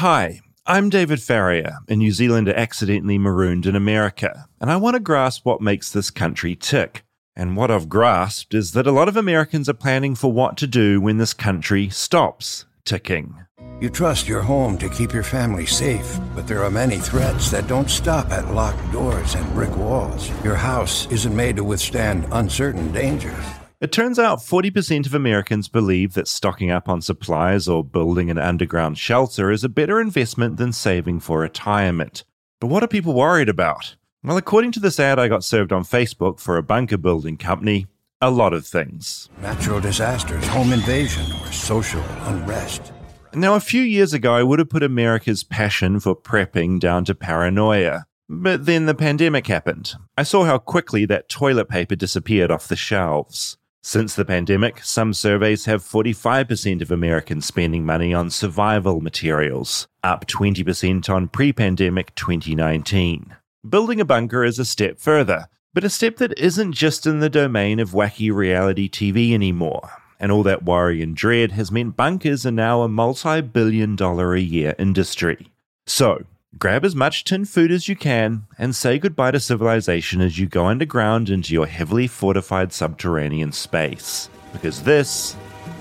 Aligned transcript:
Hi, 0.00 0.40
I'm 0.64 0.88
David 0.88 1.20
Farrier, 1.20 1.76
a 1.86 1.94
New 1.94 2.10
Zealander 2.10 2.54
accidentally 2.54 3.18
marooned 3.18 3.66
in 3.66 3.76
America, 3.76 4.46
and 4.58 4.70
I 4.70 4.78
want 4.78 4.94
to 4.94 4.98
grasp 4.98 5.44
what 5.44 5.60
makes 5.60 5.92
this 5.92 6.10
country 6.10 6.56
tick. 6.56 7.04
And 7.36 7.54
what 7.54 7.70
I've 7.70 7.90
grasped 7.90 8.54
is 8.54 8.72
that 8.72 8.86
a 8.86 8.92
lot 8.92 9.08
of 9.08 9.18
Americans 9.18 9.68
are 9.68 9.74
planning 9.74 10.14
for 10.14 10.32
what 10.32 10.56
to 10.56 10.66
do 10.66 11.02
when 11.02 11.18
this 11.18 11.34
country 11.34 11.90
stops 11.90 12.64
ticking. 12.86 13.44
You 13.82 13.90
trust 13.90 14.26
your 14.26 14.40
home 14.40 14.78
to 14.78 14.88
keep 14.88 15.12
your 15.12 15.22
family 15.22 15.66
safe, 15.66 16.18
but 16.34 16.48
there 16.48 16.64
are 16.64 16.70
many 16.70 16.96
threats 16.96 17.50
that 17.50 17.66
don't 17.66 17.90
stop 17.90 18.30
at 18.30 18.54
locked 18.54 18.90
doors 18.92 19.34
and 19.34 19.52
brick 19.52 19.76
walls. 19.76 20.30
Your 20.42 20.56
house 20.56 21.08
isn't 21.10 21.36
made 21.36 21.56
to 21.56 21.64
withstand 21.64 22.26
uncertain 22.32 22.90
dangers. 22.90 23.44
It 23.80 23.92
turns 23.92 24.18
out 24.18 24.40
40% 24.40 25.06
of 25.06 25.14
Americans 25.14 25.66
believe 25.66 26.12
that 26.12 26.28
stocking 26.28 26.70
up 26.70 26.86
on 26.86 27.00
supplies 27.00 27.66
or 27.66 27.82
building 27.82 28.30
an 28.30 28.36
underground 28.36 28.98
shelter 28.98 29.50
is 29.50 29.64
a 29.64 29.70
better 29.70 30.02
investment 30.02 30.58
than 30.58 30.74
saving 30.74 31.20
for 31.20 31.38
retirement. 31.38 32.24
But 32.60 32.66
what 32.66 32.82
are 32.82 32.88
people 32.88 33.14
worried 33.14 33.48
about? 33.48 33.96
Well, 34.22 34.36
according 34.36 34.72
to 34.72 34.80
this 34.80 35.00
ad 35.00 35.18
I 35.18 35.28
got 35.28 35.44
served 35.44 35.72
on 35.72 35.84
Facebook 35.84 36.40
for 36.40 36.58
a 36.58 36.62
bunker 36.62 36.98
building 36.98 37.38
company, 37.38 37.86
a 38.20 38.30
lot 38.30 38.52
of 38.52 38.66
things. 38.66 39.30
Natural 39.40 39.80
disasters, 39.80 40.46
home 40.48 40.74
invasion, 40.74 41.24
or 41.40 41.50
social 41.50 42.02
unrest. 42.24 42.92
Now, 43.32 43.54
a 43.54 43.60
few 43.60 43.80
years 43.80 44.12
ago, 44.12 44.34
I 44.34 44.42
would 44.42 44.58
have 44.58 44.68
put 44.68 44.82
America's 44.82 45.42
passion 45.42 46.00
for 46.00 46.14
prepping 46.14 46.80
down 46.80 47.06
to 47.06 47.14
paranoia. 47.14 48.04
But 48.28 48.66
then 48.66 48.84
the 48.84 48.94
pandemic 48.94 49.46
happened. 49.46 49.94
I 50.18 50.24
saw 50.24 50.44
how 50.44 50.58
quickly 50.58 51.06
that 51.06 51.30
toilet 51.30 51.70
paper 51.70 51.96
disappeared 51.96 52.50
off 52.50 52.68
the 52.68 52.76
shelves. 52.76 53.56
Since 53.82 54.14
the 54.14 54.26
pandemic, 54.26 54.84
some 54.84 55.14
surveys 55.14 55.64
have 55.64 55.82
45% 55.82 56.82
of 56.82 56.90
Americans 56.90 57.46
spending 57.46 57.86
money 57.86 58.12
on 58.12 58.28
survival 58.28 59.00
materials, 59.00 59.88
up 60.04 60.26
20% 60.26 61.08
on 61.08 61.28
pre 61.28 61.50
pandemic 61.50 62.14
2019. 62.14 63.34
Building 63.66 63.98
a 63.98 64.04
bunker 64.04 64.44
is 64.44 64.58
a 64.58 64.66
step 64.66 65.00
further, 65.00 65.48
but 65.72 65.82
a 65.82 65.88
step 65.88 66.18
that 66.18 66.38
isn't 66.38 66.72
just 66.72 67.06
in 67.06 67.20
the 67.20 67.30
domain 67.30 67.80
of 67.80 67.92
wacky 67.92 68.30
reality 68.30 68.86
TV 68.86 69.32
anymore. 69.32 69.88
And 70.18 70.30
all 70.30 70.42
that 70.42 70.62
worry 70.62 71.00
and 71.00 71.16
dread 71.16 71.52
has 71.52 71.72
meant 71.72 71.96
bunkers 71.96 72.44
are 72.44 72.50
now 72.50 72.82
a 72.82 72.88
multi 72.88 73.40
billion 73.40 73.96
dollar 73.96 74.34
a 74.34 74.40
year 74.40 74.74
industry. 74.78 75.48
So, 75.86 76.24
grab 76.58 76.84
as 76.84 76.96
much 76.96 77.24
tin 77.24 77.44
food 77.44 77.70
as 77.70 77.88
you 77.88 77.96
can 77.96 78.44
and 78.58 78.74
say 78.74 78.98
goodbye 78.98 79.30
to 79.30 79.40
civilization 79.40 80.20
as 80.20 80.38
you 80.38 80.46
go 80.46 80.66
underground 80.66 81.30
into 81.30 81.54
your 81.54 81.66
heavily 81.66 82.06
fortified 82.06 82.72
subterranean 82.72 83.52
space. 83.52 84.28
Because 84.52 84.82
this 84.82 85.36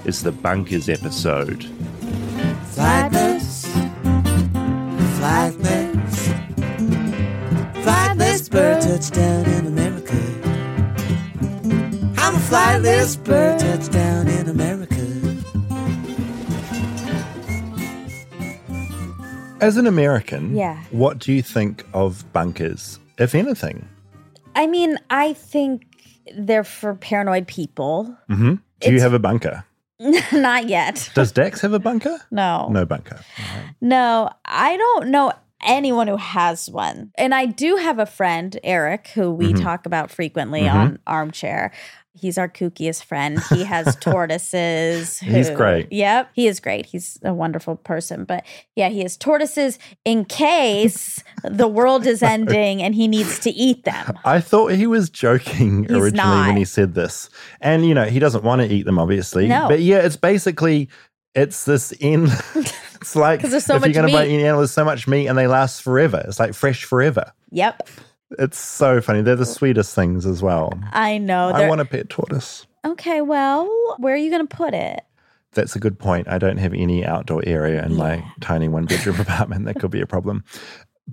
is 0.05 0.21
the 0.21 0.31
Bunkers 0.31 0.87
episode. 0.87 1.61
Flightless, 2.71 3.65
flightless, 5.17 6.17
flightless 7.83 8.49
bird 8.49 8.81
touchdown 8.81 9.45
in 9.45 9.67
America. 9.67 10.15
I'm 12.21 12.35
a 12.35 12.39
flightless 12.39 13.21
bird 13.23 13.59
touchdown 13.59 14.27
in 14.27 14.47
America. 14.47 14.98
As 19.61 19.75
an 19.77 19.88
American, 19.88 20.55
Yeah. 20.55 20.77
what 20.91 21.19
do 21.19 21.33
you 21.33 21.41
think 21.41 21.85
of 21.93 22.23
bunkers, 22.31 22.97
if 23.17 23.35
anything? 23.35 23.88
I 24.55 24.67
mean, 24.67 24.97
I 25.09 25.33
think 25.33 25.83
they're 26.38 26.63
for 26.63 26.95
paranoid 26.95 27.47
people. 27.47 28.15
Mm-hmm. 28.30 28.55
Do 28.80 28.91
you 28.93 29.02
have 29.02 29.13
a 29.13 29.19
bunker? 29.19 29.65
Not 30.31 30.69
yet. 30.69 31.09
Does 31.13 31.33
Dax 31.33 31.59
have 31.61 31.73
a 31.73 31.80
bunker? 31.80 32.17
No. 32.31 32.69
No 32.71 32.85
bunker. 32.85 33.19
No, 33.81 34.30
I 34.45 34.77
don't 34.77 35.09
know 35.09 35.33
anyone 35.61 36.07
who 36.07 36.15
has 36.15 36.69
one. 36.69 37.11
And 37.15 37.35
I 37.35 37.45
do 37.45 37.75
have 37.75 37.99
a 37.99 38.05
friend, 38.05 38.57
Eric, 38.63 39.09
who 39.09 39.30
we 39.30 39.52
Mhm. 39.53 39.61
talk 39.61 39.85
about 39.85 40.09
frequently 40.09 40.61
Mhm. 40.61 40.73
on 40.73 40.99
Armchair. 41.05 41.73
He's 42.14 42.37
our 42.37 42.49
kookiest 42.49 43.03
friend. 43.03 43.39
He 43.49 43.64
has 43.64 43.95
tortoises. 44.02 45.20
He's 45.20 45.49
great. 45.49 45.92
Yep. 45.92 46.31
He 46.33 46.47
is 46.47 46.59
great. 46.59 46.87
He's 46.87 47.20
a 47.23 47.33
wonderful 47.33 47.75
person. 47.75 48.25
But 48.25 48.45
yeah, 48.75 48.89
he 48.89 49.02
has 49.02 49.15
tortoises 49.15 49.80
in 50.05 50.25
case 50.25 51.23
the 51.43 51.67
world 51.67 52.05
is 52.05 52.23
ending 52.23 52.81
and 52.81 52.95
he 52.95 53.08
needs 53.08 53.39
to 53.39 53.52
eat 53.52 53.83
them. 53.83 54.17
I 54.25 54.42
thought 54.42 54.71
he 54.71 54.87
was 54.87 55.09
joking 55.09 55.83
He's 55.83 55.92
originally 55.92 56.14
not. 56.14 56.47
when 56.47 56.58
he 56.58 56.65
said 56.65 56.93
this. 56.95 57.30
And, 57.61 57.86
you 57.86 57.93
know, 57.93 58.05
he 58.05 58.20
doesn't 58.20 58.43
want 58.43 58.61
to 58.61 58.67
eat 58.67 58.86
them, 58.86 58.99
obviously. 58.99 59.47
No. 59.47 59.67
But 59.67 59.81
yeah, 59.81 59.99
it's 59.99 60.17
basically, 60.17 60.89
it's 61.36 61.65
this 61.65 61.91
in. 61.93 62.27
it's 62.55 63.15
like 63.15 63.41
so 63.41 63.76
if 63.76 63.86
you're 63.86 63.93
going 63.93 64.08
to 64.08 64.14
buy 64.14 64.26
any 64.26 64.43
animal, 64.43 64.61
there's 64.61 64.71
so 64.71 64.83
much 64.83 65.08
meat 65.08 65.27
and 65.27 65.37
they 65.37 65.47
last 65.47 65.83
forever. 65.83 66.23
It's 66.27 66.39
like 66.39 66.53
fresh 66.53 66.83
forever. 66.83 67.31
Yep. 67.52 67.87
It's 68.37 68.59
so 68.59 69.01
funny. 69.01 69.21
They're 69.21 69.35
the 69.35 69.41
oh. 69.41 69.45
sweetest 69.45 69.95
things 69.95 70.25
as 70.25 70.41
well. 70.41 70.71
I 70.91 71.17
know. 71.17 71.49
I 71.49 71.59
They're- 71.59 71.69
want 71.69 71.81
a 71.81 71.85
pet 71.85 72.09
tortoise. 72.09 72.67
okay, 72.85 73.21
well, 73.21 73.67
where 73.97 74.13
are 74.13 74.17
you 74.17 74.29
going 74.29 74.47
to 74.47 74.55
put 74.55 74.73
it? 74.73 75.01
That's 75.53 75.75
a 75.75 75.79
good 75.79 75.97
point. 75.97 76.27
I 76.27 76.37
don't 76.37 76.57
have 76.57 76.73
any 76.73 77.03
outdoor 77.03 77.41
area 77.45 77.83
in 77.83 77.95
my 77.95 78.23
tiny 78.39 78.67
one 78.67 78.85
bedroom 78.85 79.19
apartment. 79.19 79.65
That 79.65 79.79
could 79.79 79.89
be 79.91 80.01
a 80.01 80.05
problem. 80.05 80.43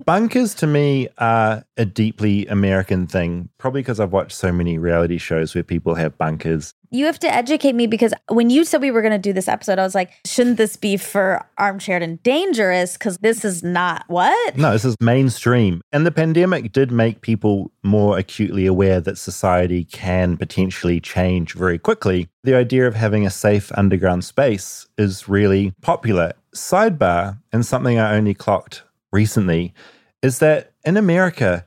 Bunkers 0.05 0.53
to 0.55 0.67
me 0.67 1.07
are 1.17 1.65
a 1.75 1.85
deeply 1.85 2.45
American 2.45 3.07
thing, 3.07 3.49
probably 3.57 3.81
because 3.81 3.99
I've 3.99 4.11
watched 4.11 4.33
so 4.33 4.51
many 4.51 4.77
reality 4.77 5.17
shows 5.17 5.55
where 5.55 5.63
people 5.63 5.95
have 5.95 6.15
bunkers. 6.19 6.75
You 6.89 7.05
have 7.05 7.19
to 7.19 7.33
educate 7.33 7.75
me 7.75 7.85
because 7.85 8.13
when 8.29 8.49
you 8.49 8.63
said 8.63 8.81
we 8.81 8.91
were 8.91 9.01
going 9.01 9.11
to 9.11 9.17
do 9.17 9.33
this 9.33 9.49
episode, 9.49 9.77
I 9.77 9.83
was 9.83 9.93
like, 9.93 10.13
shouldn't 10.25 10.57
this 10.57 10.77
be 10.77 10.95
for 10.95 11.45
armchair 11.57 12.01
and 12.01 12.21
dangerous? 12.23 12.93
Because 12.93 13.17
this 13.17 13.43
is 13.43 13.61
not 13.61 14.05
what? 14.07 14.57
No, 14.57 14.71
this 14.71 14.85
is 14.85 14.95
mainstream. 15.01 15.81
And 15.91 16.05
the 16.05 16.11
pandemic 16.11 16.71
did 16.71 16.91
make 16.91 17.21
people 17.21 17.71
more 17.83 18.17
acutely 18.17 18.65
aware 18.65 19.01
that 19.01 19.17
society 19.17 19.83
can 19.83 20.37
potentially 20.37 21.01
change 21.01 21.53
very 21.53 21.77
quickly. 21.77 22.29
The 22.43 22.55
idea 22.55 22.87
of 22.87 22.95
having 22.95 23.25
a 23.25 23.31
safe 23.31 23.69
underground 23.77 24.23
space 24.23 24.87
is 24.97 25.27
really 25.27 25.73
popular. 25.81 26.33
Sidebar, 26.55 27.37
and 27.51 27.65
something 27.65 27.99
I 27.99 28.15
only 28.15 28.33
clocked 28.33 28.83
recently, 29.11 29.73
is 30.21 30.39
that 30.39 30.71
in 30.85 30.95
America, 30.95 31.65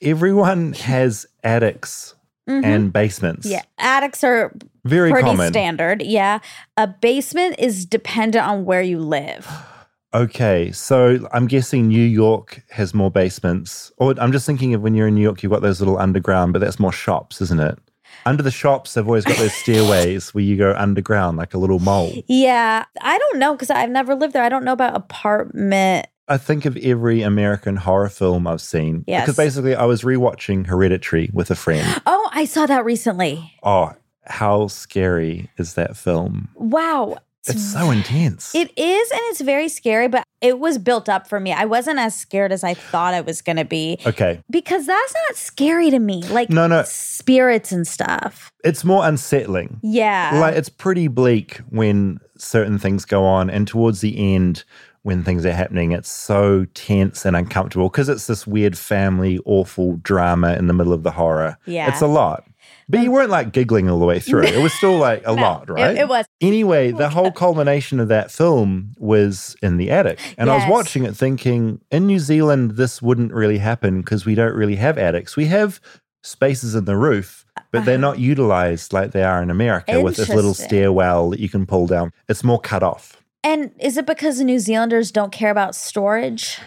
everyone 0.00 0.74
has 0.74 1.26
attics 1.42 2.14
Mhm. 2.48 2.64
and 2.64 2.92
basements. 2.92 3.46
yeah, 3.46 3.62
attics 3.78 4.24
are 4.24 4.52
Very 4.84 5.10
pretty 5.10 5.26
common. 5.28 5.48
standard. 5.52 6.02
Yeah, 6.02 6.38
a 6.76 6.86
basement 6.86 7.56
is 7.58 7.84
dependent 7.86 8.44
on 8.46 8.64
where 8.64 8.82
you 8.82 8.98
live. 8.98 9.46
Okay, 10.12 10.72
so 10.72 11.24
I'm 11.32 11.46
guessing 11.46 11.86
New 11.86 12.02
York 12.02 12.64
has 12.70 12.92
more 12.92 13.12
basements. 13.12 13.92
Or 13.96 14.12
I'm 14.18 14.32
just 14.32 14.44
thinking 14.44 14.74
of 14.74 14.80
when 14.82 14.92
you're 14.96 15.06
in 15.06 15.14
New 15.14 15.20
York, 15.22 15.40
you've 15.40 15.52
got 15.52 15.62
those 15.62 15.78
little 15.78 15.98
underground, 15.98 16.52
but 16.52 16.58
that's 16.58 16.80
more 16.80 16.90
shops, 16.90 17.40
isn't 17.40 17.60
it? 17.60 17.78
Under 18.26 18.42
the 18.42 18.50
shops, 18.50 18.94
they've 18.94 19.06
always 19.06 19.24
got 19.24 19.36
those 19.36 19.52
stairways 19.62 20.34
where 20.34 20.42
you 20.42 20.56
go 20.56 20.74
underground, 20.76 21.36
like 21.38 21.54
a 21.54 21.58
little 21.58 21.78
mole. 21.78 22.12
Yeah, 22.26 22.86
I 23.00 23.18
don't 23.18 23.38
know 23.38 23.52
because 23.52 23.70
I've 23.70 23.88
never 23.90 24.16
lived 24.16 24.32
there. 24.32 24.42
I 24.42 24.48
don't 24.48 24.64
know 24.64 24.72
about 24.72 24.96
apartment. 24.96 26.08
I 26.30 26.38
think 26.38 26.64
of 26.64 26.76
every 26.78 27.22
American 27.22 27.76
horror 27.76 28.08
film 28.08 28.46
I've 28.46 28.60
seen. 28.60 29.04
Yes. 29.06 29.24
Because 29.24 29.36
basically, 29.36 29.74
I 29.74 29.84
was 29.84 30.02
rewatching 30.02 30.66
Hereditary 30.66 31.28
with 31.32 31.50
a 31.50 31.56
friend. 31.56 32.00
Oh, 32.06 32.30
I 32.32 32.44
saw 32.44 32.66
that 32.66 32.84
recently. 32.84 33.52
Oh, 33.62 33.92
how 34.24 34.68
scary 34.68 35.50
is 35.58 35.74
that 35.74 35.96
film? 35.96 36.48
Wow. 36.54 37.16
It's 37.48 37.72
so 37.72 37.90
intense. 37.90 38.54
It 38.54 38.70
is, 38.78 39.10
and 39.10 39.20
it's 39.30 39.40
very 39.40 39.68
scary, 39.68 40.08
but 40.08 40.22
it 40.42 40.58
was 40.58 40.76
built 40.76 41.08
up 41.08 41.26
for 41.26 41.40
me. 41.40 41.52
I 41.52 41.64
wasn't 41.64 41.98
as 41.98 42.14
scared 42.14 42.52
as 42.52 42.62
I 42.62 42.74
thought 42.74 43.14
I 43.14 43.22
was 43.22 43.40
going 43.40 43.56
to 43.56 43.64
be 43.64 43.98
okay. 44.06 44.42
because 44.50 44.86
that's 44.86 45.14
not 45.28 45.36
scary 45.36 45.90
to 45.90 45.98
me. 45.98 46.22
Like 46.24 46.50
No, 46.50 46.66
no. 46.66 46.82
spirits 46.84 47.72
and 47.72 47.88
stuff. 47.88 48.52
It's 48.62 48.84
more 48.84 49.06
unsettling. 49.06 49.80
Yeah. 49.82 50.38
like 50.38 50.54
it's 50.54 50.68
pretty 50.68 51.08
bleak 51.08 51.60
when 51.70 52.20
certain 52.36 52.78
things 52.78 53.06
go 53.06 53.24
on 53.24 53.48
and 53.48 53.66
towards 53.66 54.02
the 54.02 54.34
end 54.34 54.64
when 55.02 55.24
things 55.24 55.46
are 55.46 55.52
happening 55.52 55.92
it's 55.92 56.10
so 56.10 56.66
tense 56.74 57.24
and 57.24 57.36
uncomfortable 57.36 57.88
because 57.88 58.08
it's 58.08 58.26
this 58.26 58.46
weird 58.46 58.76
family 58.76 59.38
awful 59.46 59.96
drama 59.96 60.54
in 60.54 60.66
the 60.66 60.74
middle 60.74 60.92
of 60.92 61.02
the 61.02 61.10
horror. 61.10 61.56
Yeah. 61.66 61.88
it's 61.88 62.02
a 62.02 62.06
lot. 62.06 62.44
But 62.88 62.98
um, 62.98 63.04
you 63.04 63.10
weren't 63.10 63.30
like 63.30 63.52
giggling 63.52 63.88
all 63.88 63.98
the 63.98 64.06
way 64.06 64.20
through. 64.20 64.42
It 64.42 64.62
was 64.62 64.74
still 64.74 64.98
like 64.98 65.22
a 65.24 65.34
No, 65.34 65.42
lot 65.42 65.70
right? 65.70 65.96
it 65.96 66.08
was. 66.08 66.26
anyway 66.40 66.90
the 66.90 67.08
whole 67.16 67.32
culmination 67.32 68.00
of 68.00 68.08
that 68.08 68.30
film 68.30 68.92
was 68.98 69.56
in 69.62 69.76
the 69.76 69.90
attic. 69.90 70.18
And 70.36 70.50
i 70.50 70.56
was 70.56 70.68
watching 70.68 71.04
it 71.04 71.16
thinking 71.16 71.80
in 71.90 72.06
new 72.06 72.18
zealand 72.18 72.72
this 72.72 73.00
wouldn't 73.00 73.32
really 73.32 73.58
happen 73.58 74.00
because 74.00 74.26
we 74.26 74.34
don't 74.34 74.54
really 74.54 74.76
have 74.76 74.98
attics. 74.98 75.36
We 75.36 75.46
have 75.46 75.80
spaces 76.22 76.74
in 76.74 76.84
the 76.84 76.96
roof 76.96 77.46
but 77.72 77.84
they're 77.84 77.94
uh-huh. 77.94 78.00
not 78.00 78.18
utilized 78.18 78.92
like 78.92 79.12
they 79.12 79.22
are 79.22 79.42
in 79.42 79.50
America 79.50 80.00
with 80.00 80.16
this 80.16 80.28
little 80.28 80.54
stairwell 80.54 81.30
that 81.30 81.40
you 81.40 81.48
can 81.48 81.66
pull 81.66 81.86
down. 81.86 82.12
It's 82.28 82.42
more 82.42 82.60
cut 82.60 82.82
off. 82.82 83.19
And 83.42 83.72
is 83.78 83.96
it 83.96 84.06
because 84.06 84.40
New 84.40 84.58
Zealanders 84.58 85.10
don't 85.10 85.32
care 85.32 85.50
about 85.50 85.74
storage? 85.74 86.58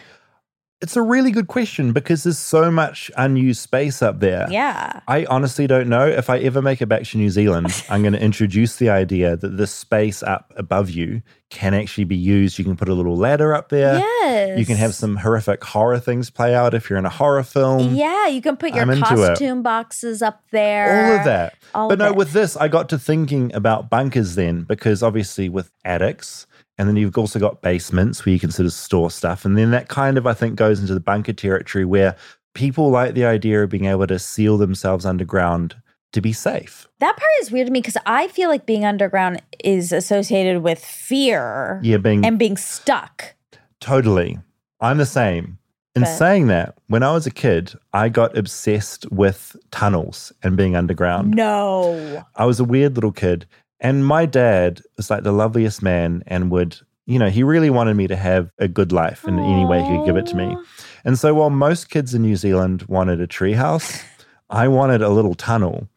It's 0.81 0.97
a 0.97 1.01
really 1.01 1.31
good 1.31 1.47
question 1.47 1.93
because 1.93 2.23
there's 2.23 2.37
so 2.37 2.69
much 2.69 3.09
unused 3.15 3.61
space 3.61 4.01
up 4.01 4.19
there. 4.19 4.47
Yeah. 4.51 4.99
I 5.07 5.23
honestly 5.29 5.65
don't 5.65 5.87
know. 5.87 6.05
If 6.05 6.29
I 6.29 6.39
ever 6.39 6.61
make 6.61 6.81
it 6.81 6.87
back 6.87 7.03
to 7.03 7.17
New 7.17 7.29
Zealand, 7.29 7.85
I'm 7.89 8.01
going 8.01 8.11
to 8.11 8.21
introduce 8.21 8.75
the 8.75 8.89
idea 8.89 9.37
that 9.37 9.55
the 9.55 9.65
space 9.65 10.21
up 10.23 10.51
above 10.57 10.89
you 10.89 11.21
can 11.49 11.73
actually 11.73 12.03
be 12.03 12.17
used. 12.17 12.59
You 12.59 12.65
can 12.65 12.75
put 12.75 12.89
a 12.89 12.93
little 12.93 13.15
ladder 13.15 13.55
up 13.55 13.69
there. 13.69 13.97
Yes. 13.97 14.59
You 14.59 14.65
can 14.65 14.75
have 14.75 14.93
some 14.93 15.15
horrific 15.15 15.63
horror 15.63 15.99
things 15.99 16.29
play 16.29 16.53
out 16.53 16.73
if 16.73 16.89
you're 16.89 16.99
in 16.99 17.05
a 17.05 17.09
horror 17.09 17.43
film. 17.43 17.95
Yeah, 17.95 18.27
you 18.27 18.41
can 18.41 18.57
put 18.57 18.73
your 18.73 18.81
I'm 18.91 19.01
costume 19.01 19.63
boxes 19.63 20.21
up 20.21 20.43
there. 20.51 21.11
All 21.11 21.19
of 21.19 21.23
that. 21.23 21.57
All 21.73 21.87
but 21.87 21.93
of 21.93 21.99
no, 21.99 22.07
it. 22.07 22.15
with 22.17 22.33
this, 22.33 22.57
I 22.57 22.67
got 22.67 22.89
to 22.89 22.99
thinking 22.99 23.55
about 23.55 23.89
bunkers 23.89 24.35
then, 24.35 24.63
because 24.63 25.01
obviously 25.01 25.47
with 25.47 25.71
attics, 25.85 26.45
and 26.77 26.87
then 26.87 26.95
you've 26.95 27.17
also 27.17 27.39
got 27.39 27.61
basements 27.61 28.25
where 28.25 28.33
you 28.33 28.39
can 28.39 28.51
sort 28.51 28.65
of 28.65 28.73
store 28.73 29.11
stuff. 29.11 29.45
And 29.45 29.57
then 29.57 29.71
that 29.71 29.89
kind 29.89 30.17
of, 30.17 30.25
I 30.27 30.33
think, 30.33 30.55
goes 30.55 30.79
into 30.79 30.93
the 30.93 30.99
bunker 30.99 31.33
territory 31.33 31.85
where 31.85 32.15
people 32.55 32.89
like 32.89 33.13
the 33.13 33.25
idea 33.25 33.63
of 33.63 33.69
being 33.69 33.85
able 33.85 34.07
to 34.07 34.17
seal 34.19 34.57
themselves 34.57 35.05
underground 35.05 35.75
to 36.13 36.21
be 36.21 36.33
safe. 36.33 36.87
That 36.99 37.17
part 37.17 37.31
is 37.41 37.51
weird 37.51 37.67
to 37.67 37.73
me 37.73 37.79
because 37.81 37.97
I 38.05 38.27
feel 38.27 38.49
like 38.49 38.65
being 38.67 38.85
underground 38.85 39.41
is 39.63 39.91
associated 39.91 40.61
with 40.61 40.83
fear 40.83 41.79
Yeah, 41.83 41.97
being 41.97 42.25
and 42.25 42.37
being 42.37 42.57
stuck. 42.57 43.35
totally. 43.79 44.39
I'm 44.79 44.97
the 44.97 45.05
same. 45.05 45.57
In 45.95 46.01
But- 46.03 46.17
saying 46.17 46.47
that, 46.47 46.75
when 46.87 47.03
I 47.03 47.11
was 47.13 47.27
a 47.27 47.31
kid, 47.31 47.73
I 47.93 48.09
got 48.09 48.35
obsessed 48.37 49.11
with 49.11 49.55
tunnels 49.71 50.33
and 50.41 50.57
being 50.57 50.75
underground. 50.75 51.31
No. 51.35 52.23
I 52.35 52.45
was 52.45 52.59
a 52.59 52.63
weird 52.63 52.95
little 52.95 53.11
kid. 53.11 53.45
And 53.83 54.05
my 54.05 54.25
dad 54.25 54.81
was 54.95 55.09
like 55.09 55.23
the 55.23 55.33
loveliest 55.33 55.83
man 55.83 56.23
and 56.25 56.49
would, 56.49 56.79
you 57.05 57.19
know, 57.19 57.29
he 57.29 57.43
really 57.43 57.69
wanted 57.69 57.95
me 57.95 58.07
to 58.07 58.15
have 58.15 58.49
a 58.57 58.69
good 58.69 58.93
life 58.93 59.25
in 59.27 59.37
any 59.37 59.65
way 59.65 59.83
he 59.83 59.97
could 59.97 60.05
give 60.05 60.15
it 60.15 60.25
to 60.27 60.35
me. 60.35 60.55
And 61.03 61.19
so 61.19 61.33
while 61.33 61.49
most 61.49 61.89
kids 61.89 62.13
in 62.13 62.21
New 62.21 62.37
Zealand 62.37 62.83
wanted 62.83 63.19
a 63.19 63.27
treehouse, 63.27 64.01
I 64.49 64.69
wanted 64.69 65.01
a 65.01 65.09
little 65.09 65.35
tunnel. 65.35 65.89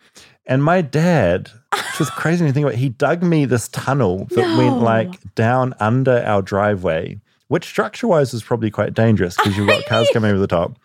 And 0.47 0.65
my 0.65 0.81
dad, 0.81 1.49
which 1.73 2.01
was 2.01 2.11
crazy 2.17 2.45
you 2.45 2.53
think 2.53 2.67
about 2.67 2.79
he 2.79 2.89
dug 2.89 3.23
me 3.23 3.45
this 3.45 3.69
tunnel 3.69 4.27
that 4.31 4.59
went 4.59 4.81
like 4.83 5.35
down 5.37 5.73
under 5.79 6.25
our 6.25 6.43
driveway, 6.43 7.21
which 7.49 7.65
structure 7.65 8.07
wise 8.09 8.35
is 8.35 8.43
probably 8.43 8.71
quite 8.71 8.93
dangerous 8.95 9.37
because 9.37 9.57
you've 9.57 9.69
got 9.69 9.85
cars 9.89 10.09
coming 10.13 10.31
over 10.31 10.41
the 10.41 10.47
top. 10.47 10.77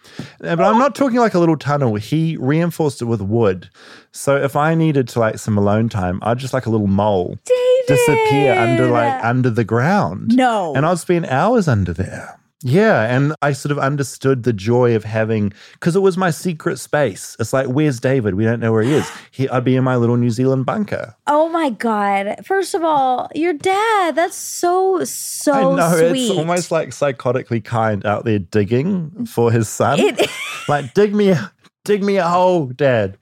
Uh, 0.44 0.56
But 0.56 0.62
I'm 0.62 0.78
not 0.78 0.94
talking 0.96 1.20
like 1.20 1.34
a 1.34 1.40
little 1.40 1.58
tunnel. 1.58 1.96
He 1.96 2.38
reinforced 2.38 3.02
it 3.02 3.06
with 3.06 3.22
wood. 3.22 3.70
So 4.12 4.36
if 4.38 4.56
I 4.56 4.76
needed 4.76 5.08
to 5.10 5.20
like 5.20 5.40
some 5.40 5.58
alone 5.58 5.90
time, 5.90 6.20
I'd 6.22 6.38
just 6.38 6.54
like 6.54 6.66
a 6.66 6.70
little 6.70 6.88
mole 6.88 7.38
disappear 7.88 8.54
under 8.54 8.88
like 8.88 9.24
under 9.24 9.50
the 9.50 9.64
ground. 9.64 10.36
No. 10.36 10.76
And 10.76 10.86
I'd 10.86 11.00
spend 11.00 11.26
hours 11.28 11.68
under 11.68 11.94
there. 11.94 12.38
Yeah. 12.64 13.04
And 13.04 13.36
I 13.42 13.54
sort 13.54 13.72
of 13.72 13.80
understood 13.80 14.44
the 14.44 14.54
joy 14.54 14.96
of 14.96 15.04
having, 15.04 15.54
because 15.74 15.96
it 15.96 16.02
was 16.02 16.18
my 16.18 16.32
secret 16.32 16.78
space. 16.80 17.36
It's 17.40 17.54
like, 17.54 17.68
where's 17.68 18.00
David? 18.00 18.36
We 18.36 18.44
don't 18.44 18.60
know 18.60 18.72
where 18.72 18.84
he 18.84 18.94
is. 18.94 19.10
He, 19.34 19.48
I'd 19.48 19.64
be 19.64 19.78
in 19.78 19.84
my 19.86 19.96
little 19.96 20.18
New 20.18 20.30
Zealand 20.30 20.66
bunker. 20.66 21.16
Oh 21.26 21.48
my 21.48 21.70
God. 21.70 22.36
First 22.46 22.76
of 22.76 22.84
all, 22.84 23.30
your 23.34 23.54
dad, 23.54 24.14
that's 24.14 24.36
so, 24.36 25.02
so 25.06 25.54
I 25.54 25.76
know 25.76 26.10
sweet. 26.10 26.24
it's 26.24 26.38
almost 26.38 26.70
like 26.70 26.90
psychotically 26.90 27.64
kind 27.64 28.06
out 28.06 28.26
there 28.26 28.40
digging 28.40 29.12
mm. 29.12 29.28
for 29.30 29.50
his 29.50 29.70
son. 29.70 30.02
It- 30.02 30.30
like, 30.68 30.94
dig 30.94 31.16
me, 31.16 31.34
dig 31.84 32.04
me 32.04 32.18
a 32.18 32.28
hole, 32.28 32.68
Dad. 32.68 33.18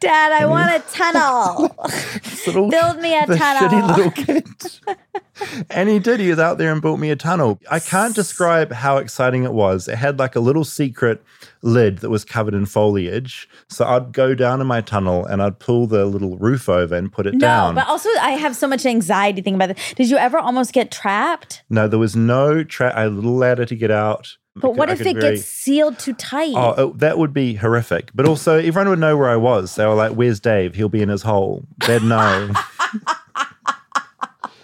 Dad, 0.00 0.32
I 0.32 0.46
want 0.46 0.70
a 0.70 0.80
tunnel. 0.92 1.74
Little, 2.46 2.68
Build 2.70 2.98
me 3.00 3.16
a 3.16 3.24
tunnel. 3.26 3.68
shitty 3.68 3.96
little 3.96 4.10
kid. 4.10 5.66
and 5.70 5.88
he 5.88 5.98
did. 5.98 6.18
He 6.20 6.28
was 6.28 6.38
out 6.38 6.58
there 6.58 6.72
and 6.72 6.82
built 6.82 6.98
me 6.98 7.10
a 7.10 7.16
tunnel. 7.16 7.58
I 7.70 7.78
can't 7.78 8.14
describe 8.14 8.72
how 8.72 8.96
exciting 8.98 9.44
it 9.44 9.52
was. 9.52 9.86
It 9.88 9.96
had 9.96 10.18
like 10.18 10.34
a 10.36 10.40
little 10.40 10.64
secret 10.64 11.22
lid 11.62 11.98
that 11.98 12.10
was 12.10 12.24
covered 12.24 12.54
in 12.54 12.66
foliage. 12.66 13.48
So 13.68 13.84
I'd 13.86 14.12
go 14.12 14.34
down 14.34 14.60
in 14.60 14.66
my 14.66 14.80
tunnel 14.80 15.24
and 15.24 15.40
I'd 15.40 15.58
pull 15.60 15.86
the 15.86 16.04
little 16.04 16.36
roof 16.36 16.68
over 16.68 16.94
and 16.96 17.12
put 17.12 17.26
it 17.26 17.34
no, 17.34 17.38
down. 17.40 17.74
but 17.76 17.86
also 17.86 18.08
I 18.20 18.32
have 18.32 18.56
so 18.56 18.66
much 18.66 18.84
anxiety 18.84 19.36
thinking 19.40 19.54
about 19.54 19.76
this. 19.76 19.94
Did 19.94 20.10
you 20.10 20.16
ever 20.16 20.38
almost 20.38 20.72
get 20.72 20.90
trapped? 20.90 21.62
no, 21.70 21.86
there 21.88 21.98
was 21.98 22.16
no 22.16 22.64
trap. 22.64 22.94
I 22.96 23.02
had 23.02 23.12
a 23.12 23.14
little 23.14 23.36
ladder 23.36 23.64
to 23.64 23.76
get 23.76 23.90
out. 23.92 24.36
But 24.54 24.74
what 24.76 24.90
I 24.90 24.92
if 24.92 25.00
it 25.00 25.16
very- 25.16 25.36
gets 25.36 25.46
sealed 25.46 25.98
too 25.98 26.12
tight? 26.12 26.54
Oh, 26.54 26.88
it- 26.90 26.98
that 26.98 27.16
would 27.18 27.32
be 27.32 27.54
horrific. 27.54 28.10
But 28.14 28.26
also, 28.26 28.58
everyone 28.58 28.88
would 28.90 28.98
know 28.98 29.16
where 29.16 29.30
I 29.30 29.36
was. 29.36 29.74
They 29.76 29.86
were 29.86 29.94
like, 29.94 30.12
"Where's 30.12 30.40
Dave? 30.40 30.74
He'll 30.74 30.88
be 30.90 31.00
in 31.02 31.08
his 31.08 31.22
hole." 31.22 31.64
They'd 31.86 32.02
know. 32.02 32.50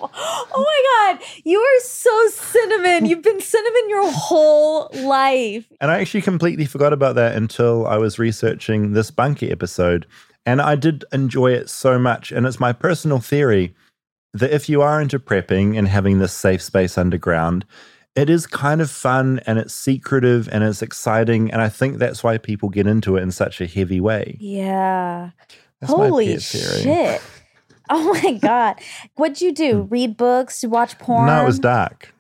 Oh 0.01 0.65
my 0.65 1.15
God. 1.17 1.25
You 1.45 1.59
are 1.61 1.81
so 1.81 2.29
cinnamon. 2.29 3.07
You've 3.07 3.23
been 3.23 3.41
cinnamon 3.41 3.89
your 3.89 4.11
whole 4.11 4.89
life. 4.95 5.67
And 5.81 5.91
I 5.91 6.01
actually 6.01 6.23
completely 6.23 6.67
forgot 6.67 6.93
about 6.93 7.15
that 7.17 7.37
until 7.37 7.87
I 7.87 7.97
was 7.97 8.19
researching 8.19 8.93
this 8.93 9.11
bunker 9.11 9.47
episode. 9.51 10.07
And 10.47 10.61
I 10.61 10.77
did 10.77 11.05
enjoy 11.13 11.53
it 11.53 11.69
so 11.69 11.99
much. 11.99 12.33
And 12.33 12.47
it's 12.47 12.61
my 12.61 12.73
personal 12.73 13.19
theory 13.19 13.75
that 14.35 14.53
if 14.55 14.69
you 14.69 14.83
are 14.83 15.01
into 15.01 15.19
prepping 15.19 15.77
and 15.79 15.89
having 15.89 16.19
this 16.19 16.33
safe 16.33 16.63
space 16.63 16.97
underground, 16.97 17.65
it 18.19 18.31
is 18.31 18.47
kind 18.47 18.81
of 18.81 18.91
fun 18.91 19.41
and 19.47 19.59
it's 19.59 19.75
secretive 19.75 20.49
and 20.51 20.65
it's 20.65 20.83
exciting. 20.83 21.51
And 21.51 21.63
I 21.63 21.69
think 21.69 21.99
that's 21.99 22.25
why 22.25 22.39
people 22.39 22.69
get 22.69 22.87
into 22.87 23.17
it 23.17 23.23
in 23.23 23.31
such 23.31 23.61
a 23.61 23.67
heavy 23.67 24.01
way. 24.01 24.37
Yeah. 24.41 25.31
That's 25.81 25.93
Holy 25.93 26.39
shit. 26.39 27.23
Oh 27.91 28.13
my 28.15 28.33
God. 28.43 28.77
What'd 29.15 29.41
you 29.41 29.53
do? 29.53 29.83
Hmm. 29.83 29.89
Read 29.89 30.17
books? 30.17 30.65
Watch 30.65 30.99
porn? 30.99 31.27
No, 31.27 31.43
it 31.43 31.47
was 31.47 31.59
dark. 31.59 32.15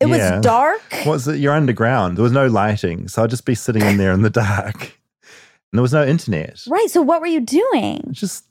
It 0.00 0.08
yeah. 0.08 0.36
was 0.36 0.44
dark? 0.44 0.82
What's 1.04 1.26
it? 1.26 1.38
You're 1.38 1.54
underground. 1.54 2.16
There 2.16 2.22
was 2.22 2.32
no 2.32 2.46
lighting. 2.46 3.08
So 3.08 3.22
I'd 3.22 3.30
just 3.30 3.46
be 3.46 3.54
sitting 3.54 3.82
in 3.82 3.96
there 3.96 4.12
in 4.12 4.22
the 4.22 4.30
dark. 4.46 4.82
And 4.82 5.78
there 5.78 5.82
was 5.82 5.92
no 5.92 6.04
internet. 6.04 6.62
Right. 6.68 6.90
So 6.90 7.02
what 7.02 7.20
were 7.20 7.26
you 7.26 7.40
doing? 7.40 8.08
Just 8.10 8.44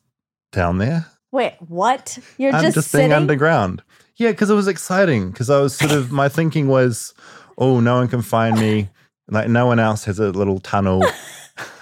down 0.51 0.79
there. 0.79 1.05
Wait, 1.35 1.53
what? 1.67 2.17
You're 2.37 2.53
I'm 2.53 2.63
just, 2.63 2.75
just 2.75 2.91
sitting? 2.91 3.09
being 3.09 3.13
underground. 3.13 3.83
Yeah, 4.15 4.31
because 4.31 4.49
it 4.49 4.53
was 4.55 4.69
exciting. 4.69 5.31
Because 5.31 5.49
I 5.49 5.59
was 5.59 5.75
sort 5.75 5.91
of 5.91 6.09
my 6.11 6.29
thinking 6.29 6.69
was, 6.69 7.13
oh, 7.57 7.81
no 7.81 7.95
one 7.95 8.07
can 8.07 8.21
find 8.21 8.57
me. 8.57 8.89
Like 9.27 9.49
no 9.49 9.65
one 9.65 9.77
else 9.77 10.05
has 10.05 10.17
a 10.17 10.29
little 10.31 10.59
tunnel. 10.59 11.03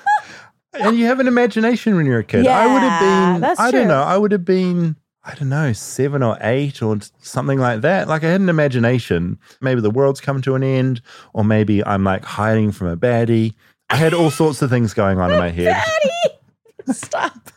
and 0.74 0.98
you 0.98 1.06
have 1.06 1.20
an 1.20 1.28
imagination 1.28 1.96
when 1.96 2.06
you're 2.08 2.20
a 2.20 2.24
kid. 2.24 2.48
I 2.48 2.66
would 2.74 2.82
have 2.82 3.02
Yeah, 3.02 3.34
been. 3.40 3.44
I 3.60 3.70
true. 3.70 3.80
don't 3.82 3.88
know. 3.90 4.02
I 4.02 4.18
would 4.18 4.32
have 4.32 4.44
been. 4.46 4.96
I 5.26 5.36
don't 5.36 5.50
know, 5.50 5.72
seven 5.72 6.22
or 6.22 6.38
eight 6.42 6.82
or 6.82 6.98
something 7.22 7.58
like 7.60 7.80
that. 7.82 8.08
Like 8.10 8.24
I 8.26 8.30
had 8.30 8.42
an 8.42 8.50
imagination. 8.50 9.38
Maybe 9.62 9.80
the 9.80 9.90
world's 9.92 10.20
come 10.20 10.42
to 10.42 10.56
an 10.56 10.64
end, 10.64 11.02
or 11.34 11.46
maybe 11.46 11.86
I'm 11.86 12.04
like 12.04 12.26
hiding 12.26 12.74
from 12.74 12.88
a 12.88 12.98
baddie. 12.98 13.54
I 13.90 13.96
had 13.96 14.14
all 14.14 14.32
sorts 14.32 14.62
of 14.62 14.70
things 14.70 14.94
going 14.94 15.20
on 15.20 15.32
in 15.32 15.38
my 15.38 15.50
head. 15.50 15.76
Baddie! 16.88 16.94
Stop. 16.94 17.52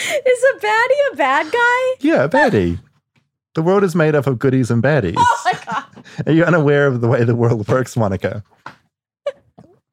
Is 0.26 0.44
a 0.54 0.58
baddie 0.60 1.12
a 1.12 1.16
bad 1.16 1.52
guy? 1.52 1.94
Yeah, 2.00 2.24
a 2.24 2.28
baddie. 2.28 2.78
The 3.54 3.62
world 3.62 3.82
is 3.82 3.94
made 3.96 4.14
up 4.14 4.26
of 4.28 4.38
goodies 4.38 4.70
and 4.70 4.82
baddies. 4.82 5.14
Oh 5.18 5.42
my 5.44 5.58
God. 5.66 6.04
Are 6.26 6.32
you 6.32 6.44
unaware 6.44 6.86
of 6.86 7.00
the 7.00 7.08
way 7.08 7.24
the 7.24 7.34
world 7.34 7.66
works, 7.68 7.96
Monica? 7.96 8.44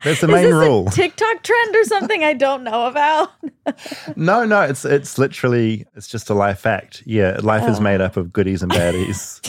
That's 0.04 0.22
the 0.22 0.28
Is 0.28 0.32
main 0.34 0.44
this 0.44 0.54
rule. 0.54 0.88
a 0.88 0.92
TikTok 0.92 1.42
trend 1.42 1.76
or 1.76 1.84
something 1.86 2.24
I 2.24 2.34
don't 2.34 2.64
know 2.64 2.86
about? 2.86 3.30
no, 4.16 4.46
no, 4.46 4.62
it's 4.62 4.86
it's 4.86 5.18
literally 5.18 5.88
it's 5.96 6.08
just 6.08 6.30
a 6.30 6.36
life 6.36 6.60
fact. 6.60 7.02
Yeah, 7.08 7.40
life 7.42 7.68
is 7.68 7.80
Oh. 7.80 7.82
made 7.82 8.00
up 8.00 8.16
of 8.16 8.32
goodies 8.32 8.62
and 8.62 8.72
baddies. 8.72 9.44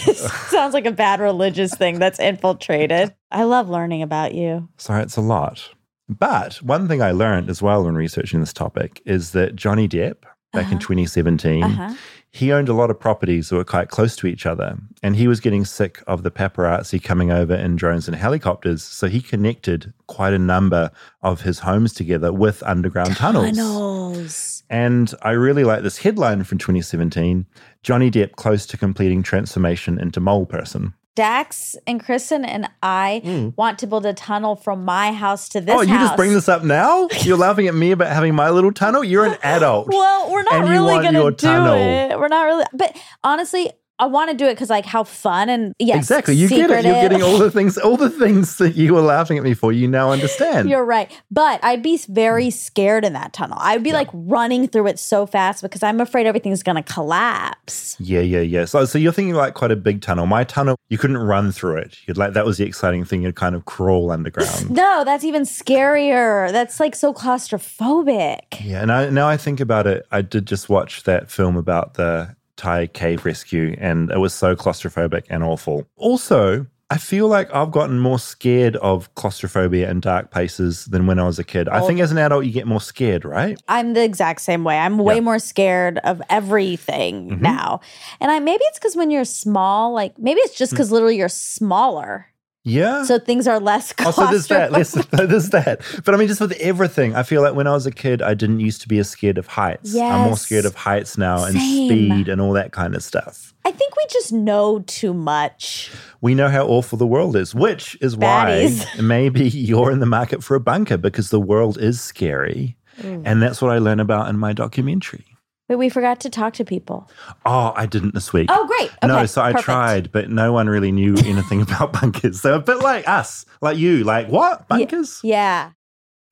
Sounds 0.49 0.73
like 0.73 0.87
a 0.87 0.90
bad 0.90 1.21
religious 1.21 1.75
thing 1.75 1.99
that's 1.99 2.18
infiltrated. 2.18 3.14
I 3.30 3.42
love 3.42 3.68
learning 3.68 4.00
about 4.02 4.35
you. 4.35 4.71
Sorry, 4.78 5.02
it's 5.02 5.18
a 5.18 5.21
lot. 5.21 5.68
But 6.09 6.54
one 6.62 6.88
thing 6.88 7.02
I 7.02 7.11
learned 7.11 7.50
as 7.50 7.61
well 7.61 7.85
when 7.85 7.94
researching 7.94 8.40
this 8.40 8.54
topic 8.54 9.02
is 9.04 9.32
that 9.32 9.54
Johnny 9.54 9.87
Depp 9.87 10.16
back 10.52 10.67
in 10.73 10.78
Uh-huh. 10.78 10.81
2017, 10.81 11.62
Uh-huh. 11.62 11.95
he 12.31 12.52
owned 12.52 12.69
a 12.69 12.73
lot 12.73 12.90
of 12.90 12.99
properties 12.99 13.49
that 13.49 13.57
were 13.57 13.64
quite 13.64 13.88
close 13.90 14.17
to 14.17 14.26
each 14.26 14.47
other. 14.47 14.76
And 15.02 15.17
he 15.17 15.28
was 15.28 15.40
getting 15.40 15.64
sick 15.64 16.02
of 16.07 16.23
the 16.23 16.31
paparazzi 16.31 17.02
coming 17.02 17.31
over 17.31 17.55
in 17.55 17.76
drones 17.76 18.09
and 18.09 18.17
helicopters. 18.17 18.83
So 18.83 19.09
he 19.09 19.21
connected 19.21 19.93
quite 20.07 20.33
a 20.33 20.38
number 20.38 20.90
of 21.23 21.43
his 21.43 21.61
homes 21.61 21.93
together 21.93 22.33
with 22.33 22.62
underground 22.64 23.17
tunnels. 23.17 23.57
Tunnels. 23.57 24.62
And 24.71 25.14
I 25.23 25.31
really 25.33 25.64
like 25.64 25.83
this 25.83 25.99
headline 25.99 26.45
from 26.45 26.59
2017 26.59 27.47
Johnny 27.83 28.11
Depp 28.11 28.33
close 28.33 28.67
to 28.67 28.76
completing 28.76 29.23
transformation 29.23 29.99
into 29.99 30.21
mole 30.21 30.47
person. 30.47 30.93
Dax 31.18 31.75
and 31.84 31.98
Kristen 31.98 32.44
and 32.44 32.70
I 32.80 33.22
hmm. 33.25 33.48
want 33.56 33.80
to 33.80 33.88
build 33.88 34.06
a 34.06 34.14
tunnel 34.14 34.54
from 34.54 34.84
my 34.84 35.10
house 35.10 35.48
to 35.48 35.60
this 35.60 35.72
house. 35.72 35.80
oh, 35.80 35.82
you 35.82 35.88
house. 35.88 36.10
just 36.10 36.16
bring 36.16 36.32
this 36.32 36.48
up 36.48 36.62
now? 36.62 37.08
You're 37.22 37.37
laughing 37.37 37.66
at 37.66 37.75
me 37.75 37.90
about 37.90 38.12
having 38.12 38.37
my 38.37 38.50
little 38.50 38.70
tunnel? 38.70 39.02
You're 39.02 39.25
an 39.26 39.37
adult. 39.42 39.88
Well, 39.98 40.30
we're 40.30 40.44
not 40.44 40.68
really 40.68 41.02
going 41.02 41.14
to 41.14 41.30
do 41.30 41.34
tunnel. 41.34 41.75
it. 41.75 42.16
We're 42.16 42.28
not 42.28 42.44
really. 42.44 42.64
But 42.72 42.96
honestly, 43.25 43.72
I 43.99 44.07
want 44.07 44.31
to 44.31 44.37
do 44.37 44.47
it 44.47 44.55
because 44.55 44.71
like 44.71 44.87
how 44.87 45.05
fun 45.05 45.49
and 45.49 45.75
yes, 45.78 45.97
exactly. 45.99 46.35
You 46.35 46.49
get 46.49 46.71
it. 46.71 46.85
You're 46.85 46.95
getting 46.95 47.23
all 47.23 47.38
the 47.38 47.50
things, 47.50 47.76
all 47.78 47.97
the 47.97 48.11
things 48.11 48.57
that 48.59 48.76
you 48.76 48.95
were 48.95 49.00
laughing 49.00 49.38
at 49.38 49.45
me 49.45 49.55
for. 49.55 49.73
You 49.73 49.88
now 49.88 50.12
understand. 50.12 50.69
You're 50.71 50.85
right. 50.85 51.11
But 51.31 51.62
I'd 51.64 51.83
be 51.83 51.99
very 52.09 52.50
scared 52.50 53.05
in 53.05 53.12
that 53.14 53.33
tunnel. 53.33 53.59
I'd 53.61 53.83
be 53.83 53.93
like 53.93 54.09
running 54.12 54.69
through 54.69 54.87
it 54.88 54.99
so 54.99 55.26
fast 55.26 55.62
because 55.62 55.83
I'm 55.83 56.00
afraid 56.00 56.26
everything's 56.26 56.62
going 56.62 56.76
to 56.76 56.83
collapse. 56.93 57.97
Yeah, 57.99 58.21
yeah, 58.21 58.40
yeah. 58.40 58.64
So, 58.64 58.85
so 58.85 58.99
you're 58.99 59.12
thinking 59.12 59.35
like 59.35 59.55
quite 59.55 59.73
a 59.73 59.76
big 59.76 60.00
tunnel. 60.00 60.26
My 60.26 60.45
tunnel, 60.45 60.76
you 60.88 60.99
couldn't 60.99 61.19
run 61.19 61.50
through 61.52 61.78
it. 61.78 61.99
You'd 62.07 62.17
like 62.17 62.35
that 62.35 62.45
was 62.47 62.59
the 62.59 62.64
exciting 62.64 63.05
thing. 63.05 63.23
You'd 63.23 63.35
kind 63.37 63.55
of 63.55 63.64
crawl 63.64 64.11
underground. 64.11 64.71
No, 64.78 65.02
that's 65.05 65.25
even 65.25 65.43
scarier. 65.43 66.52
That's 66.52 66.78
like 66.78 66.95
so 66.95 67.12
claustrophobic. 67.12 68.61
yeah, 68.64 68.83
and 68.83 68.93
I, 68.93 69.11
now 69.11 69.28
I 69.28 69.37
think 69.37 69.61
about 69.61 69.87
it. 69.87 70.07
I 70.12 70.23
did 70.23 70.47
just 70.47 70.69
watch 70.69 71.02
that 71.05 71.31
film 71.31 71.57
about 71.57 71.95
the 71.95 72.37
Thai 72.58 72.88
cave 72.88 73.24
rescue, 73.24 73.74
and 73.78 74.10
it 74.10 74.18
was 74.18 74.34
so 74.34 74.54
claustrophobic 74.54 75.24
and 75.30 75.42
awful. 75.42 75.86
Also, 75.96 76.66
I 76.90 76.98
feel 76.98 77.28
like 77.28 77.54
I've 77.54 77.70
gotten 77.70 77.98
more 78.00 78.18
scared 78.18 78.76
of 78.76 79.14
claustrophobia 79.14 79.88
and 79.90 80.02
dark 80.02 80.30
places 80.30 80.86
than 80.86 81.06
when 81.06 81.18
I 81.18 81.24
was 81.24 81.38
a 81.38 81.44
kid. 81.44 81.68
I 81.68 81.86
think 81.86 82.00
as 82.00 82.10
an 82.12 82.18
adult, 82.18 82.46
you 82.46 82.50
get 82.52 82.66
more 82.66 82.80
scared, 82.80 83.24
right? 83.24 83.60
I'm 83.68 83.92
the 83.92 84.02
exact 84.02 84.40
same 84.40 84.64
way. 84.64 84.78
I'm 84.78 84.98
way 84.98 85.16
Yeah. 85.16 85.20
more 85.20 85.38
scared 85.38 85.98
of 86.04 86.20
everything 86.30 87.30
Mhm. 87.30 87.40
now. 87.40 87.80
And 88.20 88.30
I 88.30 88.38
maybe 88.40 88.64
it's 88.64 88.78
because 88.78 88.96
when 88.96 89.10
you're 89.10 89.24
small, 89.26 89.92
like 89.92 90.18
maybe 90.18 90.40
it's 90.40 90.54
Hmm. 90.54 90.58
just 90.58 90.72
because 90.72 90.90
literally 90.90 91.16
you're 91.16 91.28
smaller. 91.28 92.26
Yeah. 92.68 93.04
So 93.04 93.18
things 93.18 93.48
are 93.48 93.58
less 93.58 93.94
Oh, 94.00 94.10
so 94.10 94.26
there's 94.26 94.46
that. 94.48 94.72
Listen, 94.72 95.04
there's 95.12 95.50
that. 95.50 95.80
But 96.04 96.14
I 96.14 96.18
mean, 96.18 96.28
just 96.28 96.40
with 96.40 96.52
everything, 96.52 97.14
I 97.14 97.22
feel 97.22 97.42
like 97.42 97.54
when 97.54 97.66
I 97.66 97.72
was 97.72 97.87
a 97.87 97.90
kid, 97.90 98.22
I 98.22 98.34
didn't 98.34 98.60
used 98.60 98.82
to 98.82 98.88
be 98.88 98.98
as 98.98 99.08
scared 99.08 99.38
of 99.38 99.46
heights. 99.46 99.96
I'm 99.96 100.26
more 100.26 100.37
scared 100.37 100.64
of 100.64 100.75
heights 100.75 101.16
now 101.18 101.44
and 101.44 101.54
speed 101.54 102.28
and 102.28 102.40
all 102.40 102.52
that 102.52 102.72
kind 102.72 102.94
of 102.94 103.02
stuff. 103.02 103.54
I 103.64 103.70
think 103.70 103.96
we 103.96 104.06
just 104.10 104.32
know 104.32 104.80
too 104.80 105.12
much. 105.12 105.90
We 106.20 106.34
know 106.34 106.48
how 106.48 106.66
awful 106.66 106.98
the 106.98 107.06
world 107.06 107.37
is, 107.37 107.54
which 107.54 107.96
is 108.00 108.16
Baddies. 108.16 108.84
why 108.84 109.02
maybe 109.02 109.48
you're 109.48 109.90
in 109.90 110.00
the 110.00 110.06
market 110.06 110.42
for 110.42 110.54
a 110.54 110.60
bunker 110.60 110.96
because 110.96 111.30
the 111.30 111.40
world 111.40 111.78
is 111.78 112.00
scary. 112.00 112.76
Mm. 113.00 113.22
And 113.25 113.42
that's 113.42 113.62
what 113.62 113.70
I 113.70 113.78
learn 113.78 114.00
about 114.00 114.28
in 114.28 114.38
my 114.38 114.52
documentary. 114.52 115.38
But 115.68 115.78
we 115.78 115.90
forgot 115.90 116.18
to 116.20 116.30
talk 116.30 116.54
to 116.54 116.64
people. 116.64 117.10
Oh, 117.44 117.72
I 117.76 117.84
didn't 117.87 118.14
this 118.14 118.32
week. 118.32 118.48
Oh, 118.50 118.66
great. 118.66 118.90
Okay, 119.02 119.06
no, 119.06 119.26
so 119.26 119.42
I 119.42 119.52
perfect. 119.52 119.64
tried, 119.64 120.12
but 120.12 120.30
no 120.30 120.52
one 120.52 120.66
really 120.68 120.90
knew 120.90 121.14
anything 121.26 121.60
about 121.60 121.92
bunkers. 121.92 122.40
They're 122.42 122.54
a 122.54 122.58
bit 122.58 122.78
like 122.78 123.06
us, 123.06 123.44
like 123.60 123.76
you. 123.76 124.02
Like, 124.02 124.28
what? 124.28 124.66
Bunkers? 124.66 125.20
Yeah. 125.22 125.72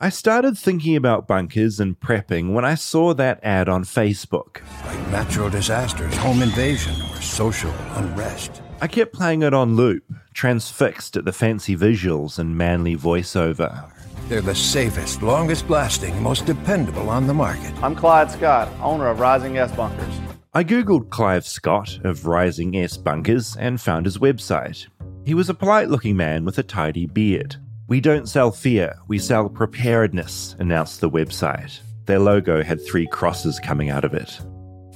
I 0.01 0.09
started 0.11 0.59
thinking 0.59 0.95
about 0.97 1.27
bunkers 1.27 1.81
and 1.81 1.99
prepping 1.99 2.53
when 2.53 2.65
I 2.67 2.75
saw 2.75 3.15
that 3.15 3.41
ad 3.43 3.69
on 3.69 3.85
Facebook. 3.85 4.61
Like 4.85 5.09
natural 5.09 5.49
disasters, 5.49 6.15
home 6.17 6.43
invasion, 6.43 6.95
or 7.11 7.21
social 7.23 7.73
unrest. 7.95 8.61
I 8.83 8.89
kept 8.89 9.15
playing 9.15 9.43
it 9.43 9.55
on 9.55 9.75
loop, 9.75 10.05
transfixed 10.35 11.17
at 11.17 11.25
the 11.25 11.33
fancy 11.33 11.75
visuals 11.77 12.39
and 12.39 12.57
manly 12.59 12.95
voiceover. 12.95 13.91
They're 14.29 14.41
the 14.41 14.57
safest, 14.57 15.23
longest 15.23 15.71
lasting, 15.71 16.21
most 16.21 16.47
dependable 16.47 17.11
on 17.11 17.29
the 17.29 17.35
market. 17.35 17.73
I'm 17.81 17.95
Clyde 17.95 18.29
Scott, 18.29 18.69
owner 18.83 19.07
of 19.07 19.21
Rising 19.21 19.57
S 19.57 19.71
Bunkers. 19.71 20.21
I 20.53 20.65
googled 20.65 21.11
Clive 21.11 21.47
Scott 21.47 22.01
of 22.03 22.27
Rising 22.27 22.77
S 22.77 22.97
Bunkers 22.97 23.57
and 23.57 23.81
found 23.81 24.05
his 24.05 24.19
website. 24.19 24.89
He 25.25 25.35
was 25.35 25.49
a 25.49 25.55
polite 25.55 25.91
looking 25.91 26.17
man 26.17 26.45
with 26.45 26.59
a 26.59 26.65
tidy 26.65 27.07
beard. 27.07 27.55
We 27.87 28.01
don't 28.01 28.29
sell 28.29 28.51
fear, 28.51 28.97
we 29.07 29.21
sell 29.21 29.49
preparedness, 29.49 30.57
announced 30.59 31.01
the 31.01 31.11
website. 31.11 31.79
Their 32.07 32.19
logo 32.19 32.65
had 32.65 32.85
three 32.85 33.07
crosses 33.07 33.61
coming 33.61 33.91
out 33.91 34.05
of 34.05 34.13
it. 34.13 34.41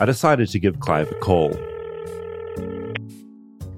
I 0.01 0.07
decided 0.07 0.49
to 0.49 0.59
give 0.59 0.81
Clive 0.81 1.13
a 1.13 1.15
call. 1.15 1.51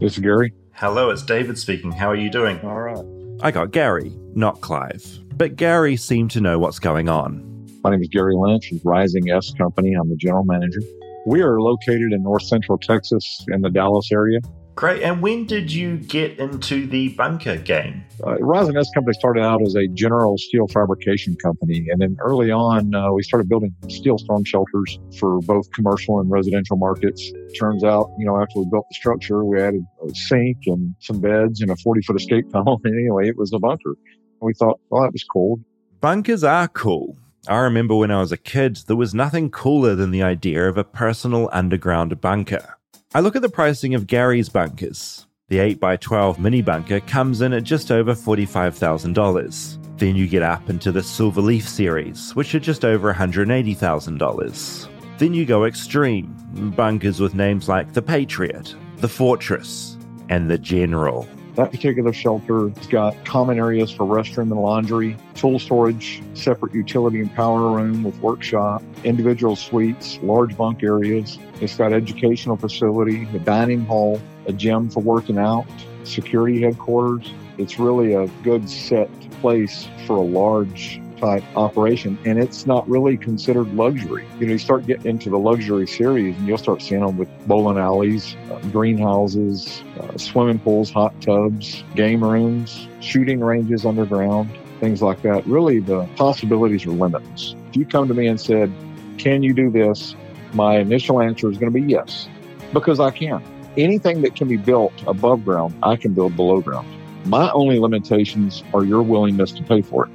This 0.00 0.14
is 0.14 0.18
Gary. 0.20 0.54
Hello, 0.72 1.10
it's 1.10 1.22
David 1.22 1.58
speaking. 1.58 1.92
How 1.92 2.08
are 2.08 2.16
you 2.16 2.30
doing? 2.30 2.58
All 2.60 2.80
right. 2.80 3.04
I 3.42 3.50
got 3.50 3.70
Gary, 3.72 4.16
not 4.34 4.62
Clive. 4.62 5.21
But 5.36 5.56
Gary 5.56 5.96
seemed 5.96 6.30
to 6.32 6.40
know 6.40 6.58
what's 6.58 6.78
going 6.78 7.08
on. 7.08 7.48
My 7.82 7.90
name 7.90 8.02
is 8.02 8.08
Gary 8.08 8.34
Lynch 8.36 8.70
of 8.72 8.80
Rising 8.84 9.30
S 9.30 9.52
Company. 9.54 9.94
I'm 9.94 10.08
the 10.08 10.16
general 10.16 10.44
manager. 10.44 10.80
We 11.26 11.40
are 11.42 11.60
located 11.60 12.12
in 12.12 12.22
north 12.22 12.42
central 12.42 12.78
Texas 12.78 13.44
in 13.48 13.62
the 13.62 13.70
Dallas 13.70 14.10
area. 14.12 14.40
Great. 14.74 15.02
And 15.02 15.20
when 15.20 15.44
did 15.46 15.70
you 15.70 15.98
get 15.98 16.38
into 16.38 16.86
the 16.86 17.10
bunker 17.10 17.56
game? 17.56 18.04
Uh, 18.26 18.36
Rising 18.38 18.76
S 18.76 18.90
Company 18.94 19.14
started 19.14 19.42
out 19.42 19.60
as 19.62 19.74
a 19.74 19.86
general 19.88 20.38
steel 20.38 20.66
fabrication 20.68 21.36
company. 21.36 21.86
And 21.90 22.00
then 22.00 22.16
early 22.20 22.50
on, 22.50 22.94
uh, 22.94 23.12
we 23.12 23.22
started 23.22 23.48
building 23.48 23.74
steel 23.88 24.18
storm 24.18 24.44
shelters 24.44 24.98
for 25.18 25.40
both 25.40 25.70
commercial 25.72 26.20
and 26.20 26.30
residential 26.30 26.76
markets. 26.76 27.32
Turns 27.58 27.84
out, 27.84 28.10
you 28.18 28.24
know, 28.24 28.40
after 28.40 28.60
we 28.60 28.66
built 28.70 28.86
the 28.88 28.94
structure, 28.94 29.44
we 29.44 29.60
added 29.60 29.82
a 30.08 30.14
sink 30.14 30.58
and 30.66 30.94
some 31.00 31.20
beds 31.20 31.60
and 31.60 31.70
a 31.70 31.76
40 31.76 32.02
foot 32.02 32.16
escape 32.16 32.48
tunnel. 32.52 32.80
And 32.84 32.94
anyway, 32.98 33.28
it 33.28 33.36
was 33.36 33.52
a 33.52 33.58
bunker. 33.58 33.96
We 34.42 34.54
thought, 34.54 34.80
well, 34.90 35.02
that 35.02 35.12
was 35.12 35.24
cool. 35.24 35.60
Bunkers 36.00 36.42
are 36.42 36.66
cool. 36.68 37.16
I 37.48 37.58
remember 37.58 37.94
when 37.94 38.10
I 38.10 38.20
was 38.20 38.32
a 38.32 38.36
kid, 38.36 38.76
there 38.88 38.96
was 38.96 39.14
nothing 39.14 39.50
cooler 39.50 39.94
than 39.94 40.10
the 40.10 40.22
idea 40.22 40.68
of 40.68 40.76
a 40.76 40.84
personal 40.84 41.48
underground 41.52 42.20
bunker. 42.20 42.76
I 43.14 43.20
look 43.20 43.36
at 43.36 43.42
the 43.42 43.48
pricing 43.48 43.94
of 43.94 44.06
Gary's 44.08 44.48
bunkers. 44.48 45.26
The 45.48 45.58
8x12 45.58 46.38
mini 46.38 46.62
bunker 46.62 47.00
comes 47.00 47.40
in 47.40 47.52
at 47.52 47.62
just 47.62 47.92
over 47.92 48.14
$45,000. 48.14 49.98
Then 49.98 50.16
you 50.16 50.26
get 50.26 50.42
up 50.42 50.68
into 50.70 50.90
the 50.90 51.00
Silverleaf 51.00 51.62
series, 51.62 52.34
which 52.34 52.54
are 52.54 52.60
just 52.60 52.84
over 52.84 53.12
$180,000. 53.12 54.88
Then 55.18 55.34
you 55.34 55.44
go 55.44 55.66
extreme, 55.66 56.72
bunkers 56.74 57.20
with 57.20 57.34
names 57.34 57.68
like 57.68 57.92
the 57.92 58.02
Patriot, 58.02 58.74
the 58.96 59.08
Fortress, 59.08 59.96
and 60.28 60.50
the 60.50 60.58
General. 60.58 61.28
That 61.54 61.70
particular 61.70 62.14
shelter 62.14 62.70
has 62.70 62.86
got 62.86 63.24
common 63.26 63.58
areas 63.58 63.90
for 63.90 64.06
restroom 64.06 64.50
and 64.50 64.60
laundry, 64.60 65.18
tool 65.34 65.58
storage, 65.58 66.22
separate 66.32 66.72
utility 66.72 67.20
and 67.20 67.32
power 67.34 67.76
room 67.76 68.02
with 68.02 68.18
workshop, 68.20 68.82
individual 69.04 69.54
suites, 69.54 70.18
large 70.22 70.56
bunk 70.56 70.82
areas. 70.82 71.38
It's 71.60 71.76
got 71.76 71.92
educational 71.92 72.56
facility, 72.56 73.28
a 73.34 73.38
dining 73.38 73.84
hall, 73.84 74.18
a 74.46 74.52
gym 74.54 74.88
for 74.88 75.00
working 75.00 75.36
out, 75.36 75.66
security 76.04 76.62
headquarters. 76.62 77.30
It's 77.58 77.78
really 77.78 78.14
a 78.14 78.28
good 78.42 78.70
set 78.70 79.10
place 79.42 79.88
for 80.06 80.16
a 80.16 80.22
large 80.22 81.02
type 81.22 81.44
operation 81.56 82.18
and 82.24 82.42
it's 82.42 82.66
not 82.66 82.88
really 82.88 83.16
considered 83.16 83.72
luxury. 83.74 84.26
You 84.40 84.46
know, 84.46 84.52
you 84.52 84.58
start 84.58 84.86
getting 84.86 85.06
into 85.06 85.30
the 85.30 85.38
luxury 85.38 85.86
series 85.86 86.36
and 86.36 86.48
you'll 86.48 86.58
start 86.58 86.82
seeing 86.82 87.00
them 87.00 87.16
with 87.16 87.28
bowling 87.46 87.78
alleys, 87.78 88.36
uh, 88.50 88.58
greenhouses, 88.72 89.84
uh, 90.00 90.18
swimming 90.18 90.58
pools, 90.58 90.90
hot 90.90 91.18
tubs, 91.20 91.84
game 91.94 92.24
rooms, 92.24 92.88
shooting 93.00 93.38
ranges 93.38 93.86
underground, 93.86 94.50
things 94.80 95.00
like 95.00 95.22
that. 95.22 95.46
Really, 95.46 95.78
the 95.78 96.06
possibilities 96.16 96.84
are 96.86 96.90
limitless. 96.90 97.54
If 97.68 97.76
you 97.76 97.86
come 97.86 98.08
to 98.08 98.14
me 98.14 98.26
and 98.26 98.40
said, 98.40 98.72
Can 99.16 99.44
you 99.44 99.54
do 99.54 99.70
this? 99.70 100.16
My 100.54 100.78
initial 100.78 101.22
answer 101.22 101.48
is 101.50 101.56
going 101.56 101.72
to 101.72 101.80
be 101.80 101.86
yes, 101.86 102.28
because 102.72 102.98
I 102.98 103.10
can. 103.12 103.42
Anything 103.76 104.22
that 104.22 104.34
can 104.34 104.48
be 104.48 104.56
built 104.56 104.92
above 105.06 105.44
ground, 105.44 105.74
I 105.82 105.96
can 105.96 106.12
build 106.14 106.34
below 106.34 106.60
ground. 106.60 106.88
My 107.26 107.50
only 107.52 107.78
limitations 107.78 108.64
are 108.74 108.84
your 108.84 109.02
willingness 109.02 109.52
to 109.52 109.62
pay 109.62 109.80
for 109.80 110.06
it. 110.06 110.10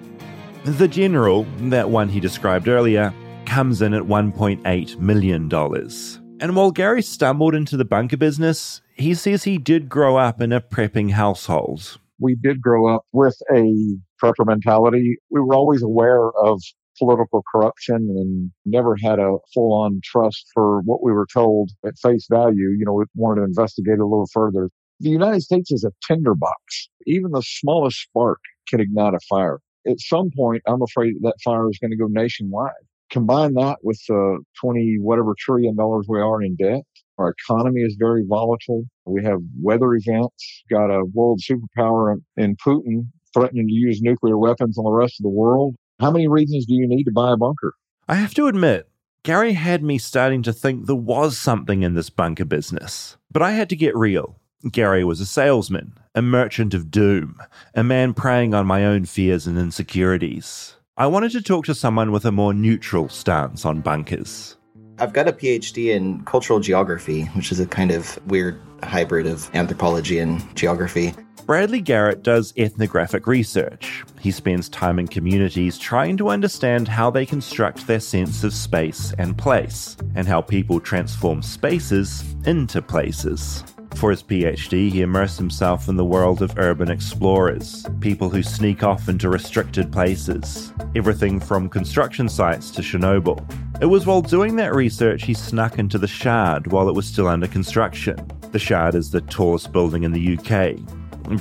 The 0.67 0.87
General, 0.87 1.45
that 1.69 1.89
one 1.89 2.09
he 2.09 2.19
described 2.19 2.67
earlier, 2.67 3.13
comes 3.45 3.81
in 3.81 3.93
at 3.93 4.03
$1.8 4.03 4.99
million. 4.99 5.49
And 6.41 6.55
while 6.57 6.71
Gary 6.71 7.01
stumbled 7.01 7.55
into 7.55 7.77
the 7.77 7.85
bunker 7.85 8.17
business, 8.17 8.81
he 8.93 9.13
says 9.13 9.45
he 9.45 9.57
did 9.59 9.87
grow 9.87 10.17
up 10.17 10.41
in 10.41 10.51
a 10.51 10.59
prepping 10.59 11.11
household. 11.11 11.97
we 12.19 12.35
did 12.35 12.61
grow 12.61 12.93
up 12.93 13.05
with 13.13 13.37
a 13.49 13.95
prepper 14.21 14.45
mentality. 14.45 15.15
We 15.29 15.39
were 15.39 15.55
always 15.55 15.81
aware 15.81 16.31
of 16.31 16.61
political 16.99 17.43
corruption 17.49 17.95
and 17.95 18.51
never 18.65 18.97
had 19.01 19.19
a 19.19 19.37
full 19.53 19.73
on 19.73 20.01
trust 20.03 20.47
for 20.53 20.81
what 20.81 21.01
we 21.01 21.13
were 21.13 21.27
told 21.31 21.71
at 21.85 21.97
face 21.97 22.27
value. 22.29 22.75
You 22.77 22.83
know, 22.85 22.93
we 22.93 23.05
wanted 23.15 23.39
to 23.39 23.45
investigate 23.45 23.99
a 23.99 24.05
little 24.05 24.27
further. 24.33 24.69
The 24.99 25.11
United 25.11 25.43
States 25.43 25.71
is 25.71 25.85
a 25.85 25.91
tinderbox. 26.05 26.89
Even 27.05 27.31
the 27.31 27.43
smallest 27.43 28.01
spark 28.01 28.39
can 28.67 28.81
ignite 28.81 29.13
a 29.13 29.19
fire. 29.29 29.59
At 29.87 29.99
some 29.99 30.29
point, 30.35 30.61
I'm 30.67 30.81
afraid 30.81 31.15
that 31.21 31.35
fire 31.43 31.69
is 31.69 31.77
going 31.79 31.91
to 31.91 31.97
go 31.97 32.07
nationwide. 32.09 32.71
Combine 33.09 33.53
that 33.53 33.77
with 33.83 33.99
the 34.07 34.39
20 34.61 34.97
whatever 34.99 35.33
trillion 35.37 35.75
dollars 35.75 36.05
we 36.09 36.19
are 36.19 36.41
in 36.41 36.55
debt. 36.55 36.83
Our 37.17 37.33
economy 37.39 37.81
is 37.81 37.95
very 37.97 38.23
volatile. 38.27 38.83
We 39.05 39.23
have 39.23 39.39
weather 39.61 39.93
events, 39.93 40.63
got 40.69 40.91
a 40.91 41.05
world 41.13 41.41
superpower 41.41 42.15
in 42.35 42.55
Putin 42.57 43.07
threatening 43.33 43.67
to 43.67 43.73
use 43.73 44.01
nuclear 44.01 44.37
weapons 44.37 44.77
on 44.77 44.83
the 44.83 44.91
rest 44.91 45.19
of 45.19 45.23
the 45.23 45.29
world. 45.29 45.75
How 45.99 46.11
many 46.11 46.27
reasons 46.27 46.65
do 46.65 46.73
you 46.75 46.87
need 46.87 47.05
to 47.05 47.11
buy 47.11 47.31
a 47.31 47.37
bunker? 47.37 47.73
I 48.07 48.15
have 48.15 48.33
to 48.35 48.47
admit, 48.47 48.89
Gary 49.23 49.53
had 49.53 49.83
me 49.83 49.97
starting 49.97 50.43
to 50.43 50.53
think 50.53 50.85
there 50.85 50.95
was 50.95 51.37
something 51.37 51.83
in 51.83 51.95
this 51.95 52.09
bunker 52.09 52.45
business. 52.45 53.17
But 53.31 53.41
I 53.41 53.51
had 53.51 53.69
to 53.69 53.75
get 53.75 53.95
real. 53.95 54.39
Gary 54.71 55.03
was 55.03 55.21
a 55.21 55.25
salesman, 55.25 55.93
a 56.15 56.21
merchant 56.21 56.73
of 56.73 56.89
doom, 56.89 57.39
a 57.75 57.83
man 57.83 58.13
preying 58.13 58.55
on 58.55 58.65
my 58.65 58.85
own 58.85 59.05
fears 59.05 59.45
and 59.45 59.57
insecurities. 59.57 60.75
I 60.97 61.05
wanted 61.05 61.31
to 61.33 61.43
talk 61.43 61.65
to 61.65 61.75
someone 61.75 62.11
with 62.11 62.25
a 62.25 62.31
more 62.31 62.55
neutral 62.55 63.07
stance 63.07 63.65
on 63.65 63.81
bunkers. 63.81 64.57
I've 64.97 65.13
got 65.13 65.27
a 65.27 65.31
PhD 65.31 65.95
in 65.95 66.23
cultural 66.23 66.59
geography, 66.59 67.25
which 67.35 67.51
is 67.51 67.59
a 67.59 67.67
kind 67.67 67.91
of 67.91 68.19
weird 68.25 68.59
hybrid 68.81 69.27
of 69.27 69.47
anthropology 69.53 70.17
and 70.17 70.43
geography. 70.55 71.13
Bradley 71.45 71.79
Garrett 71.79 72.23
does 72.23 72.51
ethnographic 72.57 73.27
research. 73.27 74.03
He 74.19 74.31
spends 74.31 74.69
time 74.69 74.97
in 74.97 75.07
communities 75.07 75.77
trying 75.77 76.17
to 76.17 76.29
understand 76.29 76.87
how 76.87 77.11
they 77.11 77.27
construct 77.27 77.85
their 77.85 77.99
sense 77.99 78.43
of 78.43 78.53
space 78.53 79.13
and 79.19 79.37
place, 79.37 79.95
and 80.15 80.27
how 80.27 80.41
people 80.41 80.79
transform 80.79 81.43
spaces 81.43 82.25
into 82.45 82.81
places. 82.81 83.63
For 83.95 84.11
his 84.11 84.21
PhD, 84.21 84.91
he 84.91 85.01
immersed 85.01 85.39
himself 85.39 85.87
in 85.87 85.95
the 85.95 86.05
world 86.05 86.41
of 86.41 86.57
urban 86.57 86.91
explorers, 86.91 87.85
people 87.99 88.29
who 88.29 88.43
sneak 88.43 88.83
off 88.83 89.09
into 89.09 89.29
restricted 89.29 89.91
places, 89.91 90.71
everything 90.95 91.39
from 91.39 91.69
construction 91.69 92.29
sites 92.29 92.69
to 92.71 92.81
Chernobyl. 92.81 93.43
It 93.81 93.87
was 93.87 94.05
while 94.05 94.21
doing 94.21 94.55
that 94.57 94.75
research 94.75 95.23
he 95.23 95.33
snuck 95.33 95.79
into 95.79 95.97
the 95.97 96.07
Shard 96.07 96.71
while 96.71 96.89
it 96.89 96.95
was 96.95 97.07
still 97.07 97.27
under 97.27 97.47
construction. 97.47 98.17
The 98.51 98.59
Shard 98.59 98.95
is 98.95 99.11
the 99.11 99.21
tallest 99.21 99.71
building 99.71 100.03
in 100.03 100.11
the 100.11 100.37
UK. 100.37 100.77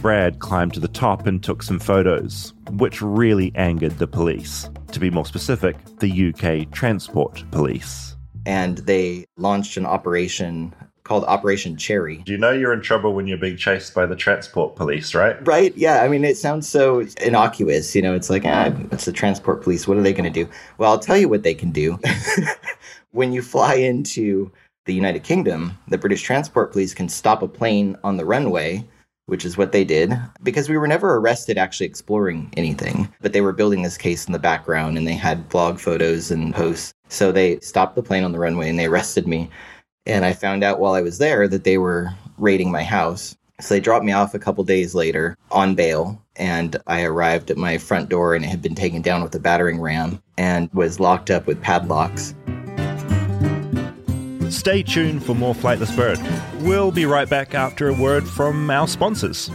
Brad 0.01 0.41
climbed 0.41 0.75
to 0.75 0.81
the 0.81 0.89
top 0.89 1.27
and 1.27 1.43
took 1.43 1.63
some 1.63 1.79
photos, 1.79 2.53
which 2.73 3.01
really 3.01 3.53
angered 3.55 3.99
the 3.99 4.07
police. 4.07 4.69
To 4.93 5.01
be 5.01 5.11
more 5.11 5.27
specific, 5.27 5.77
the 5.99 6.29
UK 6.35 6.73
Transport 6.73 7.45
Police. 7.51 8.17
And 8.45 8.79
they 8.79 9.27
launched 9.37 9.77
an 9.77 9.87
operation 9.87 10.75
called 11.07 11.25
Operation 11.25 11.77
Cherry. 11.77 12.19
Do 12.19 12.33
you 12.33 12.39
know 12.39 12.51
you're 12.51 12.73
in 12.73 12.83
trouble 12.83 13.15
when 13.15 13.27
you're 13.27 13.39
being 13.39 13.57
chased 13.57 13.95
by 13.95 14.07
the 14.07 14.17
transport 14.17 14.77
police, 14.77 15.15
right? 15.15 15.37
Right? 15.47 15.77
Yeah. 15.77 16.03
I 16.03 16.09
mean, 16.09 16.25
it 16.25 16.37
sounds 16.37 16.69
so 16.69 17.07
innocuous. 17.23 17.95
You 17.95 18.03
know, 18.03 18.15
it's 18.15 18.29
like, 18.29 18.45
ah, 18.45 18.73
it's 18.93 19.05
the 19.05 19.13
transport 19.13 19.63
police. 19.63 19.87
What 19.87 19.97
are 19.97 20.03
they 20.03 20.13
going 20.13 20.31
to 20.31 20.45
do? 20.45 20.51
Well, 20.79 20.91
I'll 20.91 20.99
tell 20.99 21.17
you 21.17 21.29
what 21.29 21.43
they 21.43 21.55
can 21.55 21.71
do. 21.71 21.99
when 23.13 23.33
you 23.33 23.41
fly 23.41 23.75
into 23.75 24.51
the 24.85 24.95
United 24.95 25.23
Kingdom, 25.23 25.79
the 25.89 25.99
British 25.99 26.23
Transport 26.23 26.73
Police 26.73 26.95
can 26.95 27.09
stop 27.09 27.43
a 27.43 27.49
plane 27.49 27.97
on 28.05 28.17
the 28.17 28.25
runway 28.25 28.85
which 29.27 29.45
is 29.45 29.57
what 29.57 29.73
they 29.73 29.85
did 29.85 30.13
because 30.43 30.69
we 30.69 30.79
were 30.79 30.87
never 30.87 31.17
arrested 31.17 31.59
actually 31.59 31.87
exploring 31.87 32.49
anything. 32.57 33.13
But 33.21 33.33
they 33.33 33.41
were 33.41 33.53
building 33.53 33.83
this 33.83 33.99
case 33.99 34.25
in 34.25 34.33
the 34.33 34.39
background 34.39 34.97
and 34.97 35.07
they 35.07 35.15
had 35.15 35.49
blog 35.49 35.79
photos 35.79 36.31
and 36.31 36.55
posts. 36.55 36.95
So 37.09 37.31
they 37.31 37.59
stopped 37.61 37.97
the 37.97 38.03
plane 38.03 38.25
on 38.25 38.33
the 38.33 38.39
runway 38.39 38.71
and 38.71 38.79
they 38.79 38.87
arrested 38.87 39.27
me. 39.27 39.51
And 40.07 40.25
I 40.25 40.33
found 40.33 40.63
out 40.63 40.79
while 40.79 40.95
I 40.95 41.03
was 41.03 41.19
there 41.19 41.49
that 41.49 41.65
they 41.65 41.79
were 41.79 42.11
raiding 42.39 42.71
my 42.71 42.83
house. 42.83 43.37
So 43.61 43.75
they 43.75 43.81
dropped 43.81 44.05
me 44.05 44.13
off 44.13 44.35
a 44.35 44.39
couple 44.39 44.63
days 44.65 44.95
later 44.95 45.37
on 45.51 45.75
bail. 45.75 46.23
And 46.37 46.77
I 46.87 47.03
arrived 47.03 47.51
at 47.51 47.57
my 47.57 47.79
front 47.79 48.09
door 48.09 48.35
and 48.35 48.45
it 48.45 48.49
had 48.49 48.63
been 48.63 48.75
taken 48.75 49.03
down 49.03 49.23
with 49.23 49.35
a 49.35 49.41
battering 49.41 49.81
ram 49.81 50.23
and 50.37 50.73
was 50.73 51.01
locked 51.01 51.31
up 51.31 51.47
with 51.47 51.63
padlocks. 51.63 52.35
Stay 54.51 54.83
tuned 54.83 55.25
for 55.25 55.35
more 55.35 55.55
Flightless 55.55 55.95
Bird. 55.97 56.19
We'll 56.63 56.93
be 56.93 57.07
right 57.07 57.29
back 57.29 57.55
after 57.55 57.89
a 57.89 57.95
word 57.95 58.29
from 58.29 58.71
our 58.71 58.87
sponsors. 58.87 59.51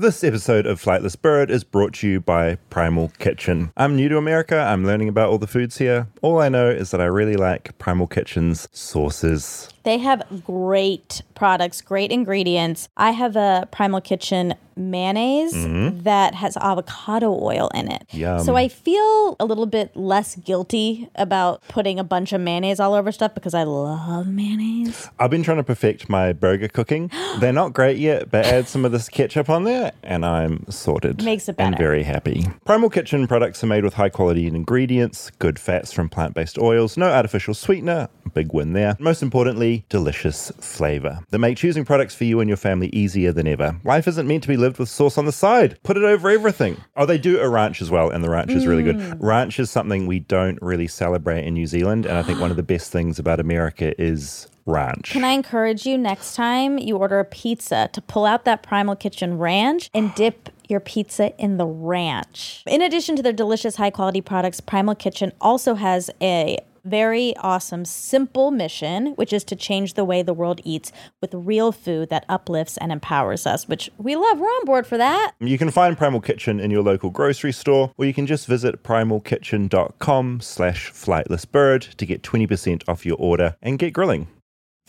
This 0.00 0.24
episode 0.24 0.64
of 0.64 0.82
Flightless 0.82 1.14
Bird 1.20 1.50
is 1.50 1.62
brought 1.62 1.92
to 1.96 2.08
you 2.08 2.20
by 2.22 2.54
Primal 2.70 3.12
Kitchen. 3.18 3.70
I'm 3.76 3.96
new 3.96 4.08
to 4.08 4.16
America, 4.16 4.58
I'm 4.58 4.86
learning 4.86 5.10
about 5.10 5.28
all 5.28 5.36
the 5.36 5.46
foods 5.46 5.76
here. 5.76 6.08
All 6.22 6.40
I 6.40 6.48
know 6.48 6.70
is 6.70 6.90
that 6.92 7.02
I 7.02 7.04
really 7.04 7.36
like 7.36 7.76
Primal 7.76 8.06
Kitchen's 8.06 8.66
sauces. 8.72 9.68
They 9.82 9.98
have 9.98 10.44
great 10.44 11.22
products, 11.34 11.80
great 11.80 12.12
ingredients. 12.12 12.88
I 12.96 13.12
have 13.12 13.36
a 13.36 13.66
Primal 13.70 14.00
Kitchen 14.00 14.54
mayonnaise 14.80 15.54
mm-hmm. 15.54 16.02
that 16.02 16.34
has 16.34 16.56
avocado 16.56 17.32
oil 17.32 17.68
in 17.74 17.90
it. 17.90 18.04
Yum. 18.12 18.42
So 18.42 18.56
I 18.56 18.68
feel 18.68 19.36
a 19.38 19.44
little 19.44 19.66
bit 19.66 19.94
less 19.96 20.36
guilty 20.36 21.08
about 21.14 21.62
putting 21.68 21.98
a 21.98 22.04
bunch 22.04 22.32
of 22.32 22.40
mayonnaise 22.40 22.80
all 22.80 22.94
over 22.94 23.12
stuff 23.12 23.34
because 23.34 23.54
I 23.54 23.64
love 23.64 24.26
mayonnaise. 24.26 25.08
I've 25.18 25.30
been 25.30 25.42
trying 25.42 25.58
to 25.58 25.64
perfect 25.64 26.08
my 26.08 26.32
burger 26.32 26.68
cooking. 26.68 27.10
They're 27.40 27.52
not 27.52 27.72
great 27.72 27.98
yet, 27.98 28.30
but 28.30 28.46
add 28.46 28.68
some 28.68 28.84
of 28.84 28.92
this 28.92 29.08
ketchup 29.08 29.50
on 29.50 29.64
there 29.64 29.92
and 30.02 30.24
I'm 30.24 30.64
sorted. 30.70 31.22
Makes 31.22 31.48
it 31.48 31.56
better. 31.56 31.68
And 31.68 31.78
very 31.78 32.02
happy. 32.02 32.46
Primal 32.64 32.90
Kitchen 32.90 33.26
products 33.26 33.62
are 33.62 33.66
made 33.66 33.84
with 33.84 33.94
high 33.94 34.08
quality 34.08 34.46
ingredients, 34.46 35.30
good 35.38 35.58
fats 35.58 35.92
from 35.92 36.08
plant 36.08 36.34
based 36.34 36.58
oils, 36.58 36.96
no 36.96 37.10
artificial 37.10 37.54
sweetener, 37.54 38.08
big 38.34 38.52
win 38.52 38.72
there. 38.72 38.96
Most 38.98 39.22
importantly, 39.22 39.69
delicious 39.88 40.50
flavor 40.60 41.20
that 41.30 41.38
make 41.38 41.56
choosing 41.56 41.84
products 41.84 42.14
for 42.14 42.24
you 42.24 42.40
and 42.40 42.48
your 42.48 42.56
family 42.56 42.88
easier 42.88 43.32
than 43.32 43.46
ever. 43.46 43.80
Life 43.84 44.06
isn't 44.08 44.26
meant 44.26 44.42
to 44.42 44.48
be 44.48 44.56
lived 44.56 44.78
with 44.78 44.88
sauce 44.88 45.18
on 45.18 45.26
the 45.26 45.32
side. 45.32 45.78
Put 45.82 45.96
it 45.96 46.04
over 46.04 46.30
everything. 46.30 46.76
Oh, 46.96 47.06
they 47.06 47.18
do 47.18 47.40
a 47.40 47.48
ranch 47.48 47.80
as 47.80 47.90
well, 47.90 48.10
and 48.10 48.22
the 48.22 48.30
ranch 48.30 48.50
is 48.52 48.66
really 48.66 48.82
good. 48.82 48.96
Mm. 48.96 49.16
Ranch 49.20 49.58
is 49.58 49.70
something 49.70 50.06
we 50.06 50.20
don't 50.20 50.60
really 50.60 50.86
celebrate 50.86 51.44
in 51.44 51.54
New 51.54 51.66
Zealand, 51.66 52.06
and 52.06 52.18
I 52.18 52.22
think 52.22 52.40
one 52.40 52.50
of 52.50 52.56
the 52.56 52.62
best 52.62 52.92
things 52.92 53.18
about 53.18 53.40
America 53.40 54.00
is 54.00 54.48
ranch. 54.66 55.10
Can 55.10 55.24
I 55.24 55.32
encourage 55.32 55.86
you 55.86 55.98
next 55.98 56.34
time 56.34 56.78
you 56.78 56.96
order 56.96 57.18
a 57.18 57.24
pizza 57.24 57.88
to 57.92 58.00
pull 58.00 58.24
out 58.24 58.44
that 58.44 58.62
Primal 58.62 58.96
Kitchen 58.96 59.38
ranch 59.38 59.90
and 59.92 60.14
dip 60.16 60.50
your 60.68 60.80
pizza 60.80 61.36
in 61.38 61.56
the 61.56 61.66
ranch? 61.66 62.62
In 62.66 62.82
addition 62.82 63.16
to 63.16 63.22
their 63.22 63.32
delicious 63.32 63.76
high 63.76 63.90
quality 63.90 64.20
products, 64.20 64.60
Primal 64.60 64.94
Kitchen 64.94 65.32
also 65.40 65.74
has 65.74 66.10
a 66.20 66.58
very 66.84 67.36
awesome, 67.38 67.84
simple 67.84 68.50
mission, 68.50 69.08
which 69.16 69.32
is 69.32 69.44
to 69.44 69.56
change 69.56 69.94
the 69.94 70.04
way 70.04 70.22
the 70.22 70.34
world 70.34 70.60
eats 70.64 70.92
with 71.20 71.34
real 71.34 71.72
food 71.72 72.10
that 72.10 72.24
uplifts 72.28 72.76
and 72.76 72.92
empowers 72.92 73.46
us, 73.46 73.68
which 73.68 73.90
we 73.98 74.16
love. 74.16 74.38
We're 74.38 74.48
on 74.48 74.64
board 74.64 74.86
for 74.86 74.98
that. 74.98 75.32
You 75.40 75.58
can 75.58 75.70
find 75.70 75.96
Primal 75.96 76.20
Kitchen 76.20 76.60
in 76.60 76.70
your 76.70 76.82
local 76.82 77.10
grocery 77.10 77.52
store, 77.52 77.92
or 77.96 78.04
you 78.04 78.14
can 78.14 78.26
just 78.26 78.46
visit 78.46 78.82
primalkitchen.com 78.82 80.40
slash 80.40 80.90
flightlessbird 80.92 81.94
to 81.94 82.06
get 82.06 82.22
20% 82.22 82.88
off 82.88 83.06
your 83.06 83.16
order 83.18 83.56
and 83.62 83.78
get 83.78 83.92
grilling. 83.92 84.28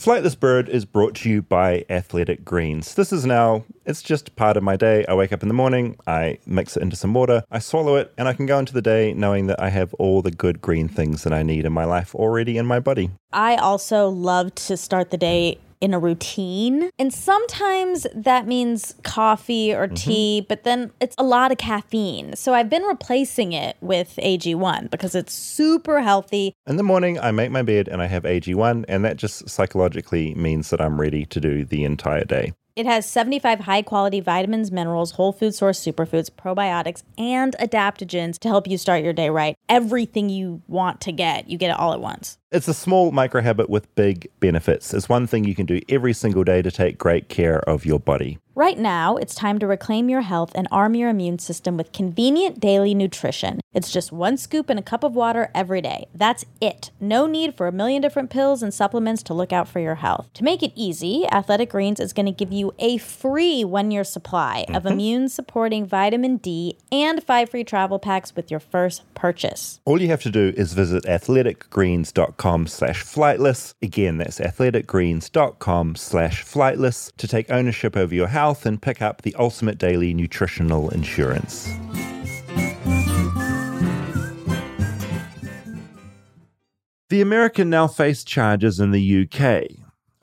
Flightless 0.01 0.39
Bird 0.39 0.67
is 0.67 0.83
brought 0.83 1.13
to 1.17 1.29
you 1.29 1.43
by 1.43 1.85
Athletic 1.87 2.43
Greens. 2.43 2.95
This 2.95 3.13
is 3.13 3.23
now, 3.23 3.65
it's 3.85 4.01
just 4.01 4.35
part 4.35 4.57
of 4.57 4.63
my 4.63 4.75
day. 4.75 5.05
I 5.05 5.13
wake 5.13 5.31
up 5.31 5.43
in 5.43 5.47
the 5.47 5.53
morning, 5.53 5.95
I 6.07 6.39
mix 6.43 6.75
it 6.75 6.81
into 6.81 6.95
some 6.95 7.13
water, 7.13 7.43
I 7.51 7.59
swallow 7.59 7.97
it, 7.97 8.11
and 8.17 8.27
I 8.27 8.33
can 8.33 8.47
go 8.47 8.57
into 8.57 8.73
the 8.73 8.81
day 8.81 9.13
knowing 9.13 9.45
that 9.45 9.61
I 9.61 9.69
have 9.69 9.93
all 9.99 10.23
the 10.23 10.31
good 10.31 10.59
green 10.59 10.87
things 10.87 11.21
that 11.21 11.33
I 11.33 11.43
need 11.43 11.65
in 11.65 11.71
my 11.71 11.85
life 11.85 12.15
already 12.15 12.57
in 12.57 12.65
my 12.65 12.79
body. 12.79 13.11
I 13.31 13.57
also 13.57 14.09
love 14.09 14.55
to 14.55 14.75
start 14.75 15.11
the 15.11 15.17
day 15.17 15.59
in 15.81 15.93
a 15.93 15.99
routine. 15.99 16.91
And 16.97 17.13
sometimes 17.13 18.07
that 18.13 18.47
means 18.47 18.95
coffee 19.03 19.73
or 19.73 19.87
mm-hmm. 19.87 19.95
tea, 19.95 20.45
but 20.47 20.63
then 20.63 20.91
it's 21.01 21.15
a 21.17 21.23
lot 21.23 21.51
of 21.51 21.57
caffeine. 21.57 22.35
So 22.35 22.53
I've 22.53 22.69
been 22.69 22.83
replacing 22.83 23.51
it 23.53 23.75
with 23.81 24.17
AG1 24.21 24.89
because 24.91 25.15
it's 25.15 25.33
super 25.33 26.01
healthy. 26.01 26.53
In 26.67 26.77
the 26.77 26.83
morning, 26.83 27.19
I 27.19 27.31
make 27.31 27.51
my 27.51 27.63
bed 27.63 27.87
and 27.87 28.01
I 28.01 28.05
have 28.05 28.23
AG1, 28.23 28.85
and 28.87 29.03
that 29.03 29.17
just 29.17 29.49
psychologically 29.49 30.35
means 30.35 30.69
that 30.69 30.79
I'm 30.79 31.01
ready 31.01 31.25
to 31.25 31.41
do 31.41 31.65
the 31.65 31.83
entire 31.83 32.23
day. 32.23 32.53
It 32.75 32.85
has 32.85 33.05
75 33.05 33.61
high 33.61 33.81
quality 33.81 34.21
vitamins, 34.21 34.71
minerals, 34.71 35.11
whole 35.11 35.33
food 35.33 35.53
source 35.53 35.79
superfoods, 35.83 36.29
probiotics, 36.29 37.03
and 37.17 37.55
adaptogens 37.59 38.39
to 38.39 38.47
help 38.47 38.67
you 38.67 38.77
start 38.77 39.03
your 39.03 39.13
day 39.13 39.29
right. 39.29 39.57
Everything 39.67 40.29
you 40.29 40.61
want 40.67 41.01
to 41.01 41.11
get, 41.11 41.49
you 41.49 41.57
get 41.57 41.71
it 41.71 41.77
all 41.77 41.91
at 41.91 41.99
once. 41.99 42.37
It's 42.53 42.67
a 42.67 42.73
small 42.73 43.11
micro 43.11 43.41
habit 43.41 43.69
with 43.69 43.95
big 43.95 44.29
benefits. 44.41 44.93
It's 44.93 45.07
one 45.07 45.25
thing 45.25 45.45
you 45.45 45.55
can 45.55 45.65
do 45.65 45.79
every 45.87 46.11
single 46.11 46.43
day 46.43 46.61
to 46.61 46.69
take 46.69 46.97
great 46.97 47.29
care 47.29 47.61
of 47.61 47.85
your 47.85 47.97
body. 47.97 48.39
Right 48.53 48.77
now, 48.77 49.15
it's 49.15 49.33
time 49.33 49.59
to 49.59 49.67
reclaim 49.67 50.09
your 50.09 50.19
health 50.19 50.51
and 50.55 50.67
arm 50.69 50.93
your 50.93 51.09
immune 51.09 51.39
system 51.39 51.77
with 51.77 51.93
convenient 51.93 52.59
daily 52.59 52.93
nutrition. 52.93 53.61
It's 53.73 53.89
just 53.89 54.11
one 54.11 54.35
scoop 54.35 54.69
in 54.69 54.77
a 54.77 54.81
cup 54.81 55.05
of 55.05 55.15
water 55.15 55.49
every 55.55 55.79
day. 55.79 56.07
That's 56.13 56.43
it. 56.59 56.91
No 56.99 57.25
need 57.25 57.55
for 57.55 57.67
a 57.67 57.71
million 57.71 58.01
different 58.01 58.29
pills 58.29 58.61
and 58.61 58.73
supplements 58.73 59.23
to 59.23 59.33
look 59.33 59.53
out 59.53 59.69
for 59.69 59.79
your 59.79 59.95
health. 59.95 60.29
To 60.33 60.43
make 60.43 60.61
it 60.61 60.73
easy, 60.75 61.25
Athletic 61.31 61.69
Greens 61.69 62.01
is 62.01 62.11
going 62.11 62.25
to 62.25 62.33
give 62.33 62.51
you 62.51 62.73
a 62.77 62.97
free 62.97 63.63
one 63.63 63.91
year 63.91 64.03
supply 64.03 64.65
of 64.67 64.83
mm-hmm. 64.83 64.87
immune 64.87 65.29
supporting 65.29 65.85
vitamin 65.85 66.35
D 66.35 66.77
and 66.91 67.23
five 67.23 67.49
free 67.49 67.63
travel 67.63 67.99
packs 67.99 68.35
with 68.35 68.51
your 68.51 68.59
first 68.59 69.01
purchase. 69.13 69.79
All 69.85 70.01
you 70.01 70.09
have 70.09 70.23
to 70.23 70.29
do 70.29 70.53
is 70.57 70.73
visit 70.73 71.05
athleticgreens.com 71.05 72.40
slash 72.67 73.03
flightless. 73.03 73.73
Again, 73.81 74.17
that's 74.17 74.39
athleticgreens.com 74.39 75.95
slash 75.95 76.43
flightless 76.43 77.11
to 77.17 77.27
take 77.27 77.51
ownership 77.51 77.95
over 77.95 78.15
your 78.15 78.27
health 78.27 78.65
and 78.65 78.81
pick 78.81 79.01
up 79.01 79.21
the 79.21 79.35
ultimate 79.35 79.77
daily 79.77 80.13
nutritional 80.13 80.89
insurance. 80.89 81.69
The 87.09 87.21
American 87.21 87.69
now 87.69 87.87
faced 87.87 88.27
charges 88.27 88.79
in 88.79 88.91
the 88.91 89.23
UK 89.23 89.65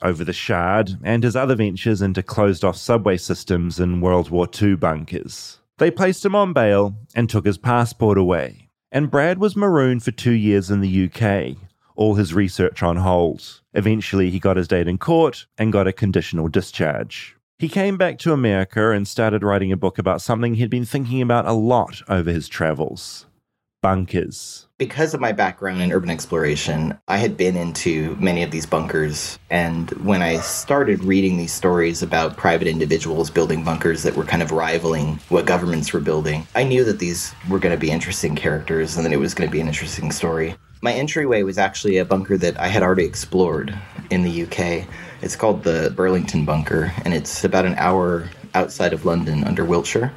over 0.01 0.23
the 0.23 0.33
Shard 0.33 0.97
and 1.03 1.23
his 1.23 1.35
other 1.35 1.55
ventures 1.55 2.01
into 2.01 2.23
closed 2.23 2.65
off 2.65 2.77
subway 2.77 3.17
systems 3.17 3.79
in 3.79 4.01
World 4.01 4.29
War 4.29 4.47
II 4.61 4.75
bunkers. 4.75 5.59
They 5.77 5.91
placed 5.91 6.25
him 6.25 6.35
on 6.35 6.51
bail 6.51 6.95
and 7.15 7.29
took 7.29 7.45
his 7.45 7.57
passport 7.57 8.17
away. 8.17 8.69
And 8.91 9.11
Brad 9.11 9.37
was 9.37 9.55
marooned 9.55 10.03
for 10.03 10.11
two 10.11 10.31
years 10.33 10.71
in 10.71 10.81
the 10.81 11.05
UK, 11.05 11.55
all 11.99 12.15
his 12.15 12.33
research 12.33 12.81
on 12.81 12.95
hold. 12.95 13.59
Eventually, 13.73 14.29
he 14.29 14.39
got 14.39 14.55
his 14.55 14.69
date 14.69 14.87
in 14.87 14.97
court 14.97 15.45
and 15.57 15.73
got 15.73 15.85
a 15.85 15.91
conditional 15.91 16.47
discharge. 16.47 17.35
He 17.57 17.67
came 17.67 17.97
back 17.97 18.17
to 18.19 18.31
America 18.31 18.91
and 18.91 19.05
started 19.05 19.43
writing 19.43 19.73
a 19.73 19.77
book 19.77 19.99
about 19.99 20.21
something 20.21 20.53
he'd 20.53 20.69
been 20.69 20.85
thinking 20.85 21.21
about 21.21 21.45
a 21.45 21.51
lot 21.51 22.01
over 22.07 22.31
his 22.31 22.47
travels 22.47 23.25
bunkers. 23.81 24.67
Because 24.77 25.13
of 25.13 25.21
my 25.21 25.31
background 25.31 25.81
in 25.81 25.91
urban 25.91 26.09
exploration, 26.09 26.97
I 27.07 27.17
had 27.17 27.37
been 27.37 27.55
into 27.55 28.15
many 28.19 28.43
of 28.43 28.51
these 28.51 28.65
bunkers. 28.65 29.39
And 29.49 29.89
when 30.03 30.21
I 30.21 30.37
started 30.37 31.03
reading 31.03 31.37
these 31.37 31.53
stories 31.53 32.03
about 32.03 32.37
private 32.37 32.67
individuals 32.67 33.29
building 33.29 33.63
bunkers 33.63 34.03
that 34.03 34.15
were 34.15 34.25
kind 34.25 34.41
of 34.41 34.51
rivaling 34.51 35.19
what 35.29 35.45
governments 35.45 35.93
were 35.93 35.99
building, 35.99 36.45
I 36.55 36.63
knew 36.63 36.83
that 36.83 36.99
these 36.99 37.33
were 37.49 37.59
going 37.59 37.75
to 37.75 37.79
be 37.79 37.91
interesting 37.91 38.35
characters 38.35 38.95
and 38.95 39.05
that 39.05 39.13
it 39.13 39.17
was 39.17 39.33
going 39.33 39.49
to 39.49 39.51
be 39.51 39.61
an 39.61 39.67
interesting 39.67 40.11
story. 40.11 40.55
My 40.81 40.93
entryway 40.93 41.43
was 41.43 41.57
actually 41.57 41.97
a 41.97 42.05
bunker 42.05 42.37
that 42.37 42.57
I 42.57 42.67
had 42.67 42.83
already 42.83 43.03
explored 43.03 43.77
in 44.09 44.23
the 44.23 44.43
UK. 44.43 44.87
It's 45.21 45.35
called 45.35 45.63
the 45.63 45.91
Burlington 45.93 46.45
Bunker, 46.45 46.93
and 47.03 47.13
it's 47.13 47.43
about 47.43 47.65
an 47.65 47.75
hour 47.75 48.29
outside 48.53 48.93
of 48.93 49.03
London 49.03 49.43
under 49.43 49.65
Wiltshire. 49.65 50.13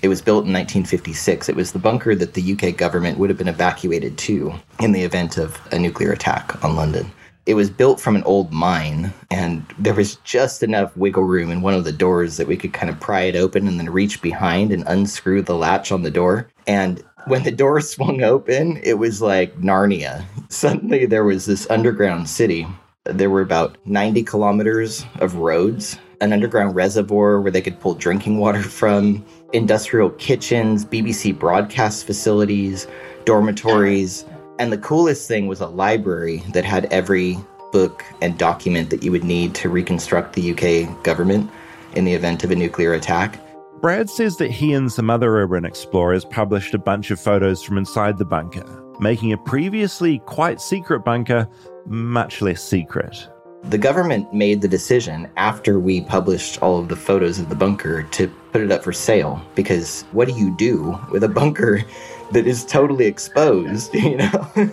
It 0.00 0.08
was 0.08 0.22
built 0.22 0.46
in 0.46 0.52
1956. 0.54 1.50
It 1.50 1.56
was 1.56 1.72
the 1.72 1.78
bunker 1.78 2.14
that 2.14 2.32
the 2.32 2.52
UK 2.54 2.74
government 2.74 3.18
would 3.18 3.28
have 3.28 3.38
been 3.38 3.48
evacuated 3.48 4.16
to 4.18 4.54
in 4.80 4.92
the 4.92 5.02
event 5.02 5.36
of 5.36 5.60
a 5.72 5.78
nuclear 5.78 6.12
attack 6.12 6.64
on 6.64 6.74
London. 6.74 7.12
It 7.44 7.54
was 7.54 7.68
built 7.68 8.00
from 8.00 8.16
an 8.16 8.22
old 8.24 8.50
mine, 8.50 9.12
and 9.30 9.62
there 9.78 9.94
was 9.94 10.16
just 10.16 10.62
enough 10.62 10.96
wiggle 10.96 11.24
room 11.24 11.50
in 11.50 11.60
one 11.60 11.74
of 11.74 11.84
the 11.84 11.92
doors 11.92 12.38
that 12.38 12.46
we 12.46 12.56
could 12.56 12.72
kind 12.72 12.88
of 12.88 13.00
pry 13.00 13.22
it 13.22 13.36
open 13.36 13.68
and 13.68 13.78
then 13.78 13.90
reach 13.90 14.22
behind 14.22 14.72
and 14.72 14.84
unscrew 14.86 15.42
the 15.42 15.54
latch 15.54 15.92
on 15.92 16.02
the 16.02 16.10
door. 16.10 16.48
And 16.66 17.02
when 17.28 17.42
the 17.42 17.50
door 17.50 17.80
swung 17.80 18.22
open, 18.22 18.80
it 18.82 18.94
was 18.94 19.20
like 19.20 19.54
Narnia. 19.60 20.24
Suddenly, 20.48 21.06
there 21.06 21.24
was 21.24 21.44
this 21.44 21.68
underground 21.68 22.28
city. 22.28 22.66
There 23.04 23.30
were 23.30 23.42
about 23.42 23.76
90 23.86 24.22
kilometers 24.22 25.04
of 25.20 25.36
roads, 25.36 25.98
an 26.20 26.32
underground 26.32 26.74
reservoir 26.74 27.40
where 27.40 27.50
they 27.50 27.60
could 27.60 27.80
pull 27.80 27.94
drinking 27.94 28.38
water 28.38 28.62
from, 28.62 29.24
industrial 29.52 30.10
kitchens, 30.10 30.84
BBC 30.84 31.38
broadcast 31.38 32.06
facilities, 32.06 32.86
dormitories. 33.24 34.24
And 34.58 34.72
the 34.72 34.78
coolest 34.78 35.28
thing 35.28 35.46
was 35.46 35.60
a 35.60 35.66
library 35.66 36.42
that 36.52 36.64
had 36.64 36.86
every 36.86 37.38
book 37.72 38.04
and 38.22 38.38
document 38.38 38.88
that 38.88 39.02
you 39.02 39.12
would 39.12 39.24
need 39.24 39.54
to 39.56 39.68
reconstruct 39.68 40.32
the 40.32 40.52
UK 40.52 41.04
government 41.04 41.50
in 41.94 42.04
the 42.04 42.14
event 42.14 42.42
of 42.42 42.50
a 42.50 42.56
nuclear 42.56 42.94
attack. 42.94 43.38
Brad 43.80 44.10
says 44.10 44.38
that 44.38 44.50
he 44.50 44.72
and 44.72 44.90
some 44.90 45.08
other 45.08 45.36
urban 45.36 45.64
explorers 45.64 46.24
published 46.24 46.74
a 46.74 46.78
bunch 46.78 47.12
of 47.12 47.20
photos 47.20 47.62
from 47.62 47.78
inside 47.78 48.18
the 48.18 48.24
bunker, 48.24 48.64
making 48.98 49.32
a 49.32 49.38
previously 49.38 50.18
quite 50.26 50.60
secret 50.60 51.04
bunker 51.04 51.48
much 51.86 52.42
less 52.42 52.60
secret. 52.60 53.28
The 53.62 53.78
government 53.78 54.34
made 54.34 54.62
the 54.62 54.68
decision 54.68 55.30
after 55.36 55.78
we 55.78 56.00
published 56.00 56.60
all 56.60 56.80
of 56.80 56.88
the 56.88 56.96
photos 56.96 57.38
of 57.38 57.50
the 57.50 57.54
bunker 57.54 58.02
to 58.02 58.26
put 58.50 58.62
it 58.62 58.72
up 58.72 58.82
for 58.82 58.92
sale 58.92 59.40
because 59.54 60.02
what 60.10 60.26
do 60.26 60.34
you 60.34 60.56
do 60.56 60.98
with 61.12 61.22
a 61.22 61.28
bunker 61.28 61.84
that 62.32 62.48
is 62.48 62.64
totally 62.64 63.06
exposed, 63.06 63.94
you 63.94 64.16
know? 64.16 64.50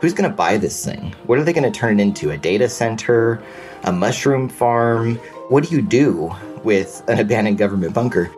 Who's 0.00 0.14
going 0.14 0.30
to 0.30 0.36
buy 0.36 0.58
this 0.58 0.84
thing? 0.84 1.12
What 1.26 1.40
are 1.40 1.44
they 1.44 1.52
going 1.52 1.70
to 1.70 1.76
turn 1.76 1.98
it 1.98 2.02
into? 2.02 2.30
A 2.30 2.38
data 2.38 2.68
center? 2.68 3.42
A 3.82 3.92
mushroom 3.92 4.48
farm? 4.48 5.16
What 5.48 5.68
do 5.68 5.74
you 5.74 5.82
do 5.82 6.32
with 6.62 7.02
an 7.08 7.18
abandoned 7.18 7.58
government 7.58 7.94
bunker? 7.94 8.30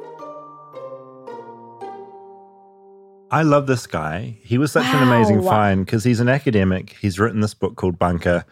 I 3.31 3.43
love 3.43 3.67
this 3.67 3.87
guy. 3.87 4.39
He 4.43 4.57
was 4.57 4.71
such 4.71 4.87
an 4.87 5.03
amazing 5.03 5.43
find 5.43 5.85
because 5.85 6.05
he's 6.05 6.21
an 6.21 6.29
academic. 6.29 6.97
He's 7.01 7.19
written 7.19 7.41
this 7.41 7.55
book 7.55 7.77
called 7.77 7.99
Bunker. 7.99 8.45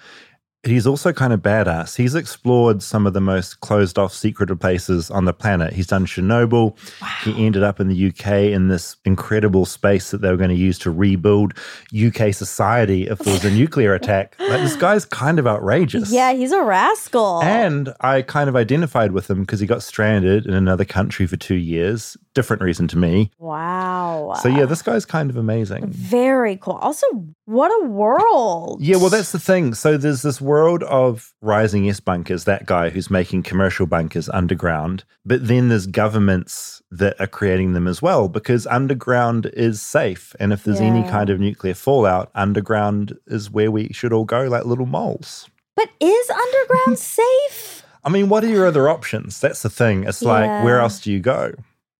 He's 0.64 0.86
also 0.86 1.12
kind 1.12 1.34
of 1.34 1.40
badass. 1.40 1.94
He's 1.94 2.14
explored 2.14 2.82
some 2.82 3.06
of 3.06 3.12
the 3.12 3.20
most 3.20 3.60
closed 3.60 3.98
off, 3.98 4.14
secretive 4.14 4.58
places 4.58 5.10
on 5.10 5.26
the 5.26 5.34
planet. 5.34 5.74
He's 5.74 5.86
done 5.86 6.06
Chernobyl. 6.06 6.76
He 7.22 7.44
ended 7.44 7.62
up 7.62 7.80
in 7.80 7.88
the 7.88 8.08
UK 8.08 8.50
in 8.50 8.68
this 8.68 8.96
incredible 9.04 9.66
space 9.66 10.10
that 10.10 10.22
they 10.22 10.30
were 10.30 10.38
going 10.38 10.48
to 10.48 10.56
use 10.56 10.78
to 10.80 10.90
rebuild 10.90 11.52
UK 11.94 12.32
society 12.32 13.06
if 13.08 13.18
there 13.18 13.34
was 13.34 13.44
a 13.44 13.50
nuclear 13.50 13.92
attack. 14.00 14.36
Like, 14.38 14.62
this 14.62 14.74
guy's 14.74 15.04
kind 15.04 15.38
of 15.38 15.46
outrageous. 15.46 16.10
Yeah, 16.10 16.32
he's 16.32 16.52
a 16.52 16.62
rascal. 16.62 17.42
And 17.42 17.92
I 18.00 18.22
kind 18.22 18.48
of 18.48 18.56
identified 18.56 19.12
with 19.12 19.28
him 19.28 19.42
because 19.42 19.60
he 19.60 19.66
got 19.66 19.82
stranded 19.82 20.46
in 20.46 20.54
another 20.54 20.86
country 20.86 21.26
for 21.26 21.36
two 21.36 21.56
years. 21.56 22.16
Different 22.34 22.62
reason 22.62 22.88
to 22.88 22.98
me. 22.98 23.30
wow. 23.38 24.34
So, 24.42 24.48
yeah, 24.48 24.64
this 24.66 24.82
guy's 24.82 25.04
kind 25.04 25.30
of 25.30 25.36
amazing. 25.36 25.86
Very 25.86 26.56
cool. 26.56 26.74
Also, 26.74 27.06
what 27.44 27.70
a 27.82 27.86
world. 27.86 28.82
Yeah, 28.82 28.96
well, 28.96 29.08
that's 29.10 29.32
the 29.32 29.38
thing. 29.38 29.74
So 29.74 29.96
there's 29.96 30.22
this 30.22 30.40
world 30.40 30.82
of 30.84 31.32
rising 31.40 31.88
S 31.88 32.00
bunkers, 32.00 32.44
that 32.44 32.66
guy 32.66 32.90
who's 32.90 33.10
making 33.10 33.44
commercial 33.44 33.86
bunkers 33.86 34.28
underground, 34.28 35.04
but 35.24 35.46
then 35.46 35.68
there's 35.68 35.86
governments 35.86 36.82
that 36.90 37.20
are 37.20 37.26
creating 37.26 37.72
them 37.72 37.86
as 37.86 38.02
well 38.02 38.28
because 38.28 38.66
underground 38.66 39.46
is 39.54 39.80
safe. 39.80 40.34
And 40.40 40.52
if 40.52 40.64
there's 40.64 40.80
any 40.80 41.02
kind 41.08 41.30
of 41.30 41.38
nuclear 41.40 41.74
fallout, 41.74 42.30
underground 42.34 43.16
is 43.26 43.50
where 43.50 43.70
we 43.70 43.92
should 43.92 44.12
all 44.12 44.24
go, 44.24 44.44
like 44.48 44.64
little 44.64 44.86
moles. 44.86 45.48
But 45.76 45.90
is 46.00 46.30
underground 46.30 46.98
safe? 47.18 47.82
I 48.04 48.10
mean, 48.10 48.28
what 48.28 48.44
are 48.44 48.48
your 48.48 48.66
other 48.66 48.88
options? 48.88 49.40
That's 49.40 49.62
the 49.62 49.70
thing. 49.70 50.04
It's 50.04 50.22
like, 50.22 50.64
where 50.64 50.80
else 50.80 51.00
do 51.00 51.10
you 51.10 51.20
go? 51.20 51.52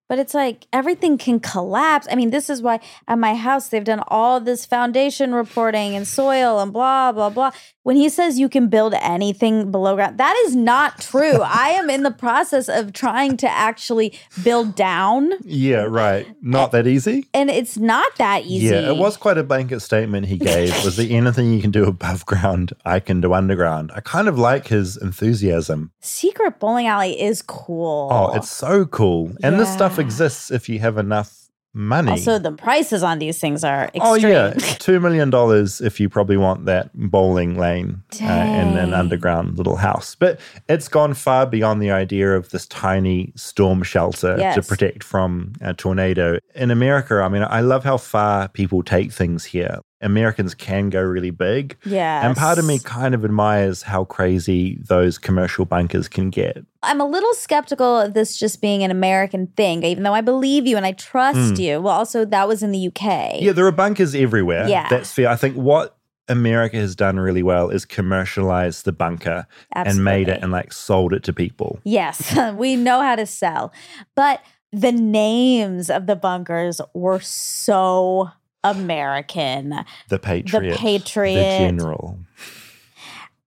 But 0.09 0.19
it's 0.19 0.35
like 0.35 0.67
everything 0.73 1.17
can 1.17 1.41
collapse. 1.41 2.07
I 2.11 2.15
mean, 2.15 2.31
this 2.31 2.51
is 2.51 2.61
why 2.61 2.81
at 3.09 3.19
my 3.19 3.35
house 3.35 3.69
they've 3.69 3.83
done 3.85 4.03
all 4.09 4.39
this 4.39 4.67
foundation 4.67 5.35
reporting 5.35 5.95
and 5.97 6.07
soil 6.07 6.61
and 6.61 6.73
blah, 6.73 7.11
blah, 7.13 7.31
blah. 7.31 7.53
When 7.85 7.97
he 7.97 8.09
says 8.09 8.39
you 8.39 8.49
can 8.49 8.69
build 8.69 8.95
anything 8.95 9.71
below 9.71 9.95
ground, 9.95 10.19
that 10.19 10.35
is 10.47 10.55
not 10.57 11.01
true. 11.01 11.41
I 11.43 11.71
am 11.71 11.89
in 11.91 12.03
the 12.03 12.11
process 12.11 12.69
of 12.69 12.93
trying 12.93 13.37
to 13.39 13.51
actually 13.51 14.19
build 14.43 14.75
down, 14.75 15.33
Yeah, 15.43 15.87
right. 15.89 16.27
Not 16.43 16.73
that 16.73 16.87
easy. 16.87 17.27
and 17.35 17.51
it's 17.51 17.77
not 17.79 18.15
that 18.17 18.45
easy. 18.45 18.67
Yeah, 18.67 18.91
it 18.91 18.97
was 18.97 19.17
quite 19.17 19.39
a 19.39 19.43
blanket 19.45 19.81
statement 19.81 20.27
he 20.27 20.37
gave. 20.37 20.69
Was 20.85 20.97
there 20.97 21.07
anything 21.11 21.53
you 21.53 21.61
can 21.63 21.71
do 21.71 21.85
above 21.85 22.27
ground, 22.27 22.73
I 22.85 23.01
can 23.01 23.21
do 23.21 23.33
underground? 23.33 23.91
I 23.95 24.01
kind 24.01 24.29
of 24.29 24.39
like 24.39 24.67
his 24.69 24.97
enthusiasm. 24.99 25.93
Secret 26.01 26.59
bowling 26.61 26.87
alley 26.87 27.21
is 27.21 27.41
cool. 27.43 28.09
Oh, 28.11 28.35
it's 28.37 28.51
so 28.51 28.85
cool. 28.87 29.33
And 29.43 29.59
this 29.59 29.73
stuff 29.73 29.94
Yeah. 29.99 30.05
exists 30.05 30.51
if 30.51 30.69
you 30.69 30.79
have 30.81 30.99
enough 30.99 31.45
money. 31.75 32.13
also 32.13 32.39
the 32.39 32.53
prices 32.53 33.03
on 33.03 33.19
these 33.19 33.39
things 33.41 33.65
are 33.65 33.85
extreme. 33.87 34.03
Oh 34.05 34.15
yeah, 34.15 34.53
two 34.79 35.01
million 35.01 35.29
dollars 35.31 35.81
if 35.81 35.99
you 35.99 36.09
probably 36.09 36.37
want 36.37 36.67
that 36.67 36.91
bowling 36.95 37.59
lane 37.59 38.03
uh, 38.23 38.25
in 38.25 38.79
an 38.79 38.95
underground 38.95 39.59
little 39.59 39.77
house. 39.77 40.15
But 40.15 40.41
it's 40.69 40.89
gone 40.89 41.15
far 41.15 41.47
beyond 41.47 41.83
the 41.83 41.91
idea 41.91 42.37
of 42.37 42.51
this 42.51 42.67
tiny 42.67 43.33
storm 43.35 43.83
shelter 43.83 44.37
to 44.55 44.63
protect 44.63 45.03
from 45.03 45.53
a 45.61 45.75
tornado. 45.75 46.39
In 46.55 46.71
America, 46.71 47.21
I 47.21 47.29
mean, 47.29 47.43
I 47.43 47.61
love 47.61 47.83
how 47.85 47.97
far 47.97 48.49
people 48.49 48.83
take 48.83 49.13
things 49.13 49.45
here. 49.45 49.81
Americans 50.01 50.55
can 50.55 50.91
go 50.91 51.01
really 51.01 51.31
big. 51.31 51.77
Yeah. 51.85 52.27
And 52.27 52.37
part 52.37 52.59
of 52.59 52.65
me 52.65 52.79
kind 52.79 53.15
of 53.15 53.25
admires 53.25 53.83
how 53.83 54.05
crazy 54.05 54.79
those 54.87 55.19
commercial 55.19 55.65
bunkers 55.65 56.09
can 56.09 56.31
get. 56.31 56.65
I'm 56.83 57.01
a 57.01 57.07
little 57.07 57.33
skeptical 57.35 58.01
of 58.01 58.15
this 58.15 58.37
just 58.37 58.61
being 58.61 58.83
an 58.83 58.91
American 58.91 59.47
thing, 59.57 59.83
even 59.83 60.03
though 60.03 60.13
I 60.13 60.21
believe 60.21 60.67
you 60.67 60.77
and 60.77 60.85
I 60.85 60.93
trust 60.93 61.57
hmm. 61.57 61.63
you. 61.63 61.81
Well, 61.81 61.95
also 61.95 62.25
that 62.27 62.47
was 62.47 62.63
in 62.63 62.73
the 62.73 62.89
UK. 62.89 63.41
Yeah, 63.41 63.53
there 63.53 63.67
are 63.67 63.73
bunkers 63.73 64.15
everywhere. 64.15 64.69
Yeah. 64.69 64.89
That's 64.89 65.11
fair. 65.11 65.29
I 65.29 65.37
think 65.37 65.57
what 65.57 65.97
America 66.29 66.77
has 66.77 66.95
done 66.95 67.19
really 67.19 67.43
well 67.43 67.71
is 67.71 67.85
commercialize 67.85 68.83
the 68.83 68.93
bunker 68.93 69.47
and 69.73 70.05
made 70.05 70.29
it 70.29 70.43
and 70.43 70.53
like 70.53 70.73
sold 70.73 71.13
it 71.13 71.23
to 71.25 71.33
people. 71.33 71.79
Yes, 71.85 72.37
we 72.55 72.77
know 72.77 73.01
how 73.03 73.17
to 73.17 73.27
sell. 73.27 73.73
But 74.15 74.43
the 74.73 74.93
names 74.93 75.91
of 75.91 76.07
the 76.07 76.17
bunkers 76.17 76.81
were 76.95 77.21
so 77.21 78.31
American. 78.65 79.85
The 80.09 80.19
Patriot. 80.19 80.73
The 80.73 80.77
patriot. 80.79 81.35
The 81.59 81.59
General. 81.69 82.19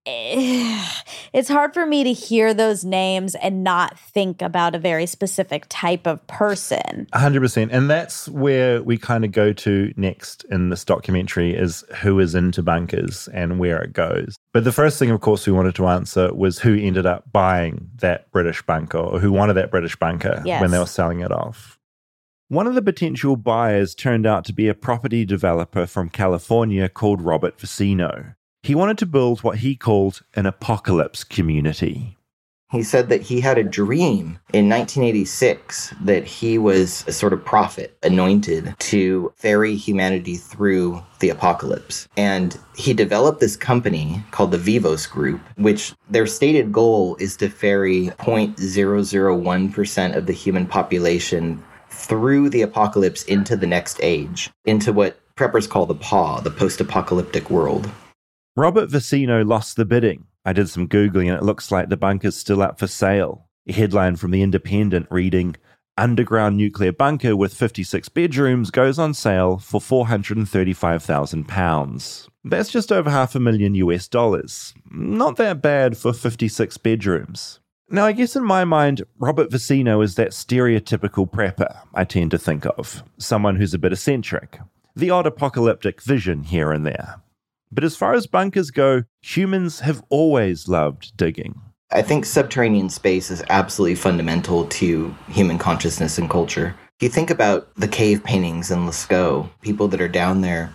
Eh, 0.09 0.81
It's 1.33 1.49
hard 1.49 1.73
for 1.73 1.85
me 1.85 2.05
to 2.05 2.13
hear 2.13 2.53
those 2.53 2.85
names 2.85 3.35
and 3.35 3.61
not 3.61 3.99
think 3.99 4.41
about 4.41 4.73
a 4.73 4.79
very 4.79 5.05
specific 5.05 5.65
type 5.67 6.07
of 6.07 6.25
person. 6.27 7.07
100%. 7.13 7.67
And 7.73 7.89
that's 7.89 8.29
where 8.29 8.81
we 8.81 8.97
kind 8.97 9.25
of 9.25 9.33
go 9.33 9.51
to 9.51 9.93
next 9.97 10.45
in 10.49 10.69
this 10.69 10.85
documentary 10.85 11.53
is 11.53 11.83
who 12.01 12.19
is 12.21 12.35
into 12.35 12.63
bunkers 12.63 13.27
and 13.33 13.59
where 13.59 13.81
it 13.81 13.91
goes. 13.91 14.37
But 14.53 14.63
the 14.63 14.71
first 14.71 14.97
thing, 14.97 15.11
of 15.11 15.19
course, 15.19 15.45
we 15.45 15.51
wanted 15.51 15.75
to 15.75 15.87
answer 15.87 16.33
was 16.33 16.59
who 16.59 16.73
ended 16.75 17.05
up 17.05 17.29
buying 17.33 17.89
that 17.97 18.31
British 18.31 18.61
bunker 18.61 18.97
or 18.99 19.19
who 19.19 19.33
wanted 19.33 19.55
that 19.55 19.71
British 19.71 19.97
bunker 19.97 20.41
Yes. 20.45 20.61
when 20.61 20.71
they 20.71 20.79
were 20.79 20.85
selling 20.85 21.19
it 21.19 21.33
off. 21.33 21.76
One 22.49 22.65
of 22.65 22.75
the 22.75 22.81
potential 22.81 23.35
buyers 23.35 23.93
turned 23.93 24.25
out 24.25 24.45
to 24.45 24.53
be 24.53 24.69
a 24.69 24.73
property 24.73 25.25
developer 25.25 25.85
from 25.85 26.07
California 26.07 26.87
called 26.87 27.21
Robert 27.21 27.59
Vicino. 27.59 28.35
He 28.63 28.73
wanted 28.73 28.97
to 28.99 29.05
build 29.05 29.43
what 29.43 29.57
he 29.57 29.75
called 29.75 30.21
an 30.33 30.45
apocalypse 30.45 31.25
community. 31.25 32.15
He 32.71 32.83
said 32.83 33.09
that 33.09 33.21
he 33.21 33.41
had 33.41 33.57
a 33.57 33.63
dream 33.63 34.39
in 34.53 34.69
1986 34.69 35.93
that 36.05 36.23
he 36.23 36.57
was 36.57 37.03
a 37.05 37.11
sort 37.11 37.33
of 37.33 37.43
prophet 37.43 37.97
anointed 38.01 38.75
to 38.79 39.33
ferry 39.35 39.75
humanity 39.75 40.37
through 40.37 41.03
the 41.19 41.29
apocalypse. 41.29 42.07
And 42.15 42.57
he 42.77 42.93
developed 42.93 43.41
this 43.41 43.57
company 43.57 44.23
called 44.31 44.51
the 44.51 44.57
Vivos 44.57 45.05
Group, 45.05 45.41
which 45.57 45.93
their 46.09 46.27
stated 46.27 46.71
goal 46.71 47.17
is 47.19 47.35
to 47.37 47.49
ferry 47.49 48.07
0.001% 48.19 50.15
of 50.15 50.25
the 50.25 50.33
human 50.33 50.65
population 50.65 51.61
through 51.97 52.49
the 52.49 52.61
apocalypse 52.61 53.23
into 53.23 53.55
the 53.55 53.67
next 53.67 53.99
age, 54.01 54.49
into 54.65 54.93
what 54.93 55.19
preppers 55.35 55.67
call 55.67 55.85
the 55.85 55.95
PAW, 55.95 56.39
the 56.39 56.51
post 56.51 56.79
apocalyptic 56.79 57.49
world. 57.49 57.89
Robert 58.55 58.89
Vicino 58.89 59.45
lost 59.45 59.75
the 59.75 59.85
bidding. 59.85 60.25
I 60.45 60.53
did 60.53 60.69
some 60.69 60.87
Googling 60.87 61.27
and 61.27 61.37
it 61.37 61.43
looks 61.43 61.71
like 61.71 61.89
the 61.89 61.97
bunker's 61.97 62.37
still 62.37 62.61
up 62.61 62.79
for 62.79 62.87
sale. 62.87 63.47
A 63.67 63.73
headline 63.73 64.15
from 64.15 64.31
The 64.31 64.41
Independent 64.41 65.07
reading 65.09 65.55
Underground 65.99 66.57
nuclear 66.57 66.91
bunker 66.91 67.35
with 67.35 67.55
56 67.55 68.09
bedrooms 68.09 68.69
goes 68.69 68.99
on 68.99 69.15
sale 69.15 69.57
for 69.57 69.81
£435,000. 69.81 72.27
That's 72.43 72.69
just 72.69 72.91
over 72.91 73.09
half 73.09 73.33
a 73.33 73.39
million 73.39 73.73
US 73.73 74.07
dollars. 74.07 74.75
Not 74.91 75.37
that 75.37 75.59
bad 75.59 75.97
for 75.97 76.13
56 76.13 76.77
bedrooms. 76.77 77.61
Now, 77.89 78.05
I 78.05 78.11
guess 78.11 78.35
in 78.35 78.43
my 78.43 78.65
mind, 78.65 79.03
Robert 79.17 79.49
Vicino 79.49 80.01
is 80.01 80.15
that 80.15 80.31
stereotypical 80.31 81.29
prepper 81.29 81.83
I 81.93 82.03
tend 82.03 82.31
to 82.31 82.37
think 82.37 82.65
of 82.77 83.01
someone 83.17 83.55
who's 83.55 83.73
a 83.73 83.79
bit 83.79 83.93
eccentric, 83.93 84.59
the 84.93 85.09
odd 85.09 85.25
apocalyptic 85.25 86.01
vision 86.01 86.43
here 86.43 86.73
and 86.73 86.85
there. 86.85 87.21
But 87.71 87.85
as 87.85 87.95
far 87.95 88.13
as 88.13 88.27
bunkers 88.27 88.71
go, 88.71 89.03
humans 89.21 89.79
have 89.79 90.03
always 90.09 90.67
loved 90.67 91.15
digging. 91.15 91.61
I 91.89 92.01
think 92.01 92.25
subterranean 92.25 92.89
space 92.89 93.31
is 93.31 93.41
absolutely 93.49 93.95
fundamental 93.95 94.65
to 94.65 95.15
human 95.29 95.57
consciousness 95.57 96.17
and 96.17 96.29
culture. 96.29 96.75
If 96.97 97.03
you 97.03 97.09
think 97.09 97.29
about 97.29 97.73
the 97.75 97.87
cave 97.87 98.21
paintings 98.21 98.69
in 98.69 98.79
Lascaux, 98.79 99.49
people 99.61 99.87
that 99.87 100.01
are 100.01 100.09
down 100.09 100.41
there 100.41 100.73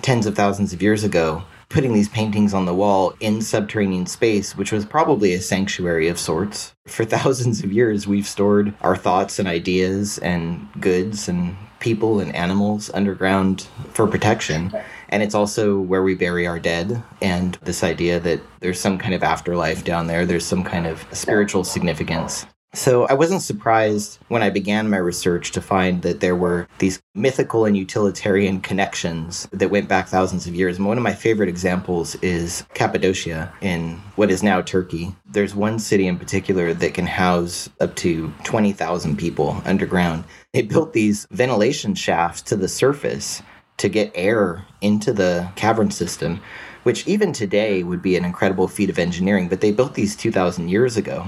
tens 0.00 0.24
of 0.24 0.34
thousands 0.34 0.72
of 0.72 0.80
years 0.80 1.04
ago, 1.04 1.42
putting 1.68 1.92
these 1.92 2.08
paintings 2.08 2.54
on 2.54 2.64
the 2.64 2.74
wall 2.74 3.14
in 3.20 3.42
subterranean 3.42 4.06
space, 4.06 4.56
which 4.56 4.72
was 4.72 4.84
probably 4.84 5.34
a 5.34 5.40
sanctuary 5.40 6.08
of 6.08 6.18
sorts. 6.18 6.74
For 6.86 7.04
thousands 7.04 7.62
of 7.62 7.72
years, 7.72 8.06
we've 8.06 8.26
stored 8.26 8.74
our 8.80 8.96
thoughts 8.96 9.38
and 9.38 9.48
ideas 9.48 10.18
and 10.18 10.68
goods 10.80 11.28
and 11.28 11.56
people 11.80 12.20
and 12.20 12.34
animals 12.34 12.90
underground 12.94 13.68
for 13.92 14.06
protection. 14.06 14.72
And 15.08 15.22
it's 15.22 15.34
also 15.34 15.78
where 15.78 16.02
we 16.02 16.14
bury 16.14 16.46
our 16.46 16.58
dead. 16.58 17.02
And 17.20 17.58
this 17.62 17.84
idea 17.84 18.18
that 18.20 18.40
there's 18.60 18.80
some 18.80 18.98
kind 18.98 19.14
of 19.14 19.22
afterlife 19.22 19.84
down 19.84 20.06
there, 20.06 20.26
there's 20.26 20.46
some 20.46 20.64
kind 20.64 20.86
of 20.86 21.06
spiritual 21.12 21.64
significance. 21.64 22.46
So 22.76 23.06
I 23.06 23.14
wasn't 23.14 23.40
surprised 23.40 24.18
when 24.28 24.42
I 24.42 24.50
began 24.50 24.90
my 24.90 24.98
research 24.98 25.50
to 25.52 25.62
find 25.62 26.02
that 26.02 26.20
there 26.20 26.36
were 26.36 26.68
these 26.78 27.00
mythical 27.14 27.64
and 27.64 27.74
utilitarian 27.74 28.60
connections 28.60 29.48
that 29.50 29.70
went 29.70 29.88
back 29.88 30.08
thousands 30.08 30.46
of 30.46 30.54
years. 30.54 30.76
And 30.76 30.86
one 30.86 30.98
of 30.98 31.02
my 31.02 31.14
favorite 31.14 31.48
examples 31.48 32.16
is 32.16 32.66
Cappadocia 32.74 33.50
in 33.62 33.94
what 34.16 34.30
is 34.30 34.42
now 34.42 34.60
Turkey. 34.60 35.16
There's 35.24 35.54
one 35.54 35.78
city 35.78 36.06
in 36.06 36.18
particular 36.18 36.74
that 36.74 36.92
can 36.92 37.06
house 37.06 37.70
up 37.80 37.96
to 37.96 38.30
20,000 38.44 39.16
people 39.16 39.62
underground. 39.64 40.24
They 40.52 40.60
built 40.60 40.92
these 40.92 41.26
ventilation 41.30 41.94
shafts 41.94 42.42
to 42.42 42.56
the 42.56 42.68
surface 42.68 43.42
to 43.78 43.88
get 43.88 44.12
air 44.14 44.66
into 44.82 45.14
the 45.14 45.48
cavern 45.56 45.90
system, 45.90 46.42
which 46.82 47.08
even 47.08 47.32
today 47.32 47.82
would 47.82 48.02
be 48.02 48.16
an 48.16 48.24
incredible 48.26 48.68
feat 48.68 48.90
of 48.90 48.98
engineering, 48.98 49.48
but 49.48 49.62
they 49.62 49.72
built 49.72 49.94
these 49.94 50.14
2,000 50.14 50.68
years 50.68 50.98
ago. 50.98 51.26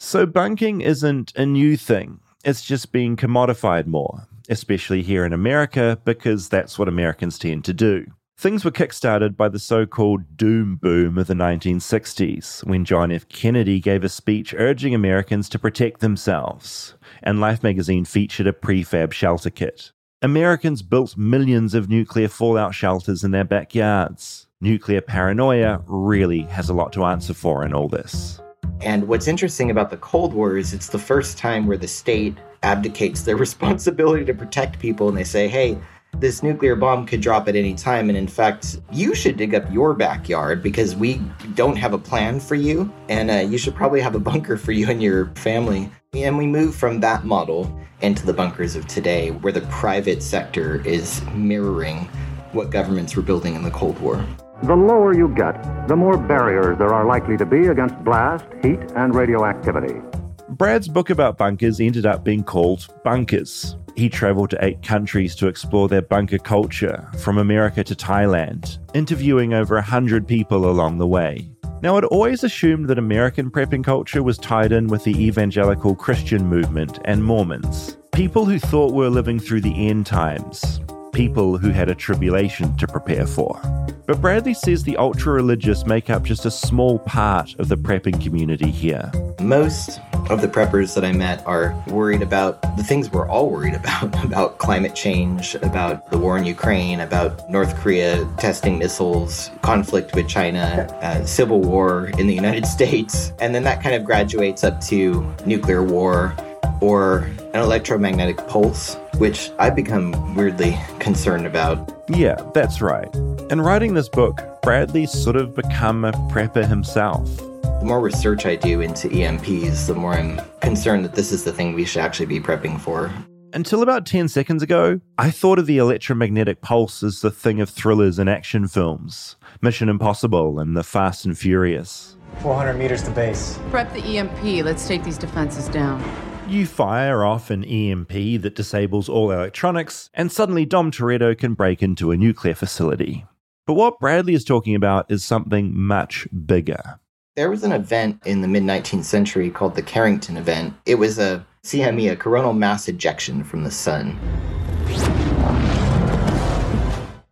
So, 0.00 0.26
bunking 0.26 0.80
isn't 0.80 1.32
a 1.34 1.44
new 1.44 1.76
thing, 1.76 2.20
it's 2.44 2.64
just 2.64 2.92
being 2.92 3.16
commodified 3.16 3.86
more, 3.86 4.28
especially 4.48 5.02
here 5.02 5.24
in 5.24 5.32
America, 5.32 5.98
because 6.04 6.48
that's 6.48 6.78
what 6.78 6.86
Americans 6.86 7.36
tend 7.36 7.64
to 7.64 7.72
do. 7.72 8.06
Things 8.38 8.64
were 8.64 8.70
kickstarted 8.70 9.36
by 9.36 9.48
the 9.48 9.58
so 9.58 9.86
called 9.86 10.36
doom 10.36 10.76
boom 10.76 11.18
of 11.18 11.26
the 11.26 11.34
1960s, 11.34 12.64
when 12.64 12.84
John 12.84 13.10
F. 13.10 13.28
Kennedy 13.28 13.80
gave 13.80 14.04
a 14.04 14.08
speech 14.08 14.54
urging 14.56 14.94
Americans 14.94 15.48
to 15.48 15.58
protect 15.58 15.98
themselves, 15.98 16.94
and 17.24 17.40
Life 17.40 17.64
magazine 17.64 18.04
featured 18.04 18.46
a 18.46 18.52
prefab 18.52 19.12
shelter 19.12 19.50
kit. 19.50 19.90
Americans 20.22 20.82
built 20.82 21.16
millions 21.16 21.74
of 21.74 21.88
nuclear 21.88 22.28
fallout 22.28 22.72
shelters 22.72 23.24
in 23.24 23.32
their 23.32 23.42
backyards. 23.42 24.46
Nuclear 24.60 25.00
paranoia 25.00 25.82
really 25.88 26.42
has 26.42 26.68
a 26.68 26.74
lot 26.74 26.92
to 26.92 27.04
answer 27.04 27.34
for 27.34 27.64
in 27.64 27.74
all 27.74 27.88
this. 27.88 28.40
And 28.80 29.08
what's 29.08 29.26
interesting 29.26 29.70
about 29.70 29.90
the 29.90 29.96
Cold 29.96 30.32
War 30.32 30.56
is 30.56 30.72
it's 30.72 30.88
the 30.88 30.98
first 30.98 31.36
time 31.36 31.66
where 31.66 31.76
the 31.76 31.88
state 31.88 32.36
abdicates 32.62 33.22
their 33.22 33.36
responsibility 33.46 34.24
to 34.24 34.34
protect 34.34 34.78
people 34.78 35.08
and 35.08 35.16
they 35.16 35.24
say, 35.24 35.48
hey, 35.48 35.78
this 36.16 36.42
nuclear 36.42 36.74
bomb 36.74 37.06
could 37.06 37.20
drop 37.20 37.48
at 37.48 37.56
any 37.56 37.74
time. 37.74 38.08
And 38.08 38.16
in 38.16 38.26
fact, 38.26 38.80
you 38.92 39.14
should 39.14 39.36
dig 39.36 39.54
up 39.54 39.70
your 39.70 39.94
backyard 39.94 40.62
because 40.62 40.96
we 40.96 41.20
don't 41.54 41.76
have 41.76 41.92
a 41.92 41.98
plan 41.98 42.40
for 42.40 42.54
you. 42.54 42.92
And 43.08 43.30
uh, 43.30 43.34
you 43.34 43.58
should 43.58 43.74
probably 43.74 44.00
have 44.00 44.14
a 44.14 44.20
bunker 44.20 44.56
for 44.56 44.72
you 44.72 44.88
and 44.88 45.02
your 45.02 45.26
family. 45.34 45.90
And 46.14 46.38
we 46.38 46.46
move 46.46 46.74
from 46.74 47.00
that 47.00 47.24
model 47.24 47.78
into 48.00 48.24
the 48.24 48.32
bunkers 48.32 48.76
of 48.76 48.86
today, 48.86 49.30
where 49.30 49.52
the 49.52 49.60
private 49.62 50.22
sector 50.22 50.80
is 50.86 51.22
mirroring 51.34 52.08
what 52.52 52.70
governments 52.70 53.14
were 53.14 53.22
building 53.22 53.54
in 53.54 53.62
the 53.62 53.70
Cold 53.70 53.98
War. 54.00 54.24
The 54.64 54.74
lower 54.74 55.14
you 55.14 55.28
get, 55.28 55.86
the 55.86 55.94
more 55.94 56.18
barriers 56.18 56.78
there 56.78 56.92
are 56.92 57.06
likely 57.06 57.36
to 57.36 57.46
be 57.46 57.68
against 57.68 57.96
blast, 58.02 58.44
heat, 58.60 58.80
and 58.96 59.14
radioactivity. 59.14 60.00
Brad's 60.48 60.88
book 60.88 61.10
about 61.10 61.38
bunkers 61.38 61.78
ended 61.78 62.06
up 62.06 62.24
being 62.24 62.42
called 62.42 62.88
Bunkers. 63.04 63.76
He 63.94 64.08
traveled 64.08 64.50
to 64.50 64.64
eight 64.64 64.82
countries 64.82 65.36
to 65.36 65.46
explore 65.46 65.86
their 65.86 66.02
bunker 66.02 66.38
culture, 66.38 67.08
from 67.20 67.38
America 67.38 67.84
to 67.84 67.94
Thailand, 67.94 68.78
interviewing 68.94 69.54
over 69.54 69.76
a 69.76 69.82
hundred 69.82 70.26
people 70.26 70.68
along 70.68 70.98
the 70.98 71.06
way. 71.06 71.48
Now, 71.80 71.96
I'd 71.96 72.04
always 72.04 72.42
assumed 72.42 72.88
that 72.88 72.98
American 72.98 73.52
prepping 73.52 73.84
culture 73.84 74.24
was 74.24 74.38
tied 74.38 74.72
in 74.72 74.88
with 74.88 75.04
the 75.04 75.24
evangelical 75.24 75.94
Christian 75.94 76.44
movement 76.44 76.98
and 77.04 77.22
Mormons, 77.22 77.96
people 78.12 78.44
who 78.44 78.58
thought 78.58 78.92
we 78.92 79.04
were 79.04 79.10
living 79.10 79.38
through 79.38 79.60
the 79.60 79.88
end 79.88 80.06
times, 80.06 80.80
people 81.18 81.58
who 81.58 81.70
had 81.70 81.88
a 81.88 81.96
tribulation 81.96 82.76
to 82.76 82.86
prepare 82.86 83.26
for. 83.26 83.60
But 84.06 84.20
Bradley 84.20 84.54
says 84.54 84.84
the 84.84 84.96
ultra 84.96 85.32
religious 85.32 85.84
make 85.84 86.10
up 86.10 86.22
just 86.22 86.46
a 86.46 86.50
small 86.50 87.00
part 87.00 87.56
of 87.58 87.66
the 87.66 87.76
prepping 87.76 88.22
community 88.22 88.70
here. 88.70 89.10
Most 89.40 89.98
of 90.30 90.42
the 90.42 90.46
preppers 90.46 90.94
that 90.94 91.04
I 91.04 91.10
met 91.10 91.44
are 91.44 91.74
worried 91.88 92.22
about 92.22 92.62
the 92.76 92.84
things 92.84 93.10
we're 93.10 93.28
all 93.28 93.50
worried 93.50 93.74
about 93.74 94.24
about 94.24 94.58
climate 94.58 94.94
change, 94.94 95.56
about 95.56 96.08
the 96.12 96.18
war 96.18 96.38
in 96.38 96.44
Ukraine, 96.44 97.00
about 97.00 97.50
North 97.50 97.74
Korea 97.80 98.24
testing 98.38 98.78
missiles, 98.78 99.50
conflict 99.62 100.14
with 100.14 100.28
China, 100.28 100.86
uh, 101.02 101.24
civil 101.26 101.60
war 101.60 102.12
in 102.16 102.28
the 102.28 102.34
United 102.34 102.64
States. 102.76 103.32
And 103.40 103.52
then 103.52 103.64
that 103.64 103.82
kind 103.82 103.96
of 103.96 104.04
graduates 104.04 104.62
up 104.62 104.80
to 104.82 105.26
nuclear 105.44 105.82
war 105.82 106.32
or 106.80 107.28
an 107.54 107.60
electromagnetic 107.60 108.36
pulse, 108.48 108.96
which 109.18 109.50
I've 109.58 109.76
become 109.76 110.34
weirdly 110.34 110.78
concerned 110.98 111.46
about. 111.46 112.04
Yeah, 112.08 112.36
that's 112.54 112.80
right. 112.80 113.12
In 113.50 113.60
writing 113.60 113.94
this 113.94 114.08
book, 114.08 114.40
Bradley's 114.62 115.10
sort 115.10 115.36
of 115.36 115.54
become 115.54 116.04
a 116.04 116.12
prepper 116.30 116.66
himself. 116.66 117.28
The 117.62 117.84
more 117.84 118.00
research 118.00 118.44
I 118.44 118.56
do 118.56 118.80
into 118.80 119.08
EMPs, 119.08 119.86
the 119.86 119.94
more 119.94 120.14
I'm 120.14 120.40
concerned 120.60 121.04
that 121.04 121.14
this 121.14 121.32
is 121.32 121.44
the 121.44 121.52
thing 121.52 121.74
we 121.74 121.84
should 121.84 122.02
actually 122.02 122.26
be 122.26 122.40
prepping 122.40 122.80
for. 122.80 123.12
Until 123.54 123.82
about 123.82 124.04
10 124.04 124.28
seconds 124.28 124.62
ago, 124.62 125.00
I 125.16 125.30
thought 125.30 125.58
of 125.58 125.66
the 125.66 125.78
electromagnetic 125.78 126.60
pulse 126.60 127.02
as 127.02 127.22
the 127.22 127.30
thing 127.30 127.60
of 127.60 127.70
thrillers 127.70 128.18
and 128.18 128.28
action 128.28 128.68
films 128.68 129.36
Mission 129.62 129.88
Impossible 129.88 130.58
and 130.58 130.76
The 130.76 130.84
Fast 130.84 131.24
and 131.24 131.36
Furious. 131.36 132.16
400 132.40 132.74
meters 132.74 133.02
to 133.04 133.10
base. 133.10 133.58
Prep 133.70 133.92
the 133.94 134.18
EMP. 134.18 134.64
Let's 134.64 134.86
take 134.86 135.02
these 135.02 135.16
defenses 135.16 135.68
down. 135.68 136.02
You 136.48 136.64
fire 136.64 137.26
off 137.26 137.50
an 137.50 137.62
EMP 137.62 138.08
that 138.40 138.54
disables 138.54 139.06
all 139.06 139.30
electronics, 139.30 140.08
and 140.14 140.32
suddenly 140.32 140.64
Dom 140.64 140.90
Toretto 140.90 141.36
can 141.36 141.52
break 141.52 141.82
into 141.82 142.10
a 142.10 142.16
nuclear 142.16 142.54
facility. 142.54 143.26
But 143.66 143.74
what 143.74 144.00
Bradley 144.00 144.32
is 144.32 144.44
talking 144.44 144.74
about 144.74 145.10
is 145.10 145.22
something 145.22 145.78
much 145.78 146.26
bigger. 146.46 147.00
There 147.36 147.50
was 147.50 147.64
an 147.64 147.72
event 147.72 148.22
in 148.24 148.40
the 148.40 148.48
mid 148.48 148.62
19th 148.62 149.04
century 149.04 149.50
called 149.50 149.74
the 149.74 149.82
Carrington 149.82 150.38
event. 150.38 150.72
It 150.86 150.94
was 150.94 151.18
a 151.18 151.46
CME, 151.64 152.12
a 152.12 152.16
coronal 152.16 152.54
mass 152.54 152.88
ejection 152.88 153.44
from 153.44 153.64
the 153.64 153.70
sun. 153.70 154.18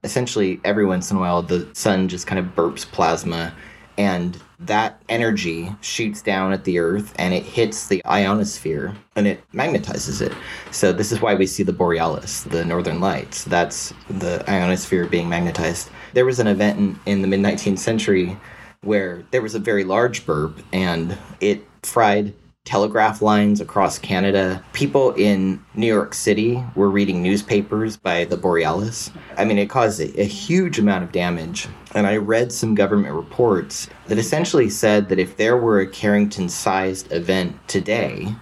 Essentially, 0.04 0.60
every 0.62 0.84
once 0.84 1.10
in 1.10 1.16
a 1.16 1.20
while, 1.20 1.40
the 1.40 1.66
sun 1.72 2.08
just 2.08 2.26
kind 2.26 2.38
of 2.38 2.54
burps 2.54 2.84
plasma 2.84 3.54
and 3.98 4.40
that 4.58 5.02
energy 5.08 5.70
shoots 5.80 6.22
down 6.22 6.52
at 6.52 6.64
the 6.64 6.78
earth 6.78 7.14
and 7.18 7.34
it 7.34 7.42
hits 7.42 7.88
the 7.88 8.04
ionosphere 8.06 8.94
and 9.14 9.26
it 9.26 9.40
magnetizes 9.52 10.22
it. 10.22 10.32
So 10.70 10.92
this 10.92 11.12
is 11.12 11.20
why 11.20 11.34
we 11.34 11.46
see 11.46 11.62
the 11.62 11.72
borealis 11.72 12.42
the 12.42 12.64
northern 12.64 13.00
lights. 13.00 13.44
That's 13.44 13.92
the 14.08 14.44
ionosphere 14.48 15.06
being 15.06 15.28
magnetized. 15.28 15.90
There 16.14 16.24
was 16.24 16.38
an 16.40 16.46
event 16.46 16.78
in, 16.78 17.00
in 17.06 17.22
the 17.22 17.28
mid 17.28 17.40
19th 17.40 17.78
century 17.78 18.36
where 18.82 19.24
there 19.30 19.42
was 19.42 19.54
a 19.54 19.58
very 19.58 19.84
large 19.84 20.24
burp 20.24 20.60
and 20.72 21.16
it 21.40 21.66
fried 21.82 22.32
telegraph 22.66 23.22
lines 23.22 23.60
across 23.60 23.98
Canada. 23.98 24.62
People 24.74 25.12
in 25.12 25.64
New 25.74 25.86
York 25.86 26.12
City 26.12 26.62
were 26.74 26.90
reading 26.90 27.22
newspapers 27.22 27.96
by 27.96 28.24
the 28.24 28.36
Borealis. 28.36 29.10
I 29.38 29.44
mean, 29.46 29.56
it 29.56 29.70
caused 29.70 30.00
a, 30.00 30.20
a, 30.20 30.24
huge 30.24 30.78
amount 30.78 31.04
of 31.04 31.12
damage. 31.12 31.68
And 31.94 32.06
I 32.06 32.16
read 32.16 32.52
some 32.52 32.74
government 32.74 33.14
reports 33.14 33.88
that 34.08 34.18
essentially 34.18 34.68
said 34.68 35.08
that 35.08 35.20
if 35.20 35.36
there 35.36 35.56
were 35.56 35.80
a 35.80 35.86
Carrington 35.86 36.48
sized 36.48 37.10
event 37.12 37.56
today, 37.68 38.34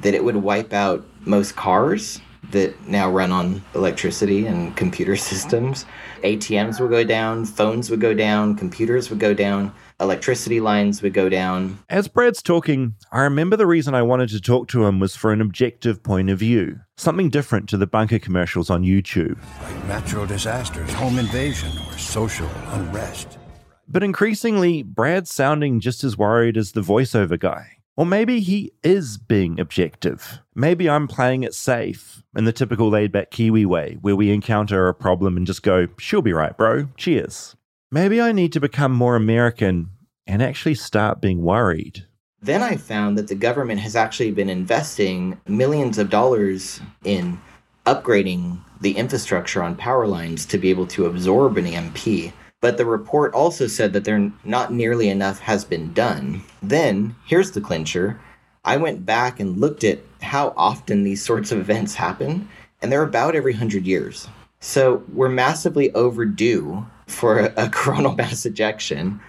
that 0.00 0.14
it 0.14 0.24
would 0.24 0.36
wipe 0.36 0.72
out 0.72 1.04
most 1.26 1.56
cars, 1.56 2.20
that 2.54 2.88
now 2.88 3.10
run 3.10 3.30
on 3.30 3.62
electricity 3.74 4.46
and 4.46 4.74
computer 4.76 5.14
systems. 5.30 5.84
ATMs 6.22 6.80
would 6.80 6.90
go 6.90 7.04
down, 7.04 7.44
phones 7.44 7.90
would 7.90 8.00
go 8.00 8.14
down, 8.14 8.56
computers 8.56 9.10
would 9.10 9.20
go 9.20 9.34
down, 9.34 9.72
electricity 10.00 10.60
lines 10.60 11.02
would 11.02 11.12
go 11.12 11.28
down. 11.28 11.78
As 11.90 12.08
Brad's 12.08 12.42
talking, 12.42 12.94
I 13.12 13.20
remember 13.20 13.56
the 13.56 13.66
reason 13.66 13.94
I 13.94 14.02
wanted 14.02 14.30
to 14.30 14.40
talk 14.40 14.68
to 14.68 14.86
him 14.86 14.98
was 14.98 15.14
for 15.14 15.32
an 15.32 15.40
objective 15.40 16.02
point 16.02 16.30
of 16.30 16.38
view, 16.38 16.80
something 16.96 17.28
different 17.28 17.68
to 17.68 17.76
the 17.76 17.86
bunker 17.86 18.18
commercials 18.18 18.70
on 18.70 18.82
YouTube. 18.82 19.38
Like 19.62 19.84
natural 19.84 20.26
disasters, 20.26 20.90
home 20.94 21.18
invasion, 21.18 21.70
or 21.86 21.98
social 21.98 22.48
unrest. 22.68 23.38
But 23.86 24.02
increasingly, 24.02 24.82
Brad's 24.82 25.30
sounding 25.30 25.78
just 25.78 26.04
as 26.04 26.16
worried 26.16 26.56
as 26.56 26.72
the 26.72 26.80
voiceover 26.80 27.38
guy. 27.38 27.73
Or 27.96 28.04
maybe 28.04 28.40
he 28.40 28.72
is 28.82 29.18
being 29.18 29.60
objective. 29.60 30.40
Maybe 30.54 30.90
I'm 30.90 31.06
playing 31.06 31.44
it 31.44 31.54
safe 31.54 32.22
in 32.36 32.44
the 32.44 32.52
typical 32.52 32.88
laid 32.88 33.12
back 33.12 33.30
Kiwi 33.30 33.64
way, 33.66 33.98
where 34.00 34.16
we 34.16 34.32
encounter 34.32 34.88
a 34.88 34.94
problem 34.94 35.36
and 35.36 35.46
just 35.46 35.62
go, 35.62 35.86
she'll 35.98 36.22
be 36.22 36.32
right, 36.32 36.56
bro. 36.56 36.88
Cheers. 36.96 37.54
Maybe 37.92 38.20
I 38.20 38.32
need 38.32 38.52
to 38.54 38.60
become 38.60 38.92
more 38.92 39.14
American 39.14 39.90
and 40.26 40.42
actually 40.42 40.74
start 40.74 41.20
being 41.20 41.42
worried. 41.42 42.04
Then 42.42 42.62
I 42.62 42.76
found 42.76 43.16
that 43.16 43.28
the 43.28 43.34
government 43.34 43.80
has 43.80 43.94
actually 43.94 44.32
been 44.32 44.50
investing 44.50 45.40
millions 45.46 45.96
of 45.96 46.10
dollars 46.10 46.80
in 47.04 47.40
upgrading 47.86 48.58
the 48.80 48.96
infrastructure 48.96 49.62
on 49.62 49.76
power 49.76 50.06
lines 50.06 50.44
to 50.46 50.58
be 50.58 50.70
able 50.70 50.86
to 50.88 51.06
absorb 51.06 51.56
an 51.56 51.66
EMP. 51.66 52.32
But 52.64 52.78
the 52.78 52.86
report 52.86 53.34
also 53.34 53.66
said 53.66 53.92
that 53.92 54.04
there 54.04 54.32
not 54.42 54.72
nearly 54.72 55.10
enough 55.10 55.38
has 55.40 55.66
been 55.66 55.92
done. 55.92 56.42
Then, 56.62 57.14
here's 57.26 57.50
the 57.50 57.60
clincher. 57.60 58.18
I 58.64 58.78
went 58.78 59.04
back 59.04 59.38
and 59.38 59.58
looked 59.58 59.84
at 59.84 59.98
how 60.22 60.54
often 60.56 61.02
these 61.04 61.22
sorts 61.22 61.52
of 61.52 61.58
events 61.58 61.94
happen, 61.94 62.48
and 62.80 62.90
they're 62.90 63.02
about 63.02 63.36
every 63.36 63.52
100 63.52 63.84
years. 63.84 64.28
So 64.60 65.04
we're 65.12 65.28
massively 65.28 65.92
overdue 65.92 66.86
for 67.06 67.38
a, 67.38 67.52
a 67.66 67.68
coronal 67.70 68.14
mass 68.14 68.46
ejection. 68.46 69.20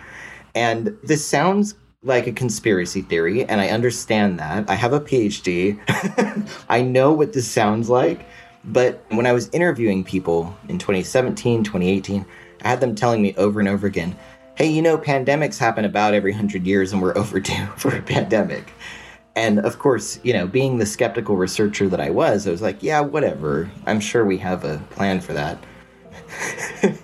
And 0.55 0.97
this 1.03 1.27
sounds 1.27 1.75
like 2.03 2.27
a 2.27 2.31
conspiracy 2.31 3.01
theory, 3.01 3.43
and 3.43 3.59
I 3.59 3.67
understand 3.67 4.39
that. 4.39 4.69
I 4.69 4.75
have 4.75 4.93
a 4.93 5.01
PhD. 5.01 5.77
I 6.69 6.83
know 6.83 7.11
what 7.11 7.33
this 7.33 7.51
sounds 7.51 7.89
like. 7.89 8.25
But 8.63 9.03
when 9.09 9.27
I 9.27 9.33
was 9.33 9.49
interviewing 9.49 10.05
people 10.05 10.55
in 10.69 10.79
2017, 10.79 11.65
2018, 11.65 12.25
I 12.65 12.69
had 12.69 12.81
them 12.81 12.95
telling 12.95 13.21
me 13.21 13.35
over 13.37 13.59
and 13.59 13.69
over 13.69 13.85
again, 13.85 14.17
hey, 14.55 14.67
you 14.67 14.81
know, 14.81 14.97
pandemics 14.97 15.59
happen 15.59 15.85
about 15.85 16.15
every 16.15 16.33
hundred 16.33 16.65
years 16.65 16.91
and 16.91 17.01
we're 17.01 17.15
overdue 17.17 17.67
for 17.77 17.95
a 17.95 18.01
pandemic. 18.01 18.73
And 19.35 19.59
of 19.59 19.77
course, 19.79 20.19
you 20.23 20.33
know, 20.33 20.47
being 20.47 20.79
the 20.79 20.85
skeptical 20.85 21.35
researcher 21.35 21.87
that 21.89 22.01
I 22.01 22.09
was, 22.09 22.47
I 22.47 22.51
was 22.51 22.61
like, 22.61 22.81
yeah, 22.81 23.01
whatever. 23.01 23.69
I'm 23.85 23.99
sure 23.99 24.25
we 24.25 24.37
have 24.39 24.63
a 24.63 24.79
plan 24.89 25.21
for 25.21 25.33
that. 25.33 25.63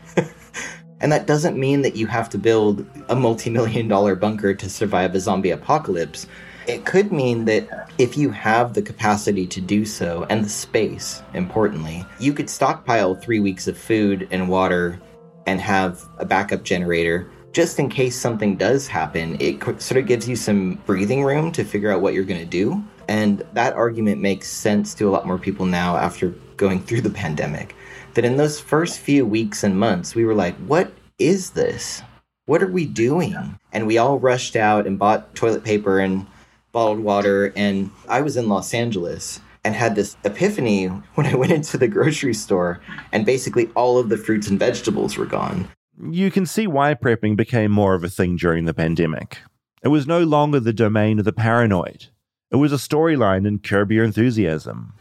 and 1.00 1.12
that 1.12 1.28
doesn't 1.28 1.60
mean 1.60 1.84
that 1.84 1.96
you 1.96 2.08
have 2.08 2.30
to 2.30 2.38
build 2.40 2.86
a 3.10 3.16
multi 3.16 3.50
million 3.52 3.88
dollar 3.88 4.16
bunker 4.16 4.56
to 4.56 4.70
survive 4.70 5.14
a 5.14 5.20
zombie 5.20 5.52
apocalypse. 5.52 6.26
It 6.68 6.86
could 6.86 7.12
mean 7.12 7.46
that 7.46 7.92
if 7.98 8.18
you 8.18 8.32
have 8.32 8.74
the 8.74 8.82
capacity 8.82 9.46
to 9.48 9.62
do 9.62 9.86
so 9.86 10.26
and 10.30 10.44
the 10.44 10.50
space, 10.50 11.22
importantly, 11.34 12.06
you 12.20 12.34
could 12.34 12.50
stockpile 12.50 13.14
three 13.14 13.40
weeks 13.40 13.68
of 13.68 13.78
food 13.78 14.28
and 14.32 14.48
water 14.48 15.00
and 15.46 15.60
have 15.60 16.04
a 16.18 16.26
backup 16.26 16.64
generator 16.64 17.30
just 17.52 17.80
in 17.80 17.90
case 17.90 18.16
something 18.16 18.56
does 18.56 18.88
happen. 18.88 19.38
It 19.40 19.62
sort 19.82 19.98
of 19.98 20.08
gives 20.08 20.28
you 20.28 20.36
some 20.36 20.76
breathing 20.86 21.24
room 21.24 21.52
to 21.54 21.64
figure 21.64 21.92
out 21.92 22.02
what 22.02 22.14
you're 22.14 22.24
going 22.24 22.40
to 22.40 22.46
do. 22.46 22.84
And 23.08 23.44
that 23.54 23.74
argument 23.74 24.22
makes 24.22 24.48
sense 24.48 24.94
to 24.96 25.08
a 25.08 25.12
lot 25.12 25.28
more 25.28 25.38
people 25.38 25.66
now 25.66 25.98
after 25.98 26.30
going 26.56 26.82
through 26.82 27.02
the 27.02 27.10
pandemic. 27.10 27.76
That 28.14 28.26
in 28.26 28.38
those 28.38 28.60
first 28.60 29.00
few 29.00 29.26
weeks 29.26 29.64
and 29.64 29.78
months, 29.78 30.16
we 30.16 30.26
were 30.26 30.36
like, 30.36 30.56
what 30.58 30.94
is 31.20 31.52
this? 31.52 32.02
What 32.46 32.64
are 32.64 32.72
we 32.72 32.86
doing? 32.86 33.60
And 33.74 33.88
we 33.88 33.98
all 33.98 34.20
rushed 34.20 34.56
out 34.56 34.88
and 34.88 35.00
bought 35.00 35.36
toilet 35.36 35.64
paper 35.64 36.00
and 36.00 36.26
bottled 36.72 37.00
water. 37.00 37.54
And 37.56 37.92
I 38.08 38.22
was 38.22 38.38
in 38.38 38.50
Los 38.50 38.74
Angeles 38.74 39.40
and 39.64 39.76
had 39.76 39.96
this 39.96 40.18
epiphany 40.24 40.88
when 41.16 41.28
I 41.28 41.36
went 41.36 41.52
into 41.52 41.78
the 41.78 41.88
grocery 41.88 42.34
store 42.34 42.82
and 43.12 43.26
basically 43.26 43.70
all 43.76 43.98
of 43.98 44.10
the 44.10 44.18
fruits 44.18 44.48
and 44.48 44.60
vegetables 44.60 45.18
were 45.18 45.26
gone. 45.26 45.68
You 46.10 46.32
can 46.32 46.46
see 46.46 46.68
why 46.68 46.96
prepping 46.96 47.36
became 47.36 47.72
more 47.72 47.94
of 47.94 48.04
a 48.04 48.10
thing 48.10 48.36
during 48.36 48.66
the 48.66 48.74
pandemic. 48.74 49.40
It 49.84 49.90
was 49.90 50.08
no 50.08 50.24
longer 50.24 50.60
the 50.60 50.74
domain 50.74 51.20
of 51.20 51.26
the 51.26 51.34
paranoid. 51.34 52.08
It 52.52 52.56
was 52.58 52.74
a 52.74 52.78
storyline 52.78 53.48
in 53.48 53.60
Curb 53.60 53.92
Your 53.92 54.04
Enthusiasm. 54.04 54.94